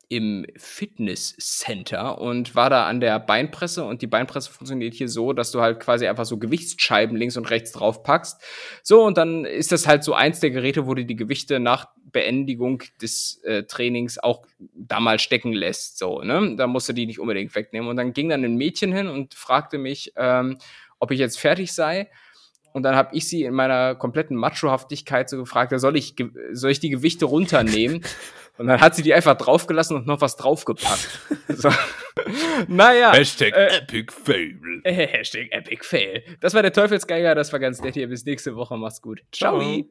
im 0.09 0.45
Fitnesscenter 0.57 2.19
und 2.19 2.55
war 2.55 2.69
da 2.69 2.85
an 2.87 2.99
der 2.99 3.19
Beinpresse 3.19 3.85
und 3.85 4.01
die 4.01 4.07
Beinpresse 4.07 4.51
funktioniert 4.51 4.93
hier 4.93 5.07
so, 5.07 5.31
dass 5.31 5.51
du 5.51 5.61
halt 5.61 5.79
quasi 5.79 6.07
einfach 6.07 6.25
so 6.25 6.37
Gewichtsscheiben 6.37 7.15
links 7.15 7.37
und 7.37 7.49
rechts 7.49 7.71
drauf 7.71 8.03
packst. 8.03 8.41
So, 8.83 9.03
und 9.03 9.17
dann 9.17 9.45
ist 9.45 9.71
das 9.71 9.87
halt 9.87 10.03
so 10.03 10.13
eins 10.13 10.39
der 10.41 10.51
Geräte, 10.51 10.85
wo 10.85 10.95
du 10.95 11.05
die 11.05 11.15
Gewichte 11.15 11.59
nach 11.59 11.87
Beendigung 12.11 12.81
des 13.01 13.41
äh, 13.43 13.63
Trainings 13.63 14.17
auch 14.17 14.45
da 14.57 14.99
mal 14.99 15.19
stecken 15.19 15.51
lässt. 15.51 15.97
So, 15.97 16.21
ne? 16.21 16.55
Da 16.55 16.65
musst 16.65 16.87
du 16.87 16.93
die 16.93 17.05
nicht 17.05 17.19
unbedingt 17.19 17.53
wegnehmen. 17.55 17.89
Und 17.89 17.97
dann 17.97 18.13
ging 18.13 18.29
dann 18.29 18.43
ein 18.45 18.55
Mädchen 18.55 18.93
hin 18.93 19.07
und 19.07 19.33
fragte 19.33 19.77
mich, 19.77 20.13
ähm, 20.15 20.57
ob 21.05 21.11
ich 21.11 21.19
jetzt 21.19 21.39
fertig 21.39 21.73
sei. 21.73 22.09
Und 22.73 22.83
dann 22.83 22.95
habe 22.95 23.15
ich 23.15 23.29
sie 23.29 23.43
in 23.43 23.53
meiner 23.53 23.95
kompletten 23.95 24.35
Machohaftigkeit 24.35 25.29
so 25.29 25.37
gefragt, 25.37 25.71
soll 25.79 25.95
ich, 25.95 26.15
soll 26.51 26.71
ich 26.71 26.79
die 26.81 26.89
Gewichte 26.89 27.25
runternehmen? 27.25 28.03
Und 28.57 28.67
dann 28.67 28.79
hat 28.79 28.95
sie 28.95 29.03
die 29.03 29.13
einfach 29.13 29.35
draufgelassen 29.35 29.97
und 29.97 30.07
noch 30.07 30.21
was 30.21 30.37
draufgepackt. 30.37 31.19
So. 31.49 31.69
naja. 32.67 33.11
Hashtag 33.13 33.53
äh, 33.53 33.77
Epic 33.79 34.13
Fail. 34.13 34.81
Äh, 34.83 34.93
Hashtag 34.93 35.51
Epic 35.51 35.83
Fail. 35.83 36.23
Das 36.39 36.53
war 36.53 36.61
der 36.61 36.71
Teufelsgeiger, 36.71 37.35
das 37.35 37.51
war 37.51 37.59
ganz 37.59 37.81
nett 37.81 37.95
hier. 37.95 38.07
Bis 38.07 38.23
nächste 38.23 38.55
Woche. 38.55 38.77
Mach's 38.77 39.01
gut. 39.01 39.21
Ciao. 39.31 39.59
Ciao. 39.59 39.85